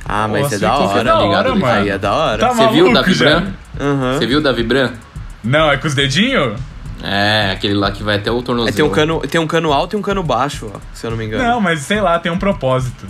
[0.06, 1.65] Ah, mas Pô, é da hora, é da hora, mano.
[1.65, 2.40] Aí é da hora.
[2.40, 3.53] Tá Você viu o da Vibran?
[3.80, 4.14] Uhum.
[4.14, 4.91] Você viu o da Vibran?
[5.44, 6.60] Não, é com os dedinhos?
[7.03, 8.69] É, aquele lá que vai até o tornozelo.
[8.69, 11.11] É, tem, um cano, tem um cano alto e um cano baixo, ó, se eu
[11.11, 11.44] não me engano.
[11.44, 13.07] Não, mas sei lá, tem um propósito.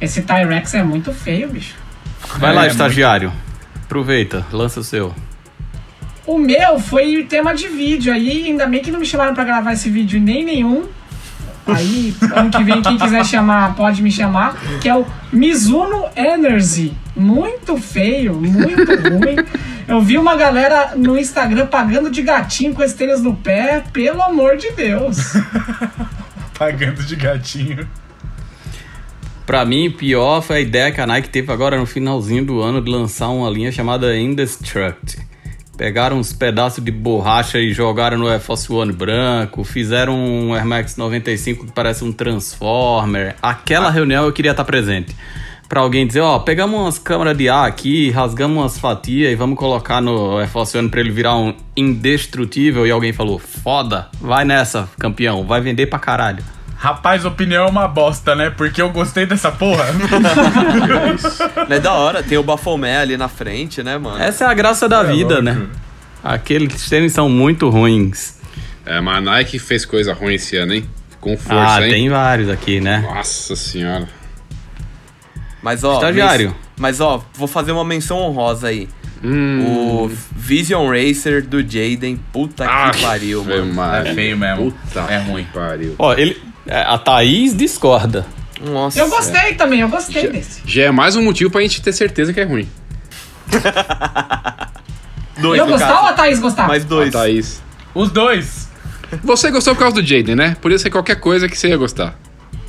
[0.00, 1.74] Esse Tyrex é muito feio, bicho.
[2.38, 3.30] Vai é, lá, estagiário.
[3.30, 3.84] Muito...
[3.84, 5.14] Aproveita, lança o seu.
[6.26, 9.74] O meu foi tema de vídeo aí, ainda bem que não me chamaram para gravar
[9.74, 10.84] esse vídeo nem nenhum.
[11.66, 14.56] Aí, ano que vem, quem quiser chamar, pode me chamar.
[14.80, 16.92] Que é o Mizuno Energy.
[17.16, 19.36] Muito feio, muito ruim.
[19.86, 23.82] Eu vi uma galera no Instagram pagando de gatinho com esse tênis no pé.
[23.92, 25.34] Pelo amor de Deus.
[26.58, 27.88] pagando de gatinho.
[29.46, 32.80] Pra mim, pior foi a ideia que a Nike teve agora no finalzinho do ano
[32.82, 35.33] de lançar uma linha chamada Indestruct
[35.76, 40.64] Pegaram uns pedaços de borracha e jogaram no Air Force One branco, fizeram um Air
[40.64, 43.34] Max 95 que parece um Transformer.
[43.42, 43.90] Aquela ah.
[43.90, 45.16] reunião eu queria estar presente.
[45.68, 49.58] Pra alguém dizer, ó, pegamos umas câmeras de ar aqui, rasgamos umas fatias e vamos
[49.58, 52.86] colocar no Air Force One pra ele virar um indestrutível.
[52.86, 56.44] E alguém falou, foda, vai nessa, campeão, vai vender pra caralho.
[56.84, 58.50] Rapaz, opinião é uma bosta, né?
[58.50, 59.86] Porque eu gostei dessa porra.
[61.70, 64.22] é da hora, tem o Bafomé ali na frente, né, mano?
[64.22, 65.66] Essa é a graça da é vida, né?
[66.22, 68.38] Aqueles tênis são muito ruins.
[68.84, 70.86] É, mas a Nike fez coisa ruim esse ano, hein?
[71.22, 71.90] Com força, ah, hein?
[71.90, 72.98] tem vários aqui, né?
[72.98, 74.06] Nossa senhora.
[75.62, 75.94] Mas, ó...
[75.94, 76.54] Estagiário.
[76.76, 78.90] Mas, mas, ó, vou fazer uma menção honrosa aí.
[79.24, 84.06] O Vision Racer do Jaden, puta Ah, que pariu, mano.
[84.06, 84.70] É feio mesmo.
[84.70, 85.46] Puta É ruim.
[85.50, 85.94] Pariu.
[85.98, 86.52] Ó, ele.
[86.66, 88.26] É, A Thaís discorda.
[88.60, 88.98] Nossa.
[88.98, 90.62] Eu gostei também, eu gostei desse.
[90.64, 92.68] Já é mais um motivo pra gente ter certeza que é ruim.
[95.38, 95.84] Dois, eu caso.
[96.02, 96.68] ou a Thaís gostar?
[96.68, 97.12] Mais dois.
[97.12, 97.60] Thaís.
[97.94, 98.68] Os dois.
[99.22, 100.56] Você gostou por causa do Jaden, né?
[100.60, 102.16] Podia ser qualquer coisa que você ia gostar.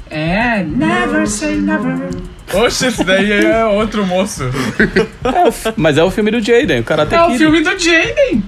[0.09, 2.09] É, never say never.
[2.53, 4.43] Oxe, esse daí é outro moço.
[5.75, 8.43] Mas é o filme do Jaden, o Karate É o filme do Jaden.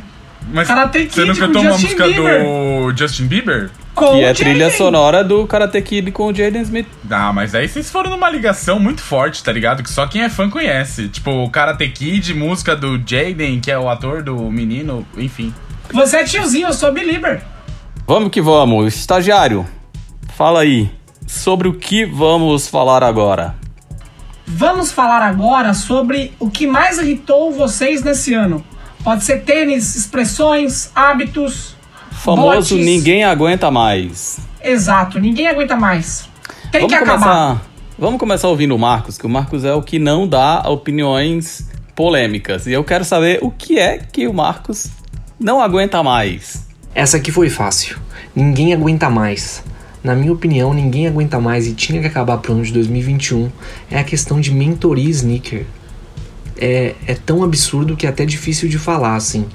[0.53, 2.43] Mas Karate você Kid não com cantou uma Justin música Bieber.
[2.43, 3.69] do Justin Bieber?
[3.93, 4.77] Com Que é trilha Jaden.
[4.77, 6.87] sonora do Karate Kid com o Jaden Smith.
[7.09, 9.83] Ah, mas aí vocês foram numa ligação muito forte, tá ligado?
[9.83, 11.09] Que só quem é fã conhece.
[11.09, 15.53] Tipo, o Karate Kid, música do Jaden, que é o ator do menino, enfim.
[15.91, 17.41] Você é tiozinho, eu sou believer.
[18.07, 18.95] Vamos que vamos.
[18.95, 19.65] Estagiário,
[20.35, 20.89] fala aí.
[21.25, 23.55] Sobre o que vamos falar agora?
[24.45, 28.63] Vamos falar agora sobre o que mais irritou vocês nesse ano.
[29.03, 31.75] Pode ser tênis, expressões, hábitos.
[32.11, 32.85] Famoso bots.
[32.85, 34.39] Ninguém Aguenta Mais.
[34.61, 36.27] Exato, ninguém aguenta mais.
[36.71, 37.19] Tem vamos que acabar.
[37.19, 37.61] começar.
[37.97, 42.67] Vamos começar ouvindo o Marcos, que o Marcos é o que não dá opiniões polêmicas.
[42.67, 44.87] E eu quero saber o que é que o Marcos
[45.39, 46.67] não aguenta mais.
[46.93, 47.97] Essa aqui foi fácil.
[48.35, 49.63] Ninguém aguenta mais.
[50.03, 53.51] Na minha opinião, ninguém aguenta mais e tinha que acabar pro ano de 2021.
[53.89, 55.65] É a questão de mentoria sneaker.
[56.59, 59.45] É, é tão absurdo que é até difícil de falar assim.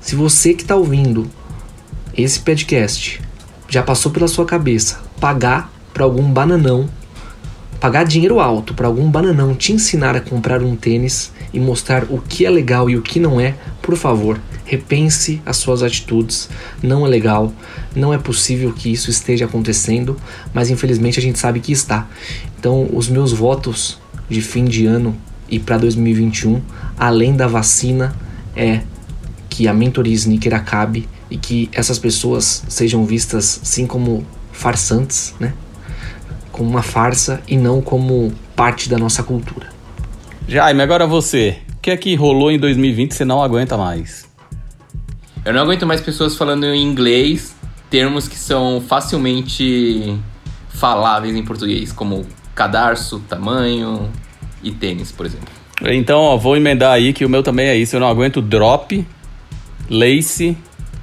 [0.00, 1.30] Se você que tá ouvindo
[2.16, 3.20] esse podcast
[3.68, 6.88] já passou pela sua cabeça pagar para algum bananão,
[7.80, 12.20] pagar dinheiro alto para algum bananão te ensinar a comprar um tênis e mostrar o
[12.20, 16.48] que é legal e o que não é, por favor, repense as suas atitudes.
[16.82, 17.52] Não é legal,
[17.94, 20.16] não é possível que isso esteja acontecendo,
[20.52, 22.08] mas infelizmente a gente sabe que está.
[22.58, 23.98] Então, os meus votos
[24.28, 25.16] de fim de ano
[25.52, 26.62] e para 2021,
[26.98, 28.16] além da vacina,
[28.56, 28.80] é
[29.50, 35.52] que a mentoria sneaker acabe e que essas pessoas sejam vistas sim como farsantes, né?
[36.50, 39.68] Como uma farsa e não como parte da nossa cultura.
[40.48, 41.58] Jaime, agora você.
[41.76, 44.26] O que é que rolou em 2020 que você não aguenta mais?
[45.44, 47.54] Eu não aguento mais pessoas falando em inglês
[47.90, 50.18] termos que são facilmente
[50.70, 52.24] faláveis em português, como
[52.54, 54.10] cadarço, tamanho
[54.62, 55.48] e tênis, por exemplo.
[55.84, 57.96] Então, ó, vou emendar aí que o meu também é isso.
[57.96, 59.04] Eu não aguento drop,
[59.90, 60.56] lace,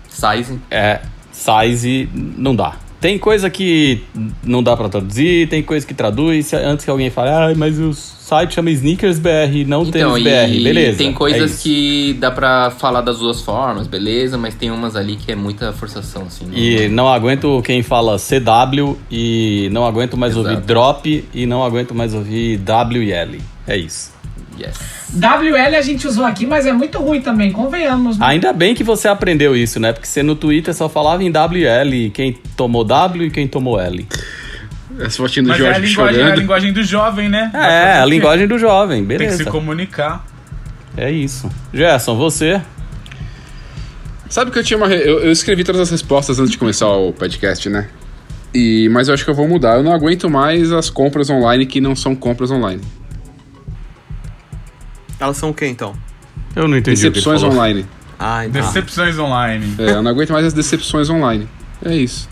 [0.07, 0.59] Size.
[0.71, 2.77] é, size, não dá.
[2.99, 4.01] Tem coisa que
[4.43, 6.53] não dá pra traduzir, tem coisa que traduz.
[6.53, 10.63] Antes que alguém fale, ah, mas o site chama Sneakers BR, não Então, tênis BR.
[10.63, 10.97] Beleza.
[10.97, 11.63] tem é coisas isso.
[11.63, 15.71] que dá pra falar das duas formas, beleza, mas tem umas ali que é muita
[15.71, 16.45] forçação, assim.
[16.45, 20.49] não- E não aguento quem fala CW e não aguento mais Exato.
[20.49, 23.39] ouvir drop e não aguento mais ouvir W e L.
[23.65, 24.18] É isso.
[24.59, 24.77] Yes.
[25.13, 28.17] WL a gente usou aqui, mas é muito ruim também, convenhamos.
[28.17, 28.25] né?
[28.27, 29.93] Ainda bem que você aprendeu isso, né?
[29.93, 34.05] Porque você no Twitter só falava em WL, quem tomou W e quem tomou L.
[34.99, 37.49] Essa fotinha do Mas é a Jorge linguagem, é a linguagem do jovem, né?
[37.53, 39.43] É, fazer a linguagem do jovem, Tem que beleza.
[39.45, 40.25] se comunicar.
[40.97, 41.49] É isso.
[41.73, 42.61] Gerson, você?
[44.29, 44.87] Sabe que eu tinha uma.
[44.87, 47.87] re- Eu, eu escrevi todas as respostas antes de começar o podcast, né?
[48.53, 49.77] E, mas eu acho que eu vou mudar.
[49.77, 52.81] Eu não aguento mais as compras online que não são compras online.
[55.19, 55.95] Elas são o que então?
[56.55, 57.85] Eu não entendi Decepções online.
[58.17, 58.61] Ah, então.
[58.61, 59.75] Decepções online.
[59.77, 61.47] É, eu não aguento mais as decepções online.
[61.83, 62.29] É isso.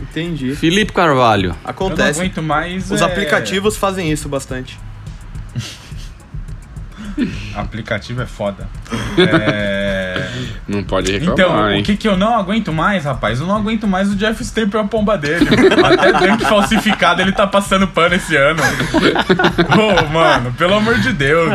[0.00, 0.54] Entendi.
[0.56, 1.50] Felipe Carvalho.
[1.50, 2.20] Eu não Acontece.
[2.20, 2.90] aguento mais.
[2.90, 4.78] Os é, aplicativos fazem isso bastante.
[7.54, 8.68] Aplicativo é foda.
[9.18, 9.87] É...
[10.66, 11.80] Não pode reclamar, Então, hein?
[11.80, 13.40] o que, que eu não aguento mais, rapaz?
[13.40, 15.46] Eu não aguento mais o Jeff Staple e a pomba dele.
[15.84, 18.60] Até drink falsificado ele tá passando pano esse ano.
[18.62, 21.50] Ô, mano, pelo amor de Deus.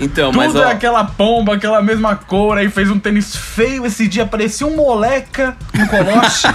[0.00, 3.84] Então, Tudo mas é ó, aquela pomba, aquela mesma cor, aí fez um tênis feio
[3.84, 6.46] esse dia, parecia um moleca no coloche.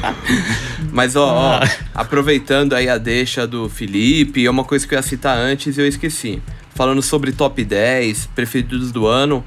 [0.90, 5.02] mas ó, ó, aproveitando aí a deixa do Felipe, é uma coisa que eu ia
[5.02, 6.42] citar antes e eu esqueci.
[6.74, 9.44] Falando sobre top 10 preferidos do ano,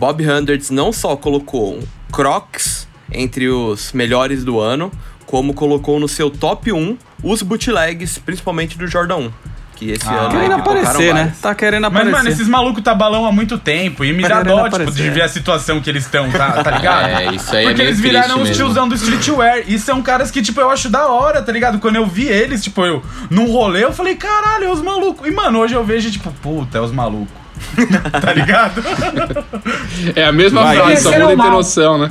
[0.00, 1.78] Bob Hundreds não só colocou
[2.10, 4.90] Crocs entre os melhores do ano,
[5.26, 9.32] como colocou no seu top 1 os bootlegs, principalmente do Jordan 1.
[9.76, 10.12] Que esse Ah.
[10.22, 11.34] ano Querendo aparecer, né?
[11.42, 12.12] Tá querendo Mas, aparecer.
[12.16, 15.20] mano, esses malucos tá balão há muito tempo e me dá dó, tipo, de ver
[15.22, 17.06] a situação que eles estão, tá, tá ligado?
[17.08, 18.54] É, isso aí é Porque meio eles viraram os mesmo.
[18.56, 19.64] tiozão do streetwear.
[19.66, 21.78] E são caras que, tipo, eu acho da hora, tá ligado?
[21.78, 25.26] Quando eu vi eles, tipo, eu num rolê, eu falei, caralho, é os malucos.
[25.28, 27.39] E, mano, hoje eu vejo, tipo, puta, é os malucos.
[28.20, 28.82] tá ligado?
[30.14, 32.10] É a mesma Vai, frase, só muda noção, né?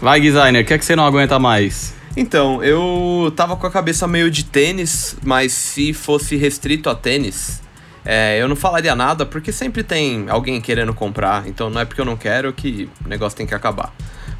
[0.00, 1.94] Vai, designer, o que é que você não aguenta mais?
[2.16, 7.60] Então, eu tava com a cabeça meio de tênis, mas se fosse restrito a tênis,
[8.02, 12.00] É, eu não falaria nada porque sempre tem alguém querendo comprar, então não é porque
[12.00, 13.92] eu não quero que o negócio tem que acabar.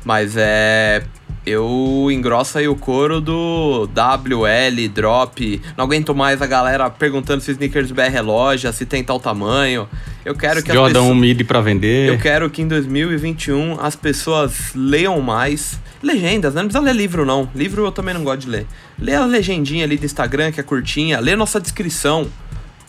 [0.02, 1.02] Mas é.
[1.44, 5.62] Eu engrosso aí o couro do WL, drop.
[5.76, 9.88] Não aguento mais a galera perguntando se Sneakers BR é loja, se tem tal tamanho.
[10.22, 11.20] Eu quero que Jordan as pessoas...
[11.20, 12.10] mid para vender.
[12.10, 15.80] Eu quero que em 2021 as pessoas leiam mais.
[16.02, 16.62] Legendas, né?
[16.62, 17.48] não precisa ler livro não.
[17.54, 18.66] Livro eu também não gosto de ler.
[18.98, 21.20] Lê a legendinha ali do Instagram, que é curtinha.
[21.20, 22.26] Lê nossa descrição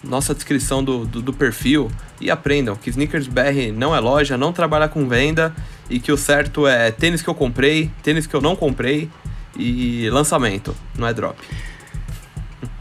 [0.04, 4.52] nossa descrição do, do, do, perfil e aprendam que Sneakers BR não é loja, não
[4.52, 5.54] trabalha com venda
[5.92, 9.10] e que o certo é tênis que eu comprei, tênis que eu não comprei
[9.58, 11.38] e lançamento, não é drop.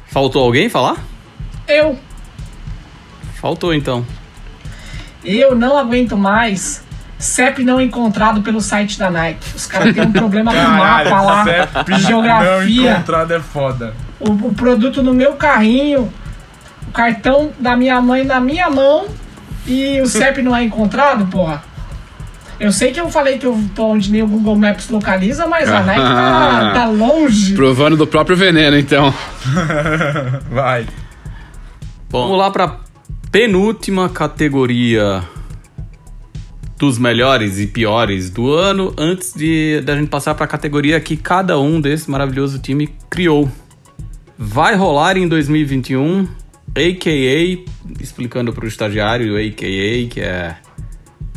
[0.06, 0.96] Faltou alguém falar?
[1.66, 1.98] Eu.
[3.34, 4.06] Faltou então.
[5.24, 6.82] Eu não aguento mais
[7.18, 9.54] CEP não encontrado pelo site da Nike.
[9.54, 12.82] Os caras têm um problema com mapa lá, CEP geografia.
[12.82, 13.94] Não encontrado é foda.
[14.18, 16.10] O, o produto no meu carrinho
[16.86, 19.06] o cartão da minha mãe na minha mão
[19.64, 21.62] e o CEP não é encontrado, porra.
[22.60, 25.66] Eu sei que eu falei que eu tô onde nem o Google Maps localiza, mas
[25.70, 27.54] a Nike tá, tá longe.
[27.54, 29.14] Provando do próprio veneno, então.
[30.52, 30.86] Vai.
[32.10, 32.80] Bom, vamos lá pra
[33.32, 35.22] penúltima categoria
[36.78, 41.16] dos melhores e piores do ano, antes de da gente passar para a categoria que
[41.16, 43.50] cada um desse maravilhoso time criou.
[44.36, 46.28] Vai rolar em 2021
[46.74, 47.64] AKA,
[47.98, 50.56] explicando para o estagiário, AKA, que é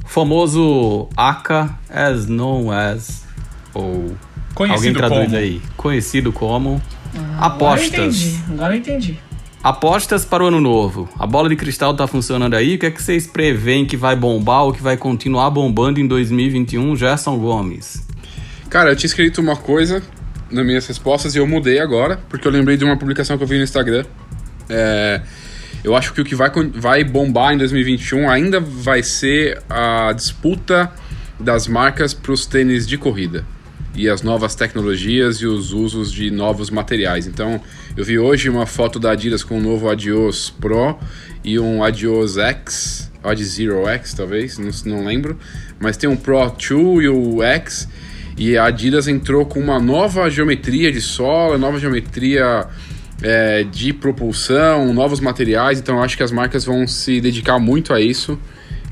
[0.04, 3.26] famoso AKA, as known as,
[3.74, 4.16] ou
[4.54, 5.38] conhecido alguém traduz como.
[5.38, 6.82] aí, conhecido como
[7.16, 7.94] ah, apostas.
[7.94, 9.20] Agora eu entendi, agora eu entendi.
[9.64, 11.08] Apostas para o ano novo.
[11.18, 12.76] A bola de cristal tá funcionando aí.
[12.76, 16.08] O que é que vocês preveem que vai bombar ou que vai continuar bombando em
[16.08, 18.06] 2021, Gerson Gomes?
[18.70, 20.04] Cara, eu tinha escrito uma coisa
[20.52, 23.48] nas minhas respostas e eu mudei agora, porque eu lembrei de uma publicação que eu
[23.48, 24.04] vi no Instagram
[24.70, 25.22] é,
[25.84, 30.92] eu acho que o que vai, vai bombar em 2021 ainda vai ser a disputa
[31.40, 33.46] das marcas para os tênis de corrida
[33.96, 37.28] e as novas tecnologias e os usos de novos materiais.
[37.28, 37.62] Então,
[37.96, 40.98] eu vi hoje uma foto da Adidas com um novo Adios Pro
[41.44, 45.38] e um Adios X, Ad Zero X talvez, não, não lembro,
[45.80, 47.88] mas tem um Pro 2 e o X
[48.36, 52.68] e a Adidas entrou com uma nova geometria de sola, nova geometria
[53.24, 58.02] é, de propulsão, novos materiais, então acho que as marcas vão se dedicar muito a
[58.02, 58.38] isso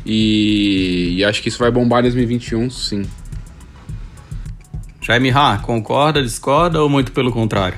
[0.06, 3.04] e, e acho que isso vai bombar em 2021, sim.
[5.02, 7.78] Jaime Ha, concorda, discorda ou muito pelo contrário?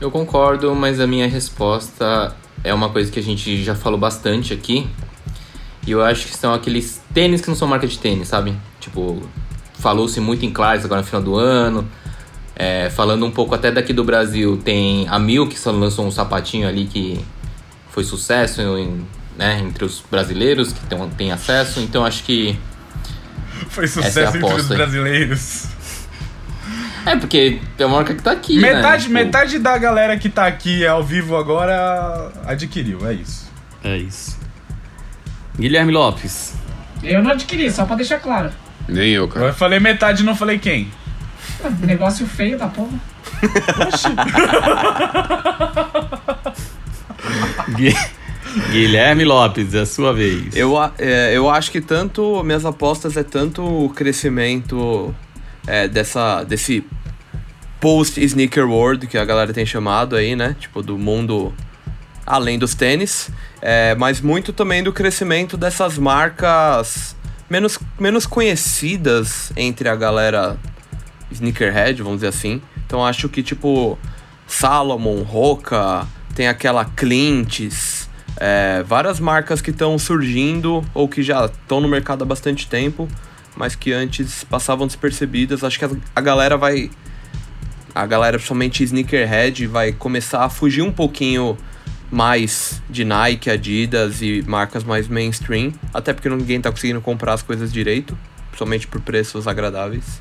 [0.00, 2.34] Eu concordo, mas a minha resposta
[2.64, 4.88] é uma coisa que a gente já falou bastante aqui.
[5.86, 8.54] E eu acho que são aqueles tênis que não são marca de tênis, sabe?
[8.80, 9.22] Tipo,
[9.74, 11.88] falou-se muito em Clarks agora no final do ano.
[12.60, 16.10] É, falando um pouco até daqui do Brasil, tem a Mil que só lançou um
[16.10, 17.24] sapatinho ali que
[17.90, 19.06] foi sucesso em,
[19.38, 21.78] né, entre os brasileiros que têm, têm acesso.
[21.78, 22.58] Então acho que.
[23.70, 25.66] Foi sucesso é entre os brasileiros.
[27.06, 28.58] É, porque tem uma marca que tá aqui.
[28.58, 28.98] Metade, né?
[28.98, 29.12] tipo...
[29.12, 33.50] metade da galera que tá aqui ao vivo agora adquiriu, é isso.
[33.82, 34.36] É isso.
[35.58, 36.54] Guilherme Lopes.
[37.02, 38.50] Eu não adquiri, só pra deixar claro.
[38.88, 39.46] Nem eu, cara.
[39.46, 40.90] Eu falei metade não falei quem.
[41.80, 42.98] Negócio feio da porra.
[48.70, 50.56] Guilherme Lopes, é a sua vez.
[50.56, 55.14] Eu, é, eu acho que tanto minhas apostas é tanto o crescimento
[55.66, 56.84] é, dessa, desse
[57.80, 60.56] post sneaker world que a galera tem chamado aí, né?
[60.58, 61.52] Tipo, do mundo
[62.26, 63.30] além dos tênis,
[63.62, 67.16] é, mas muito também do crescimento dessas marcas
[67.48, 70.58] menos, menos conhecidas entre a galera
[71.30, 72.60] sneakerhead, vamos dizer assim.
[72.86, 73.98] Então acho que tipo
[74.46, 81.80] Salomon, Roca, tem aquela Clintes, é, várias marcas que estão surgindo ou que já estão
[81.80, 83.08] no mercado há bastante tempo,
[83.56, 85.64] mas que antes passavam despercebidas.
[85.64, 86.90] Acho que a, a galera vai.
[87.94, 91.58] A galera, principalmente sneakerhead, vai começar a fugir um pouquinho
[92.10, 97.42] mais de Nike, Adidas e marcas mais mainstream, até porque ninguém está conseguindo comprar as
[97.42, 98.16] coisas direito,
[98.50, 100.20] principalmente por preços agradáveis.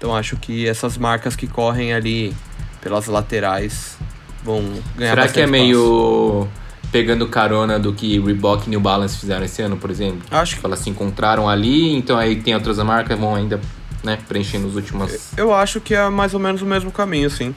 [0.00, 2.34] Então acho que essas marcas que correm ali
[2.80, 3.98] pelas laterais
[4.42, 4.62] vão
[4.96, 6.48] ganhar Será que é meio
[6.90, 10.22] pegando carona do que Reebok e New Balance fizeram esse ano, por exemplo?
[10.30, 13.60] Acho que elas se encontraram ali, então aí tem outras marcas vão ainda,
[14.02, 17.54] né, preenchendo os últimos Eu acho que é mais ou menos o mesmo caminho, sim.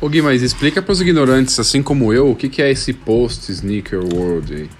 [0.00, 2.92] Ô Gui, mas explica para os ignorantes, assim como eu, o que, que é esse
[2.92, 4.70] Post Sneaker World aí?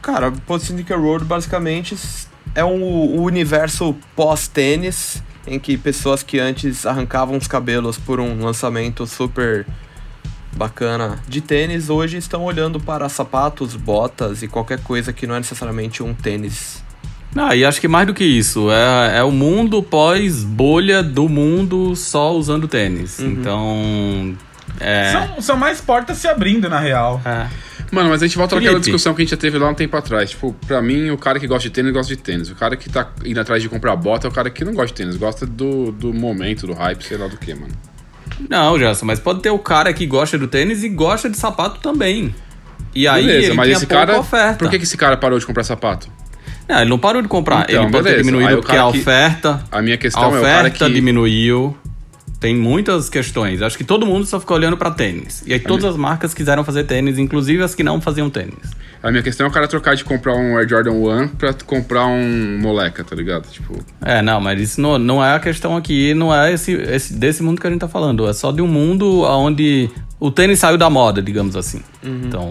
[0.00, 1.94] Cara, Post Sneaker World basicamente
[2.54, 8.42] é um, um universo pós-tênis em que pessoas que antes arrancavam os cabelos por um
[8.42, 9.66] lançamento super
[10.52, 15.38] bacana de tênis, hoje estão olhando para sapatos, botas e qualquer coisa que não é
[15.38, 16.82] necessariamente um tênis.
[17.34, 21.96] Não, e acho que mais do que isso, é, é o mundo pós-bolha do mundo
[21.96, 23.18] só usando tênis.
[23.18, 23.26] Uhum.
[23.26, 24.36] Então.
[24.80, 27.20] É, São, são mais portas se abrindo, na real.
[27.24, 27.46] é.
[27.92, 28.66] Mano, mas a gente volta Felipe.
[28.66, 30.30] naquela discussão que a gente já teve lá um tempo atrás.
[30.30, 32.50] Tipo, pra mim, o cara que gosta de tênis, gosta de tênis.
[32.50, 34.88] O cara que tá indo atrás de comprar bota é o cara que não gosta
[34.88, 35.16] de tênis.
[35.16, 37.72] Gosta do, do momento, do hype, sei lá do que, mano.
[38.50, 41.78] Não, Gerson, mas pode ter o cara que gosta do tênis e gosta de sapato
[41.80, 42.34] também.
[42.92, 44.18] E aí beleza, ele mas esse pouca cara.
[44.18, 44.56] oferta.
[44.58, 46.08] Por que, que esse cara parou de comprar sapato?
[46.68, 47.66] Não, ele não parou de comprar.
[47.68, 49.64] Então, ele pode ter diminuído porque cara a que- oferta.
[49.70, 50.92] A minha A questão é o cara oferta que.
[50.92, 51.76] diminuiu.
[52.44, 53.62] Tem muitas questões.
[53.62, 55.42] Acho que todo mundo só ficou olhando pra tênis.
[55.46, 58.70] E aí todas as marcas quiseram fazer tênis, inclusive as que não faziam tênis.
[59.04, 62.06] A minha questão é o cara trocar de comprar um Air Jordan 1 pra comprar
[62.06, 63.46] um moleca, tá ligado?
[63.50, 63.78] Tipo.
[64.02, 67.42] É, não, mas isso não, não é a questão aqui, não é esse, esse- desse
[67.42, 68.26] mundo que a gente tá falando.
[68.26, 71.82] É só de um mundo onde o tênis saiu da moda, digamos assim.
[72.02, 72.20] Uhum.
[72.24, 72.48] Então,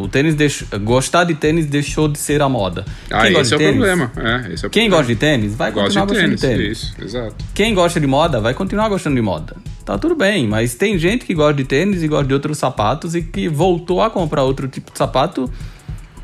[0.00, 2.86] o tênis deixou, gostar de tênis deixou de ser a moda.
[3.10, 3.86] Ah, Quem gosta esse é de o tênis?
[4.08, 4.12] problema.
[4.16, 4.96] É, esse é o Quem problema.
[4.96, 6.78] gosta de tênis vai Gosta continuar de gostando tênis, de tênis.
[6.78, 7.44] isso, exato.
[7.52, 9.54] Quem gosta de moda vai continuar gostando de moda.
[9.84, 13.14] Tá tudo bem, mas tem gente que gosta de tênis e gosta de outros sapatos
[13.14, 15.50] e que voltou a comprar outro tipo de sapato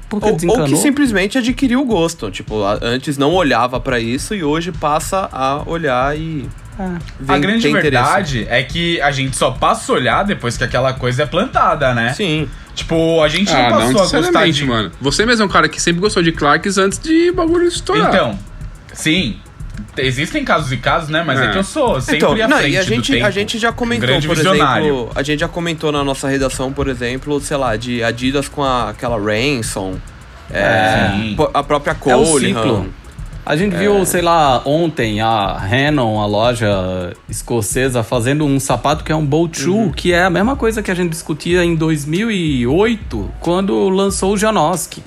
[0.09, 2.31] porque Ou, ou que simplesmente adquiriu o gosto.
[2.31, 6.49] Tipo, a- antes não olhava pra isso e hoje passa a olhar e.
[7.21, 7.91] ver- a grande ter interesse.
[8.05, 11.95] verdade é que a gente só passa a olhar depois que aquela coisa é plantada,
[11.95, 12.13] né?
[12.13, 12.49] Sim.
[12.75, 14.65] Tipo, a gente Ah, não não passou a gostar de...
[14.67, 14.93] mano.
[15.01, 18.09] Você mesmo é um cara que sempre gostou de Clarks antes de bagulho estourar.
[18.15, 18.39] Então,
[18.93, 19.39] sim.
[19.99, 21.23] Existem casos e casos, né?
[21.27, 21.51] Mas é, É.
[21.53, 23.73] que eu sou sempre Então, à não, frente e a do gente, a gente já
[23.73, 24.87] comentou, grande por visionário.
[24.87, 28.63] exemplo, a gente já comentou na nossa redação, por exemplo, sei lá, de Adidas com
[28.63, 29.95] a, aquela Ransom,
[30.51, 32.87] é, po- a própria É o Cole, ciclo.
[33.45, 39.13] A gente viu, sei lá, ontem a Renon, a loja escocesa, fazendo um sapato que
[39.13, 43.31] é um boat shoe, que é a mesma coisa que a gente discutia em 2008,
[43.41, 45.01] quando lançou o Janoski.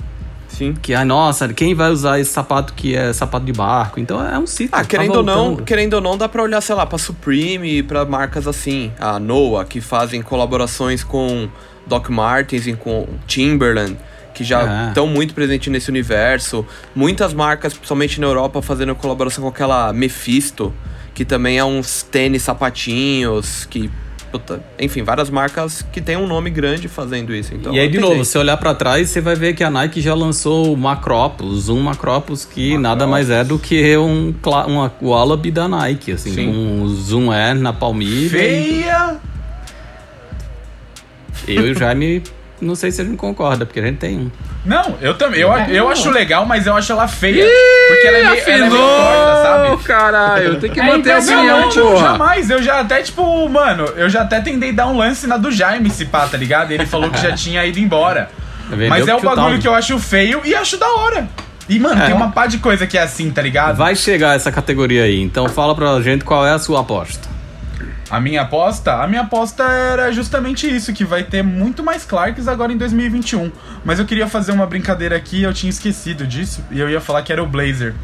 [0.60, 0.74] Sim.
[0.74, 3.98] Que é, nossa, quem vai usar esse sapato que é sapato de barco?
[3.98, 4.70] Então é um ciclo.
[4.78, 7.78] Ah, tá querendo ou não, querendo ou não, dá pra olhar, sei lá, pra Supreme
[7.78, 11.48] e pra marcas assim, a Noah, que fazem colaborações com
[11.86, 13.96] Doc Martens e com Timberland,
[14.34, 14.88] que já É.
[14.88, 16.66] estão muito presentes nesse universo.
[16.94, 20.74] Muitas marcas, principalmente na Europa, fazendo colaboração com aquela Mephisto,
[21.14, 23.90] que também é uns tênis sapatinhos, que.
[24.30, 27.54] Puta, enfim, várias marcas que tem um nome grande fazendo isso.
[27.54, 30.00] Então, e aí, de novo, se olhar pra trás, você vai ver que a Nike
[30.00, 34.34] já lançou o Macropus, um Macropus que nada mais é do que um
[34.66, 36.48] uma Wallaby da Nike, assim, Sim.
[36.48, 38.30] um Zoom Air na palmilha.
[38.30, 39.16] Feia!
[41.48, 42.22] Eu e o Jaime,
[42.60, 44.30] não sei se a gente concorda, porque a gente tem um.
[44.64, 45.40] Não, eu também.
[45.40, 45.90] Eu, É, eu não.
[45.90, 47.46] acho legal, mas eu acho ela feia.
[47.88, 49.82] porque ela é meio, ela é meio torta, sabe?
[49.84, 50.60] caralho.
[50.60, 52.00] Tem que É manter a opinião, Impressionante, eu porra.
[52.08, 52.50] jamais.
[52.50, 55.88] Eu já até, tipo, mano, eu já até tentei dar um lance na do Jaime,
[55.90, 56.72] se pá, tá ligado?
[56.72, 58.30] Ele falou que já tinha ido embora.
[58.68, 61.28] Vendeu Mas é o bagulho que eu acho feio e acho da hora.
[61.68, 62.06] E, mano, É.
[62.06, 63.76] tem uma pá de coisa que é assim, tá ligado?
[63.76, 67.28] Vai chegar essa categoria aí, então fala pra gente qual é a sua aposta.
[68.10, 68.94] A minha aposta?
[68.94, 73.52] A minha aposta era justamente isso, que vai ter muito mais Clarks agora em 2021.
[73.84, 77.22] Mas eu queria fazer uma brincadeira aqui, eu tinha esquecido disso, e eu ia falar
[77.22, 77.94] que era o Blazer.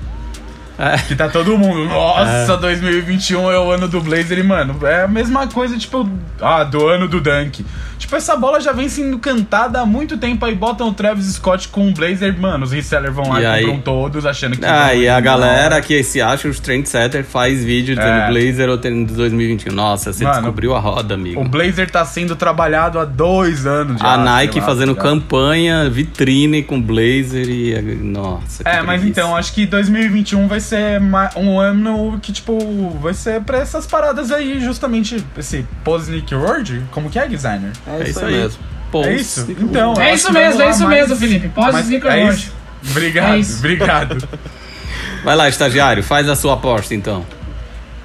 [0.78, 0.98] É.
[0.98, 5.08] Que tá todo mundo, nossa, 2021 é o ano do Blazer, e mano, é a
[5.08, 6.08] mesma coisa, tipo,
[6.40, 7.64] ah, do ano do Dunk.
[7.98, 11.68] Tipo, essa bola já vem sendo cantada há muito tempo, aí botam o Travis Scott
[11.68, 13.64] com o Blazer, mano, os resellers vão lá E aí?
[13.64, 14.66] compram todos, achando que...
[14.66, 18.28] Ah, e a galera que se acha os trendsetter faz vídeo dizendo É.
[18.30, 19.72] Blazer ou tênis de 2021.
[19.72, 21.40] Nossa, você Mano, descobriu a roda, amigo.
[21.40, 24.08] O Blazer tá sendo trabalhado há dois anos já.
[24.12, 25.02] a Nike lá, fazendo ligado?
[25.02, 27.74] campanha, vitrine com Blazer e.
[28.02, 28.62] Nossa.
[28.66, 30.65] É, mas então, acho que 2021 vai ser
[31.01, 36.82] ma- um ano que, tipo, vai ser pra essas paradas aí, justamente esse Posnick World.
[36.90, 37.72] Como que é, designer?
[37.86, 38.32] É, isso aí.
[38.32, 38.59] mesmo.
[38.90, 39.47] Pô, é isso?
[39.59, 41.51] Então, É isso mesmo, é isso mais- mesmo, Felipe.
[41.56, 42.38] Mas Sneaker é World.
[42.40, 42.52] isso.
[42.90, 43.59] Obrigado, É isso.
[43.59, 44.28] obrigado.
[45.24, 47.26] Vai lá, estagiário, faz a sua aposta então.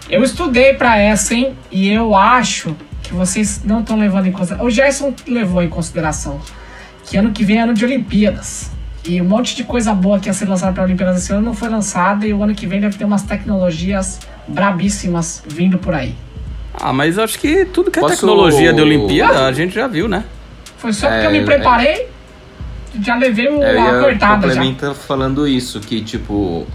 [0.10, 1.56] Eu estudei pra essa, hein?
[1.72, 4.66] E eu acho que vocês não estão levando em consideração.
[4.68, 6.40] O Gerson levou em consideração
[7.06, 8.72] que ano que vem é ano de Olimpíadas.
[9.03, 11.53] E um monte de coisa boa que ia ser lançada pra Olimpíadas esse ano não
[11.53, 12.26] foi lançada.
[12.28, 16.15] E o ano que vem deve ter umas tecnologias brabíssimas vindo por aí.
[16.73, 20.07] Ah, mas acho que tudo que é Posso- tecnologia de Olimpíada a gente já viu,
[20.07, 20.23] né?
[20.78, 22.07] Foi só porque É, eu me preparei,
[23.02, 24.53] já levei uma É, apertada já.
[24.56, 26.65] complementar falando isso, que tipo.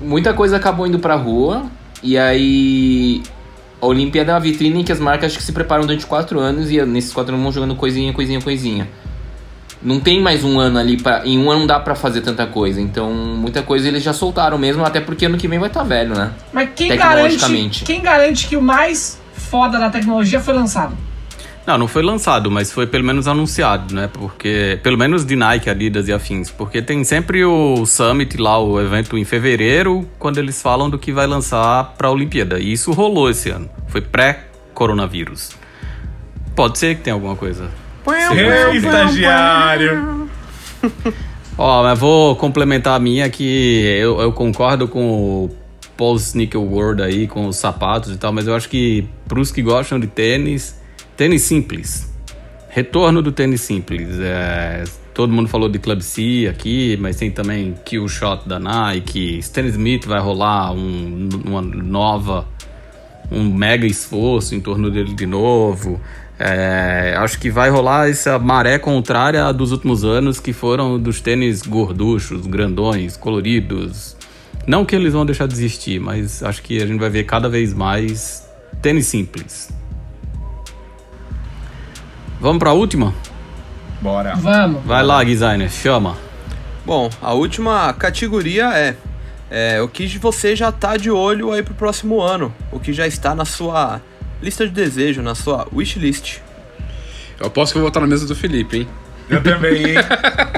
[0.00, 1.66] Muita coisa acabou indo pra rua,
[2.02, 3.22] e aí.
[3.80, 6.68] A Olimpíada é uma vitrine que as marcas acho que se preparam durante quatro anos
[6.68, 8.88] e nesses quatro anos vão jogando coisinha, coisinha, coisinha.
[9.80, 11.24] Não tem mais um ano ali pra.
[11.24, 12.80] Em um ano não dá pra fazer tanta coisa.
[12.80, 16.14] Então, muita coisa eles já soltaram mesmo, até porque ano que vem vai estar velho,
[16.16, 16.32] né?
[16.52, 17.84] Mas quem garante, Tecnologicamente.
[17.84, 20.96] quem garante que o mais foda da tecnologia foi lançado.
[21.64, 24.08] Não, não foi lançado, mas foi pelo menos anunciado, né?
[24.10, 26.50] Porque, pelo menos de Nike, Adidas e afins.
[26.50, 31.12] Porque tem sempre o Summit lá, o evento em fevereiro, quando eles falam do que
[31.12, 32.58] vai lançar pra Olimpíada.
[32.58, 33.68] E isso rolou esse ano.
[33.88, 35.50] Foi pré-coronavírus.
[36.56, 37.68] Pode ser que tenha alguma coisa.
[38.12, 40.28] Ei, estagiário!
[41.58, 45.50] Ó, mas vou complementar a minha que eu, eu concordo com o
[45.96, 49.60] Paul Sneaker World aí, com os sapatos e tal, mas eu acho que pros que
[49.60, 50.80] gostam de tênis,
[51.16, 52.08] tênis simples.
[52.68, 54.08] Retorno do tênis simples.
[54.20, 59.40] É, todo mundo falou de Club C aqui, mas tem também Kill Shot da Nike.
[59.40, 62.46] Stan Smith vai rolar um, uma nova,
[63.32, 66.00] um mega esforço em torno dele de novo.
[66.38, 71.62] É, acho que vai rolar essa maré contrária dos últimos anos, que foram dos tênis
[71.62, 74.16] gorduchos, grandões, coloridos.
[74.66, 77.48] Não que eles vão deixar de existir, mas acho que a gente vai ver cada
[77.48, 78.48] vez mais
[78.80, 79.70] tênis simples.
[82.40, 83.12] Vamos para a última?
[84.00, 84.36] Bora.
[84.36, 84.84] Vamos.
[84.84, 86.16] Vai lá, designer, chama.
[86.86, 88.96] Bom, a última categoria é,
[89.50, 93.08] é o que você já tá de olho aí pro próximo ano, o que já
[93.08, 94.00] está na sua
[94.42, 96.38] lista de desejo, na sua wishlist.
[97.40, 98.88] Eu aposto que eu vou estar na mesa do Felipe, hein?
[99.30, 99.94] Eu também, hein?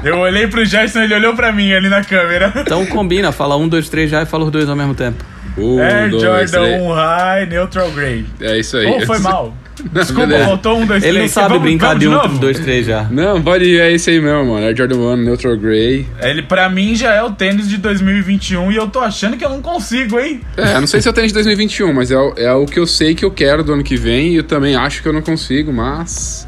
[0.03, 2.53] Eu olhei pro Gerson, ele olhou pra mim ali na câmera.
[2.55, 5.23] Então combina, fala um, dois, três já e fala os dois ao mesmo tempo.
[5.57, 6.81] Um, Air dois, Jordan três.
[6.81, 8.25] 1 High, Neutral Grey.
[8.39, 8.87] É isso aí.
[8.87, 9.53] Oh, foi mal.
[9.91, 10.45] Desculpa, beleza.
[10.45, 11.31] faltou um, dois, Ele não três.
[11.31, 12.37] sabe Vamos- brincar vamos de um, novo?
[12.37, 13.03] dois, três já.
[13.05, 14.65] Não, pode ir, é isso aí mesmo, mano.
[14.65, 16.05] Air Jordan 1, Neutral Grey.
[16.21, 19.49] Ele, pra mim, já é o tênis de 2021 e eu tô achando que eu
[19.49, 20.41] não consigo, hein?
[20.57, 22.85] É, não sei se eu tenho de 2021, mas é, o- é o que eu
[22.85, 25.21] sei que eu quero do ano que vem e eu também acho que eu não
[25.21, 26.45] consigo, mas.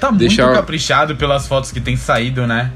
[0.00, 2.70] Tá muito Deixa eu- caprichado pelas fotos que tem saído, né?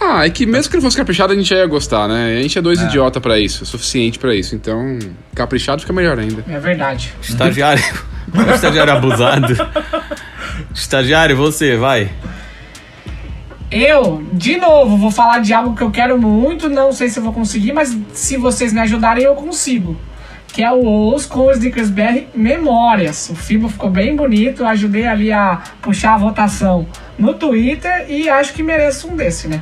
[0.00, 2.36] Ah, é que mesmo que ele fosse caprichado, a gente já ia gostar, né?
[2.38, 4.54] A gente é dois idiota pra isso, é suficiente pra isso.
[4.54, 4.98] Então,
[5.34, 6.44] caprichado fica melhor ainda.
[6.46, 7.14] É verdade.
[7.22, 7.82] Estagiário.
[8.54, 9.54] Estagiário abusado.
[10.74, 12.10] Estagiário, você, vai.
[13.70, 17.22] Eu, de novo, vou falar de algo que eu quero muito, não sei se eu
[17.22, 19.96] vou conseguir, mas se vocês me ajudarem, eu consigo.
[20.48, 23.28] Que é o Os com o Snickers BR Memórias.
[23.30, 26.86] O Fibo ficou bem bonito, eu ajudei ali a puxar a votação
[27.18, 29.60] no Twitter e acho que mereço um desse, né?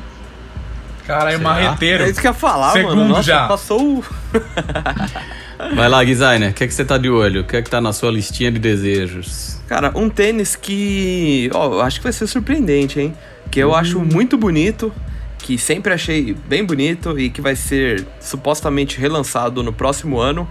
[1.07, 1.49] Caralho, Será?
[1.49, 2.03] marreteiro.
[2.03, 3.09] É isso que eu ia falar, Segundo mano.
[3.09, 3.47] Nossa, já.
[3.47, 4.05] passou o...
[5.75, 6.51] Vai lá, designer.
[6.51, 7.41] O que é que você tá de olho?
[7.41, 9.61] O que é que tá na sua listinha de desejos?
[9.67, 11.49] Cara, um tênis que.
[11.53, 13.13] Ó, eu acho que vai ser surpreendente, hein?
[13.49, 14.91] Que eu acho muito bonito,
[15.39, 20.47] que sempre achei bem bonito e que vai ser supostamente relançado no próximo ano,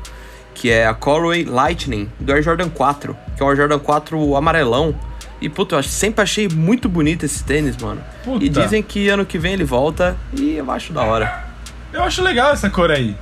[0.55, 4.37] que é a Corway Lightning do Air Jordan 4, que é o Air Jordan 4
[4.37, 4.95] amarelão.
[5.41, 8.01] E, puta, eu sempre achei muito bonito esse tênis, mano.
[8.23, 8.45] Puta.
[8.45, 11.45] E dizem que ano que vem ele volta e eu acho da hora.
[11.93, 13.17] Eu acho legal essa cor aí.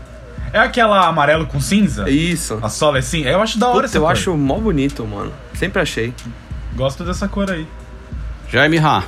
[0.53, 2.11] É aquela amarelo com cinza?
[2.11, 2.59] Isso.
[2.61, 3.29] A sola é cinza?
[3.29, 4.13] Eu acho da hora Puta, essa eu cor.
[4.13, 5.33] acho mó bonito, mano.
[5.55, 6.13] Sempre achei.
[6.75, 7.67] Gosto dessa cor aí.
[8.49, 9.05] Jaime Ha.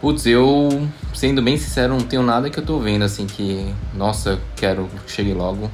[0.00, 4.30] Putz, eu, sendo bem sincero, não tenho nada que eu tô vendo assim que, nossa,
[4.30, 5.70] eu quero que chegue logo.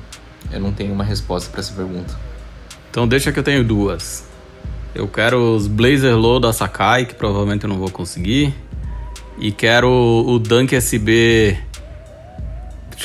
[0.51, 2.15] Eu não tenho uma resposta pra essa pergunta.
[2.91, 4.29] Então deixa que eu tenho duas.
[4.95, 8.55] Eu quero os Blazer Low da Sakai, que provavelmente eu não vou conseguir.
[9.39, 11.59] E quero o Dunk SB.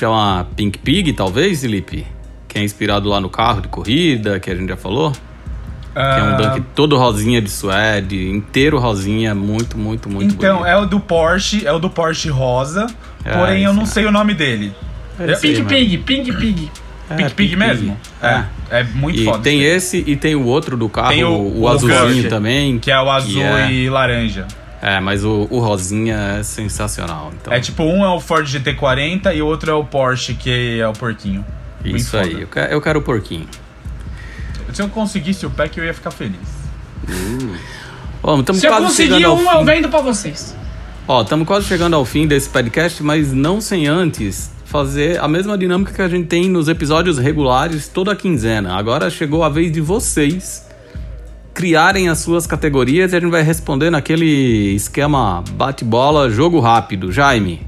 [0.02, 2.06] Chama Pink Pig, talvez, Felipe?
[2.48, 5.12] Que é inspirado lá no carro de corrida, que a gente já falou.
[5.12, 10.58] Que é um Ah, Dunk todo rosinha de suede, inteiro rosinha, muito, muito, muito Então,
[10.58, 10.68] bonito.
[10.70, 12.86] é o do Porsche, é o do Porsche rosa,
[13.26, 13.86] É, porém eu não é.
[13.88, 14.72] sei o nome dele.
[15.20, 15.70] É esse aí, Pig mano.
[15.70, 15.98] Pig,
[16.30, 16.72] Pig Pig.
[17.10, 17.98] É, Pink Pig mesmo?
[18.22, 18.28] É.
[18.70, 19.40] É, é muito E foda.
[19.40, 22.78] tem esse, e tem o outro do carro, Tem o- o, o azulzinho também.
[22.78, 24.46] Que é o azul é- e laranja.
[24.82, 27.32] É, mas o, o rosinha é sensacional.
[27.40, 30.80] Então, É tipo, um é o Ford GT40 e o outro é o Porsche, que
[30.80, 31.44] é o porquinho.
[31.84, 32.42] Isso aí.
[32.42, 33.48] Eu quero, eu quero o porquinho.
[34.74, 36.36] Se eu conseguisse o pack, eu ia ficar feliz.
[38.22, 39.58] Ó, estamos Se eu quase conseguir chegando ao um, fim.
[39.58, 40.56] eu vendo pra vocês.
[41.08, 45.58] Ó, estamos quase chegando ao fim desse podcast, mas não sem antes fazer a mesma
[45.58, 48.76] dinâmica que a gente tem nos episódios regulares toda quinzena.
[48.78, 50.67] Agora chegou a vez de vocês
[51.58, 57.12] criarem as suas categorias e a gente vai responder naquele esquema bate-bola, jogo rápido.
[57.12, 57.66] Jaime,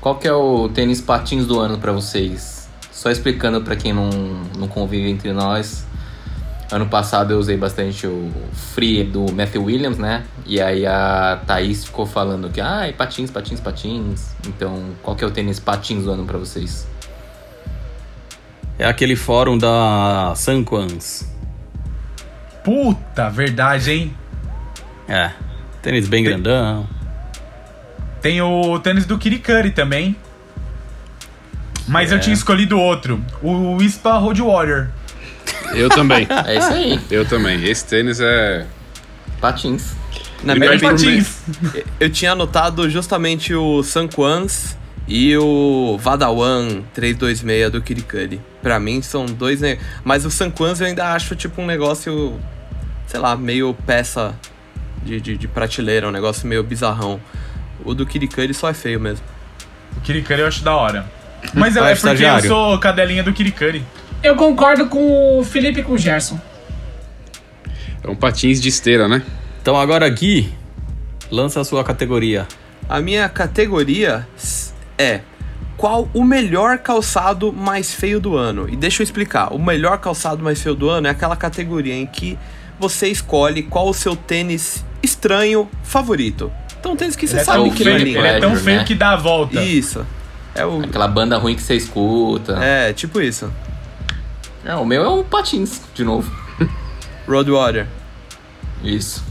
[0.00, 2.66] Qual que é o tênis patins do ano pra vocês?
[2.90, 4.08] Só explicando pra quem não,
[4.56, 5.86] não convive entre nós.
[6.72, 8.30] Ano passado eu usei bastante o
[8.72, 10.24] Free do Matthew Williams, né?
[10.46, 14.30] E aí a Thaís ficou falando que, ah, patins, patins, patins.
[14.46, 16.86] Então, qual que é o tênis patins do ano pra vocês?
[18.78, 21.26] é aquele fórum da Sanquans.
[22.68, 24.14] Puta, verdade, hein?
[25.08, 25.30] É,
[25.80, 26.86] tênis bem grandão.
[28.20, 30.14] Tem o tênis do Kirikuri também.
[31.86, 32.20] Mas eu É.
[32.20, 33.24] tinha escolhido outro.
[33.42, 34.88] O Wispa Road Warrior.
[35.72, 36.26] Eu também.
[36.46, 37.00] É isso aí.
[37.10, 37.64] Eu também.
[37.64, 38.66] Esse tênis é.
[39.40, 39.94] Patins.
[40.44, 41.38] Na E minha perde por Patins.
[41.98, 44.76] Eu tinha anotado justamente o Sanquans
[45.06, 48.38] e o Vadawan 326 do Kirikuri.
[48.62, 49.62] Pra mim são dois.
[49.62, 49.78] Ne...
[50.04, 52.38] Mas o Sanquans eu ainda acho tipo um negócio,
[53.08, 54.34] sei lá, meio peça
[55.02, 57.18] de, de, de prateleira, um negócio meio bizarrão.
[57.84, 59.24] O do Kirikuri só é feio mesmo.
[59.96, 61.10] O Kirikuri eu acho da hora.
[61.54, 63.82] Mas eu, Vai, é porque eu sou cadelinha do Kirikuri.
[64.22, 66.38] Eu concordo com o Felipe e com o Gerson.
[68.04, 69.22] É um patins de esteira, né?
[69.62, 70.52] Então agora, Gui,
[71.30, 72.46] lança a sua categoria.
[72.88, 74.26] A minha categoria
[74.98, 75.20] é
[75.76, 78.68] qual o melhor calçado mais feio do ano?
[78.68, 79.54] E deixa eu explicar.
[79.54, 82.36] O melhor calçado mais feio do ano é aquela categoria em que
[82.78, 86.50] você escolhe qual o seu tênis estranho favorito.
[86.78, 88.18] Então, um tênis que você Ele é sabe que não é feio, lindo.
[88.18, 88.84] ele é tão Pleasure, feio né?
[88.84, 89.62] que dá a volta.
[89.62, 90.06] Isso.
[90.54, 90.80] É o.
[90.82, 92.58] Aquela banda ruim que você escuta.
[92.62, 93.52] É, tipo isso.
[94.64, 96.30] É, o meu é o Patins, de novo.
[97.26, 97.86] Roadwater.
[98.82, 99.24] Isso.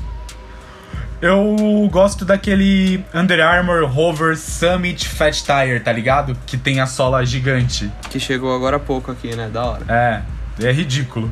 [1.21, 1.55] Eu
[1.91, 6.37] gosto daquele Under Armour Hover Summit Fat Tire, tá ligado?
[6.45, 7.91] Que tem a sola gigante.
[8.09, 9.49] Que chegou agora há pouco aqui, né?
[9.51, 9.85] Da hora.
[9.89, 10.21] É,
[10.67, 11.31] é ridículo.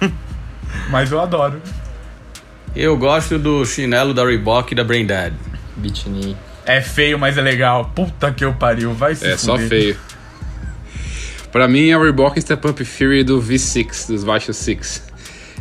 [0.90, 1.60] Mas eu adoro.
[2.74, 5.32] Eu gosto do chinelo da Reebok e da Brain Dead.
[5.76, 6.36] Beatnik.
[6.66, 7.92] É feio, mas é legal.
[7.94, 9.68] Puta que eu pariu, vai se É só fuder.
[9.68, 9.96] feio.
[11.52, 15.02] Pra mim é o Reebok Step Up Fury do V6, dos Vacho 6.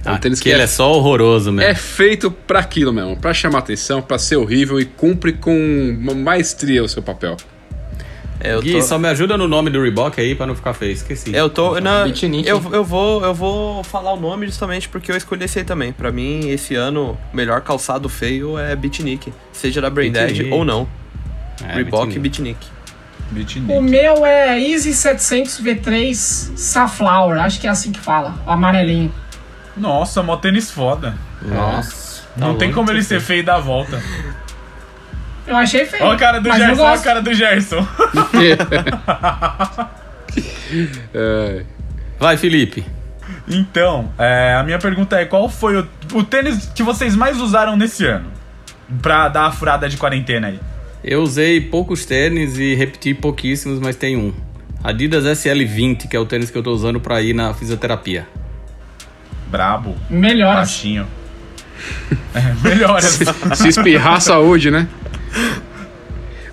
[0.06, 1.69] É um Ah, tênis que ele é só horroroso mesmo.
[1.69, 6.84] É feito pra aquilo mesmo, pra chamar atenção, pra ser horrível e cumpre com maestria
[6.84, 7.38] o seu papel.
[8.44, 8.82] É, eu Gui, tô...
[8.82, 10.91] só me ajuda no nome do Reebok aí pra não ficar feio.
[10.91, 11.34] Esqueci.
[11.34, 11.76] Eu tô.
[11.80, 12.45] Beatnik.
[12.45, 15.94] eu, eu, vou, eu vou falar o nome justamente porque eu escolhi esse aí também.
[15.94, 19.34] Pra mim, esse ano, o melhor calçado feio é Beatnik.
[19.53, 20.53] Seja da Brain Dead Beatnik.
[20.53, 20.86] ou não.
[21.65, 22.20] É, Reebok e.
[22.20, 22.68] Beatnik.
[23.32, 23.72] Beatnik.
[23.72, 29.11] O meu é Easy 700 V3 Safflower, acho que é assim que fala, o amarelinho.
[29.78, 31.15] Nossa, mó tênis foda.
[31.41, 32.24] Nossa.
[32.36, 34.02] Não Tá tem como ele ser ser feio da volta.
[35.45, 36.03] Eu achei feio.
[36.03, 37.86] Ó a cara do Gerson, ó a cara do Gerson.
[42.20, 42.86] Vai, Felipe.
[43.48, 47.76] Então, é, a minha pergunta é: qual foi o, o tênis que vocês mais usaram
[47.76, 48.32] nesse ano?
[49.02, 50.60] Pra dar a furada de quarentena aí.
[51.03, 54.34] Eu usei poucos tênis e repeti pouquíssimos, mas tem um.
[54.84, 58.28] Adidas SL20, que é o tênis que eu tô usando pra ir na fisioterapia.
[59.48, 60.56] Brabo, Melhor.
[60.56, 61.07] baixinho.
[62.34, 63.02] É, melhor.
[63.02, 64.88] se espirrar, saúde, né?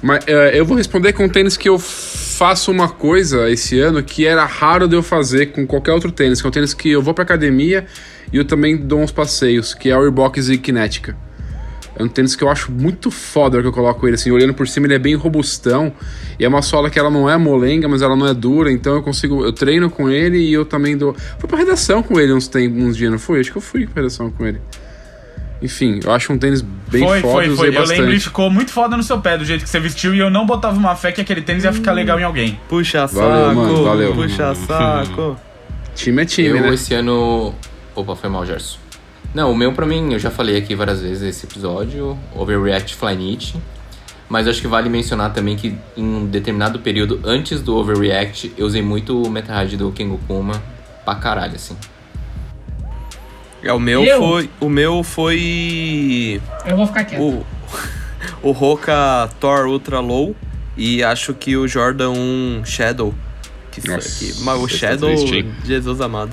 [0.02, 4.02] Mas é, eu vou responder com um tênis que eu faço uma coisa esse ano
[4.02, 6.90] que era raro de eu fazer com qualquer outro tênis, que é um tênis que
[6.90, 7.84] eu vou pra academia
[8.32, 11.14] e eu também dou uns passeios, que é o Reebok Z Kinetica.
[11.94, 14.66] É um tênis que eu acho muito foda que eu coloco ele, assim, olhando por
[14.66, 15.92] cima ele é bem robustão,
[16.38, 18.94] e é uma sola que ela não é molenga, mas ela não é dura, então
[18.94, 21.14] eu consigo, eu treino com ele e eu também dou...
[21.38, 23.38] Fui pra redação com ele uns, tem, uns dias, não fui?
[23.38, 24.62] Acho que eu fui pra redação com ele.
[25.62, 27.68] Enfim, eu acho um tênis bem foi, foda foi, foi.
[27.68, 27.98] Eu bastante.
[28.00, 30.30] lembro e ficou muito foda no seu pé, do jeito que você vestiu, e eu
[30.30, 32.58] não botava uma fé que aquele tênis ia ficar legal em alguém.
[32.68, 33.20] Puxa saco.
[33.20, 34.14] Valeu, mano, valeu.
[34.14, 35.36] Puxa saco.
[35.94, 36.74] Time é time, eu né?
[36.74, 37.54] esse ano.
[37.94, 38.78] Opa, foi mal, Gerson.
[39.34, 43.56] Não, o meu pra mim, eu já falei aqui várias vezes nesse episódio, Overreact Flyknit.
[44.28, 48.64] Mas acho que vale mencionar também que em um determinado período antes do Overreact, eu
[48.64, 50.60] usei muito o Metalhead do Kengo Kuma
[51.04, 51.76] pra caralho, assim.
[53.62, 54.18] É, o meu Eu?
[54.18, 54.50] foi.
[54.60, 56.40] O meu foi.
[56.66, 57.20] Eu vou ficar quieto.
[57.20, 57.46] O,
[58.48, 60.34] o Roca Thor Ultra Low.
[60.76, 63.14] E acho que o Jordan 1 Shadow.
[63.70, 65.46] Que, Nossa, que, mas o tá Shadow, triste?
[65.64, 66.30] Jesus amado.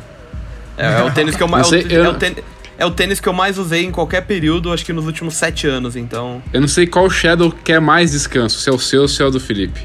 [0.78, 1.72] É, é o tênis que eu mais.
[1.72, 2.38] É, o- eu- é o tênis,
[2.78, 5.68] é o tênis que eu mais usei em qualquer período, acho que nos últimos sete
[5.68, 6.42] anos, então.
[6.54, 9.26] Eu não sei qual Shadow quer mais descanso, se é o seu ou se é
[9.26, 9.82] o do Felipe.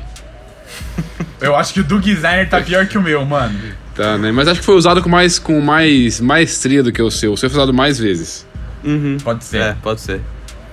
[1.40, 3.58] Eu acho que o do designer tá pior que o meu, mano.
[3.94, 4.32] Tá, né?
[4.32, 7.32] Mas acho que foi usado com mais, com mais maestria do que o seu.
[7.32, 8.46] O seu foi usado mais vezes.
[8.82, 9.18] Uhum.
[9.22, 10.20] Pode ser, É, pode ser.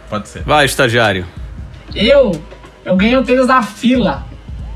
[0.09, 0.43] pode ser.
[0.43, 1.25] Vai, estagiário.
[1.93, 2.31] Eu,
[2.85, 4.25] eu ganhei o tênis da fila.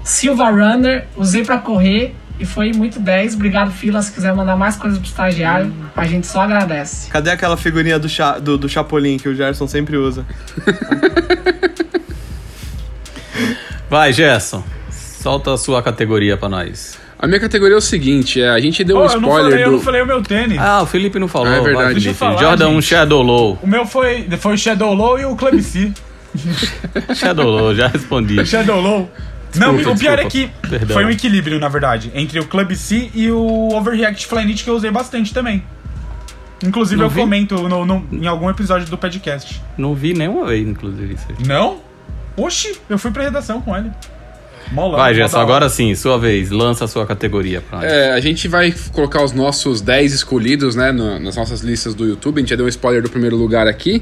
[0.04, 3.36] Silva Runner, usei pra correr e foi muito 10.
[3.36, 4.02] Obrigado, fila.
[4.02, 7.10] Se quiser mandar mais coisas pro estagiário, a gente só agradece.
[7.10, 10.26] Cadê aquela figurinha do, cha, do, do Chapolin que o Gerson sempre usa?
[13.90, 14.62] Vai, Gerson.
[14.92, 16.98] Solta a sua categoria pra nós.
[17.20, 19.50] A minha categoria é o seguinte: é, a gente deu Pô, um eu, não spoiler
[19.52, 19.76] falei, eu do.
[19.78, 20.58] não falei o meu tênis.
[20.60, 21.48] Ah, o Felipe não falou.
[21.48, 22.00] Ah, é verdade.
[22.00, 22.84] Vai, eu falar, Jordan 1 gente.
[22.86, 23.60] Shadow Low.
[23.62, 25.92] O meu foi, foi o Shadow Low e o Club C.
[27.16, 28.46] Shadow Low, já respondi.
[28.46, 29.10] Shadow Low.
[29.56, 30.96] Não, Desculpa, o pior é que Perdão.
[30.96, 34.74] foi um equilíbrio, na verdade, entre o Club C e o Overreact Flyknit que eu
[34.76, 35.64] usei bastante também.
[36.66, 37.20] Inclusive Não eu vi.
[37.22, 39.62] comento no, no- em algum episódio do podcast.
[39.78, 41.48] Não vi nenhuma vez, inclusive, isso aí.
[41.48, 41.78] Não?
[42.36, 43.92] Oxi, eu fui pra redação com ele.
[44.72, 46.50] Molão, Vai, Gerson, agora sim, sua vez.
[46.50, 47.92] Lança a sua categoria pra nós.
[47.92, 52.06] É, a gente vai colocar os nossos 10 escolhidos, né, no- nas nossas listas do
[52.08, 52.38] YouTube.
[52.38, 54.02] A gente já deu um spoiler do primeiro lugar aqui.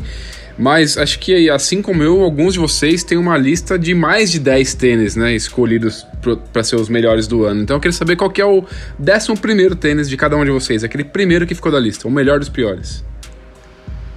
[0.57, 4.37] Mas acho que, assim como eu, alguns de vocês têm uma lista de mais de
[4.39, 6.05] 10 tênis, né, escolhidos
[6.53, 7.61] para ser os melhores do ano.
[7.61, 8.63] Então eu queria saber qual que é o
[8.99, 10.83] 11 primeiro tênis de cada um de vocês.
[10.83, 13.03] Aquele primeiro que ficou da lista, o melhor dos piores.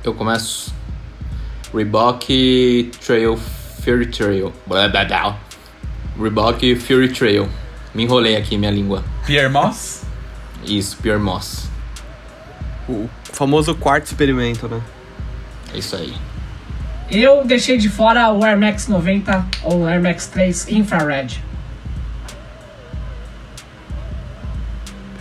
[0.05, 0.75] Eu começo.
[1.73, 3.39] Reebok Trail
[3.83, 4.53] Fury Trail.
[4.67, 5.41] Blá, blá, blá.
[6.21, 7.49] Reebok Fury Trail.
[7.95, 9.05] Me enrolei aqui minha língua.
[9.27, 10.05] Pierre Moss?
[10.65, 11.69] Isso, Pure Moss.
[12.89, 14.81] O famoso quarto experimento, né?
[15.73, 16.15] É isso aí.
[17.11, 21.43] Eu deixei de fora o Air Max 90 ou o Air Max 3 Infrared.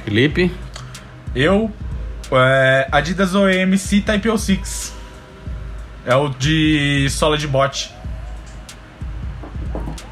[0.03, 0.52] Felipe?
[1.36, 1.72] Eu,
[2.32, 4.94] é, Adidas OMC Type 06.
[6.06, 7.91] É o de sola de bote.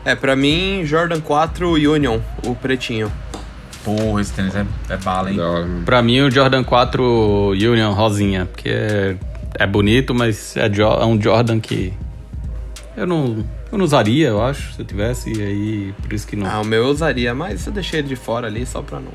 [0.03, 3.11] É, pra mim, Jordan 4 Union, o pretinho.
[3.83, 5.37] Porra, esse tênis é, é bala, hein?
[5.37, 5.83] Mano.
[5.83, 9.15] Pra mim, o Jordan 4 Union rosinha, porque é,
[9.55, 11.93] é bonito, mas é, é um Jordan que
[12.95, 16.35] eu não, eu não usaria, eu acho, se eu tivesse, e aí por isso que
[16.35, 16.45] não.
[16.45, 19.13] Ah, o meu eu usaria, mas eu deixei ele de fora ali só pra não.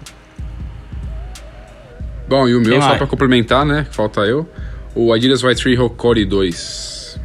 [2.29, 2.99] Bom, e o meu, Quem só mais?
[2.99, 3.87] pra complementar, né?
[3.91, 4.49] Falta eu.
[4.95, 7.21] O Adidas Y3 Hokori 2.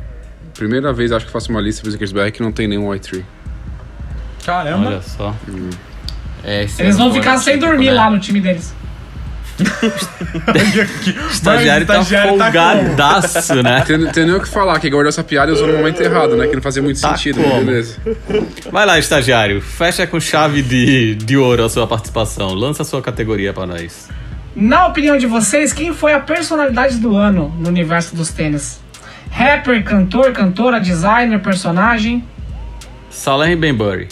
[0.53, 3.23] Primeira vez acho que faço uma lista pro Snickersberg que não tem nenhum Y3.
[4.45, 4.87] Caramba.
[4.87, 5.35] Olha só.
[6.43, 7.93] É, esse Eles vão ficar sem atípico, dormir né?
[7.93, 8.73] lá no time deles.
[9.59, 9.61] O
[11.31, 13.81] estagiário tá estagiário tá folgadaço, né?
[13.85, 16.35] Tem, tem nem o que falar, que guardou essa piada e usou no momento errado,
[16.35, 16.47] né?
[16.47, 17.63] Que não fazia muito Tá sentido, como?
[17.65, 17.97] beleza.
[18.71, 19.61] Vai lá, estagiário.
[19.61, 22.53] Fecha com chave de, de ouro a sua participação.
[22.55, 24.09] Lança a sua categoria pra nós.
[24.55, 28.81] Na opinião de vocês, quem foi a personalidade do ano no universo dos tênis?
[29.29, 32.23] Rapper, cantor, cantora, designer, personagem?
[33.09, 34.07] Salem Benbury.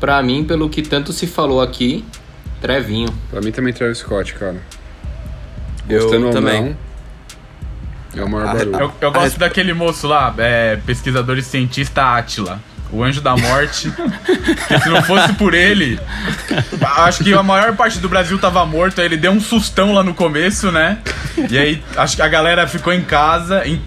[0.00, 2.04] Pra mim, pelo que tanto se falou aqui,
[2.60, 3.08] Trevinho.
[3.30, 4.56] Pra mim também Travis Scott, cara.
[5.88, 6.76] Eu Gostando ou também.
[8.14, 8.76] não, é o maior Ah, barulho.
[8.80, 12.60] Eu, eu gosto daquele moço lá, é, pesquisador e cientista Átila.
[12.90, 13.92] O anjo da morte.
[14.68, 16.00] que se não fosse por ele,
[16.96, 19.00] acho que a maior parte do Brasil tava morto.
[19.00, 20.98] Aí ele deu um sustão lá no começo, né?
[21.50, 23.66] E aí acho que a galera ficou em casa.
[23.66, 23.82] em-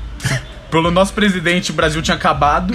[0.72, 2.74] pelo nosso presidente, o Brasil tinha acabado.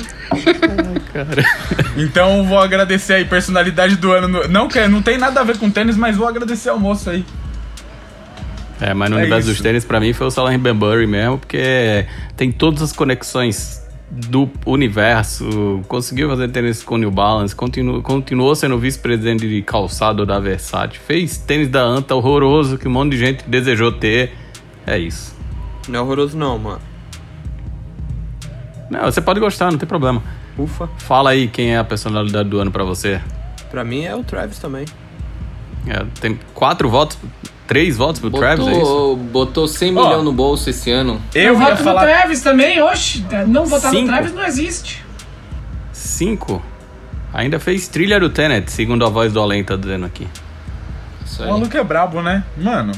[1.97, 4.29] Então vou agradecer aí, personalidade do ano.
[4.29, 7.11] no- Não, que- não tem nada a ver com tênis, mas vou agradecer ao moço
[7.11, 7.25] aí.
[8.81, 9.57] É, mas no É universo isso.
[9.59, 12.05] dos tênis, pra mim, foi o Salem Benbury mesmo, porque
[12.37, 15.81] tem todas as conexões do universo.
[15.89, 21.39] Conseguiu fazer tênis com New Balance, continu, continuou sendo vice-presidente de calçado da Versace, fez
[21.39, 24.33] tênis da Anta horroroso que um monte de gente desejou ter.
[24.87, 25.35] É isso.
[25.89, 26.81] Não é horroroso não, mano.
[28.91, 30.23] Não, você pode gostar, não tem problema.
[30.59, 30.89] Ufa.
[30.99, 33.21] Fala aí quem é a personalidade do ano pra você.
[33.71, 34.85] Pra mim é o Travis também.
[35.87, 37.19] É, tem quatro votos,
[37.67, 38.81] três votos pro Travis, é isso?
[38.81, 40.03] Botou, botou 100 Ó.
[40.05, 41.21] milhões no bolso esse ano.
[41.35, 42.03] Eu, ia voto falar.
[42.03, 43.25] no Travis também, oxe.
[43.47, 44.03] Não votar Cinco.
[44.03, 45.05] no Travis não existe.
[45.93, 46.63] Cinco.
[47.33, 50.27] Ainda fez trilha do Tenet, segundo a voz do Além tá dizendo aqui.
[51.25, 52.45] Isso O maluco é brabo, né?
[52.57, 52.93] Mano.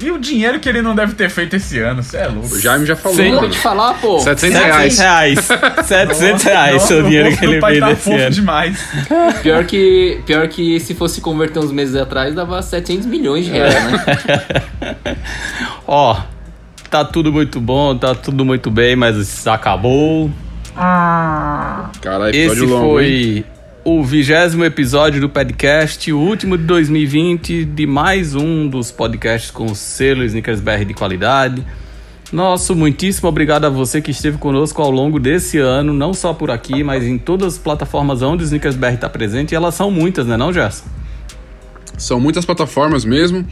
[0.00, 2.02] E o dinheiro que ele não deve ter feito esse ano?
[2.02, 2.54] Você é louco.
[2.54, 3.30] O Jaime já falou, Sim.
[3.30, 3.52] Vou mano.
[3.52, 4.18] te falar, pô.
[4.18, 4.98] 700 700 reais.
[4.98, 5.38] reais.
[5.86, 8.30] 700 reais Nossa, o dinheiro que ele fez tá esse ano.
[8.30, 8.84] demais.
[9.42, 13.74] Pior que, pior que se fosse converter uns meses atrás, dava 700 milhões de reais,
[13.74, 15.16] né?
[15.86, 16.16] Ó,
[16.90, 20.30] tá tudo muito bom, tá tudo muito bem, mas acabou.
[20.76, 21.90] Ah.
[22.00, 23.44] Caralho, Esse longo, hein?
[23.84, 29.66] O vigésimo episódio do podcast, o último de 2020, de mais um dos podcasts com
[29.66, 31.62] o selo Snickers BR de qualidade.
[32.32, 36.50] Nosso muitíssimo obrigado a você que esteve conosco ao longo desse ano, não só por
[36.50, 39.90] aqui, mas em todas as plataformas onde o Snickers BR está presente, e elas são
[39.90, 40.86] muitas, né não, Gerson?
[41.98, 43.46] São muitas plataformas mesmo.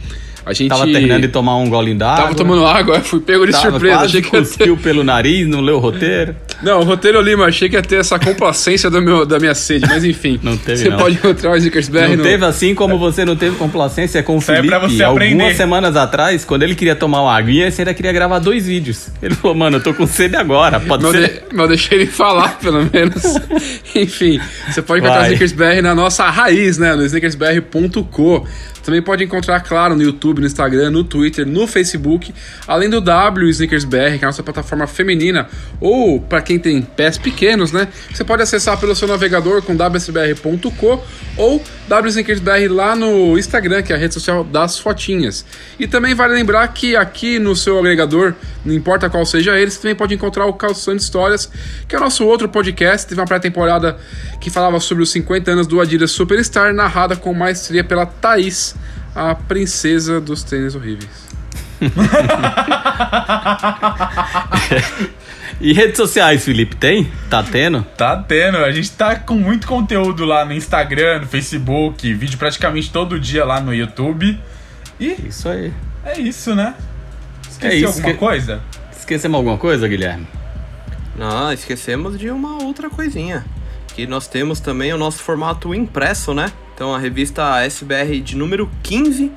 [0.45, 2.23] A gente Tava terminando de tomar um golinho d'água.
[2.23, 3.95] Tava tomando água, fui pego de tava surpresa.
[3.95, 4.47] quase Achei que ia ter...
[4.47, 6.35] cuspiu pelo nariz, não leu o roteiro.
[6.61, 9.55] Não, o roteiro ali, mas achei que ia ter essa complacência do meu, da minha
[9.55, 10.39] sede, mas enfim.
[10.43, 10.97] Não teve, Você não.
[10.97, 12.23] pode encontrar o Snickersberg Não no...
[12.23, 14.77] teve assim como você não teve complacência com o Isso aí é Felipe.
[14.79, 15.55] pra você Algumas aprender.
[15.55, 19.07] semanas atrás, quando ele queria tomar uma aguinha, você ainda queria gravar dois vídeos.
[19.21, 21.27] Ele falou, mano, eu tô com sede agora, pode Mas eu, ser?
[21.29, 23.23] de- mas eu deixei ele falar, pelo menos.
[23.95, 24.39] Enfim,
[24.69, 25.25] você pode encontrar o.
[25.25, 26.95] Snickersbr na nossa raiz, né?
[26.95, 28.45] No snickersbr.co.
[28.83, 32.33] Também pode encontrar, claro, no YouTube, no Instagram, no Twitter, no Facebook,
[32.67, 35.47] além do W Sneakers BR, que é a nossa plataforma feminina,
[35.79, 37.87] ou para quem tem pés pequenos, né?
[38.13, 41.03] Você pode acessar pelo seu navegador com wsbr.co
[41.37, 45.45] ou WSneakersBR lá no Instagram, que é a rede social das fotinhas.
[45.77, 48.33] E também vale lembrar que aqui no seu agregador,
[48.63, 51.51] não importa qual seja ele, você também pode encontrar o Calçando Histórias,
[51.87, 53.07] que é o nosso outro podcast.
[53.07, 53.97] Teve uma pré-temporada
[54.39, 58.75] que falava sobre os 50 anos do Adidas Superstar, narrada com maestria pela Thaís,
[59.15, 61.23] a princesa dos tênis horríveis.
[65.65, 67.09] E redes sociais, Felipe, tem?
[67.29, 67.83] Tá tendo?
[67.97, 68.57] Tá tendo.
[68.57, 73.45] A gente tá com muito conteúdo lá no Instagram, no Facebook, vídeo praticamente todo dia
[73.45, 74.37] lá no YouTube.
[74.99, 75.71] E Isso aí.
[76.05, 76.75] é isso, né?
[77.49, 78.61] Esqueci É isso, alguma que- coisa?
[78.91, 80.27] Esquecemos alguma coisa, Guilherme?
[81.15, 83.45] Não, esquecemos de uma outra coisinha.
[83.95, 86.51] Que nós temos também o nosso formato impresso, né?
[86.75, 89.31] Então a revista SBR de número 15,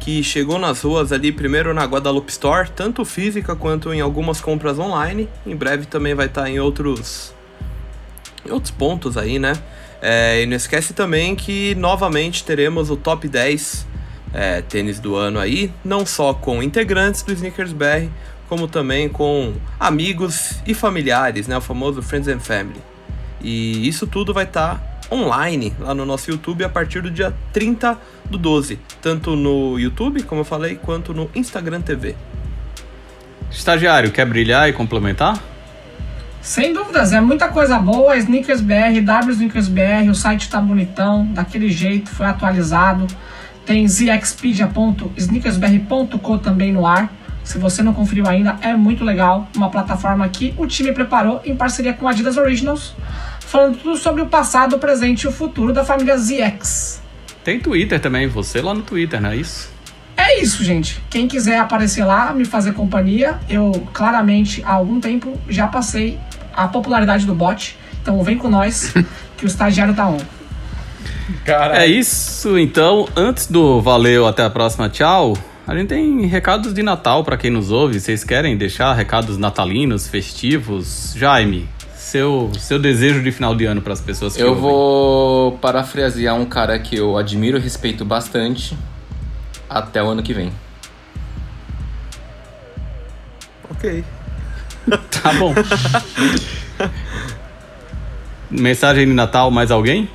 [0.00, 4.78] que chegou nas ruas ali primeiro na Guadalupe Store, tanto física quanto em algumas compras
[4.78, 5.28] online.
[5.46, 7.34] Em breve também vai estar em outros
[8.44, 9.52] em outros pontos aí, né?
[10.00, 13.86] É, e não esquece também que novamente teremos o top 10
[14.32, 18.08] é, tênis do ano aí, não só com integrantes do Sneakers BR,
[18.48, 21.58] como também com amigos e familiares, né?
[21.58, 22.80] O famoso Friends and Family.
[23.42, 27.98] E isso tudo vai estar online lá no nosso YouTube a partir do dia 30
[28.30, 32.14] do 12, tanto no YouTube, como eu falei, quanto no Instagram TV.
[33.50, 35.42] Estagiário, quer brilhar e complementar?
[36.40, 38.16] Sem dúvidas, é muita coisa boa.
[38.16, 43.08] Sneakers BR, W Sneakers BR, o site tá bonitão, daquele jeito, foi atualizado.
[43.66, 47.12] Tem zxpedia.sneakersbr.co também no ar.
[47.44, 49.46] Se você não conferiu ainda, é muito legal.
[49.54, 52.94] Uma plataforma que o time preparou em parceria com a Adidas Originals,
[53.50, 57.02] falando tudo sobre o passado, o presente e o futuro da família ZX.
[57.42, 59.72] Tem Twitter também, você lá no Twitter, não é isso?
[60.16, 61.02] É isso, gente.
[61.10, 66.16] Quem quiser aparecer lá, me fazer companhia, eu claramente há algum tempo já passei
[66.54, 67.76] a popularidade do bot.
[68.00, 68.94] Então vem com nós,
[69.36, 70.20] que o estagiário tá on.
[71.44, 75.36] Cara, É isso, então, antes do valeu, até a próxima, tchau.
[75.66, 77.98] A gente tem recados de Natal para quem nos ouve.
[77.98, 81.14] Vocês querem deixar recados natalinos, festivos?
[81.16, 81.68] Jaime,
[82.10, 84.62] seu, seu desejo de final de ano para as pessoas que Eu ouvem.
[84.62, 88.76] vou parafrasear um cara que eu admiro e respeito bastante
[89.68, 90.52] até o ano que vem.
[93.70, 94.04] Ok.
[95.22, 95.54] Tá bom.
[98.50, 100.08] Mensagem de Natal, mais alguém?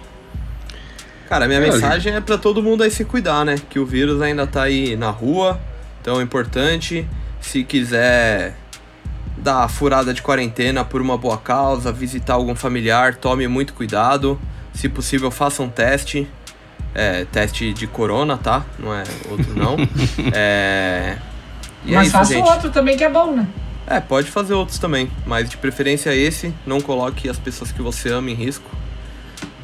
[1.29, 3.55] Cara, a minha É, mensagem é pra todo mundo aí se cuidar, né?
[3.69, 5.59] Que o vírus ainda tá aí na rua,
[6.01, 7.07] então é importante.
[7.39, 8.55] Se quiser
[9.37, 14.39] dar a furada de quarentena por uma boa causa, visitar algum familiar, tome muito cuidado.
[14.73, 16.27] Se possível, faça um teste.
[16.93, 18.65] É, teste de corona, tá?
[18.79, 19.75] Não é outro não.
[20.33, 21.17] é...
[21.83, 22.49] E é Mas isso, faça gente.
[22.49, 23.47] outro também que é bom, né?
[23.87, 26.53] É, pode fazer outros também, mas de preferência esse.
[26.65, 28.69] Não coloque as pessoas que você ama em risco.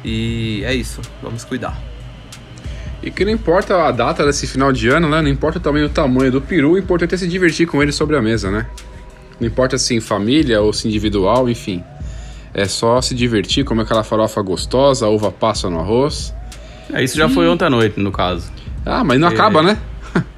[0.04, 1.76] E é isso, vamos cuidar.
[3.02, 5.20] E que não importa a data desse final de ano, né?
[5.20, 8.16] Não importa também o tamanho do peru, o importante é se divertir com ele sobre
[8.16, 8.66] a mesa, né?
[9.42, 11.82] Não importa se em família ou se individual, enfim.
[12.54, 16.32] É só se divertir, comer aquela farofa gostosa, a uva passa no arroz.
[16.92, 18.52] É, isso já foi ontem à noite, no caso.
[18.86, 19.78] Ah, mas não acaba, né?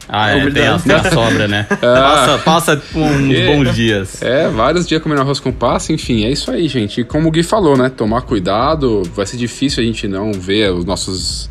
[0.08, 1.66] Ah, é, tem a, tem a sobra, né?
[1.68, 4.22] Passa, passa uns bons dias.
[4.22, 7.02] É, vários dias comendo arroz com passa, enfim, é isso aí, gente.
[7.02, 7.90] E como o Gui falou, né?
[7.90, 11.50] Tomar cuidado, vai ser difícil a gente não ver os nossos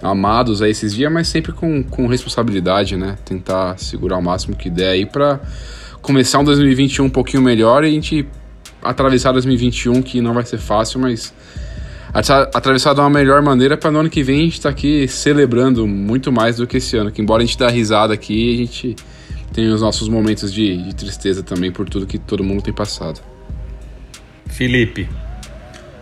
[0.00, 3.18] amados aí esses dias, mas sempre com, com responsabilidade, né?
[3.26, 5.38] Tentar segurar o máximo que der aí pra
[6.04, 8.26] começar um 2021 um pouquinho melhor e a gente
[8.82, 11.32] atravessar 2021, que não vai ser fácil, mas
[12.12, 15.08] atra- atravessar de uma melhor maneira para no ano que vem a gente tá aqui
[15.08, 17.10] celebrando muito mais do que esse ano.
[17.10, 18.96] Que embora a gente dá risada aqui, a gente
[19.52, 23.20] tem os nossos momentos de, de tristeza também por tudo que todo mundo tem passado.
[24.46, 25.08] Felipe,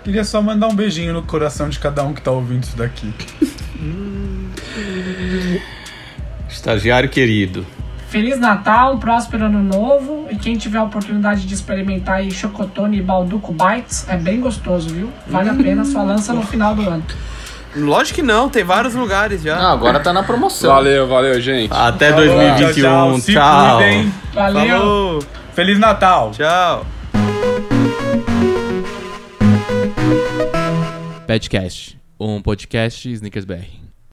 [0.03, 3.07] queria só mandar um beijinho no coração de cada um que tá ouvindo isso daqui.
[6.51, 7.65] estagiário querido.
[8.13, 10.27] Feliz Natal, um próspero ano novo.
[10.31, 14.91] E quem tiver a oportunidade de experimentar aí Chocotone e Balduco Bites, é bem gostoso,
[14.91, 15.11] viu?
[15.27, 17.03] Vale a pena, só lança no final do ano.
[17.75, 19.57] Lógico que não, tem vários lugares já.
[19.57, 20.75] Ah, agora tá na promoção.
[20.75, 21.73] Valeu, valeu, gente.
[21.73, 22.83] Até Falou, 2021.
[22.83, 23.19] Tchau, tchau.
[23.19, 23.77] Se Tchau.
[23.79, 24.13] cuidem.
[24.35, 24.69] Valeu!
[24.69, 25.25] Falou,
[25.55, 26.33] Feliz Natal.
[26.33, 26.87] tchau.
[31.27, 33.82] Badcast, um podcast Snickers BR.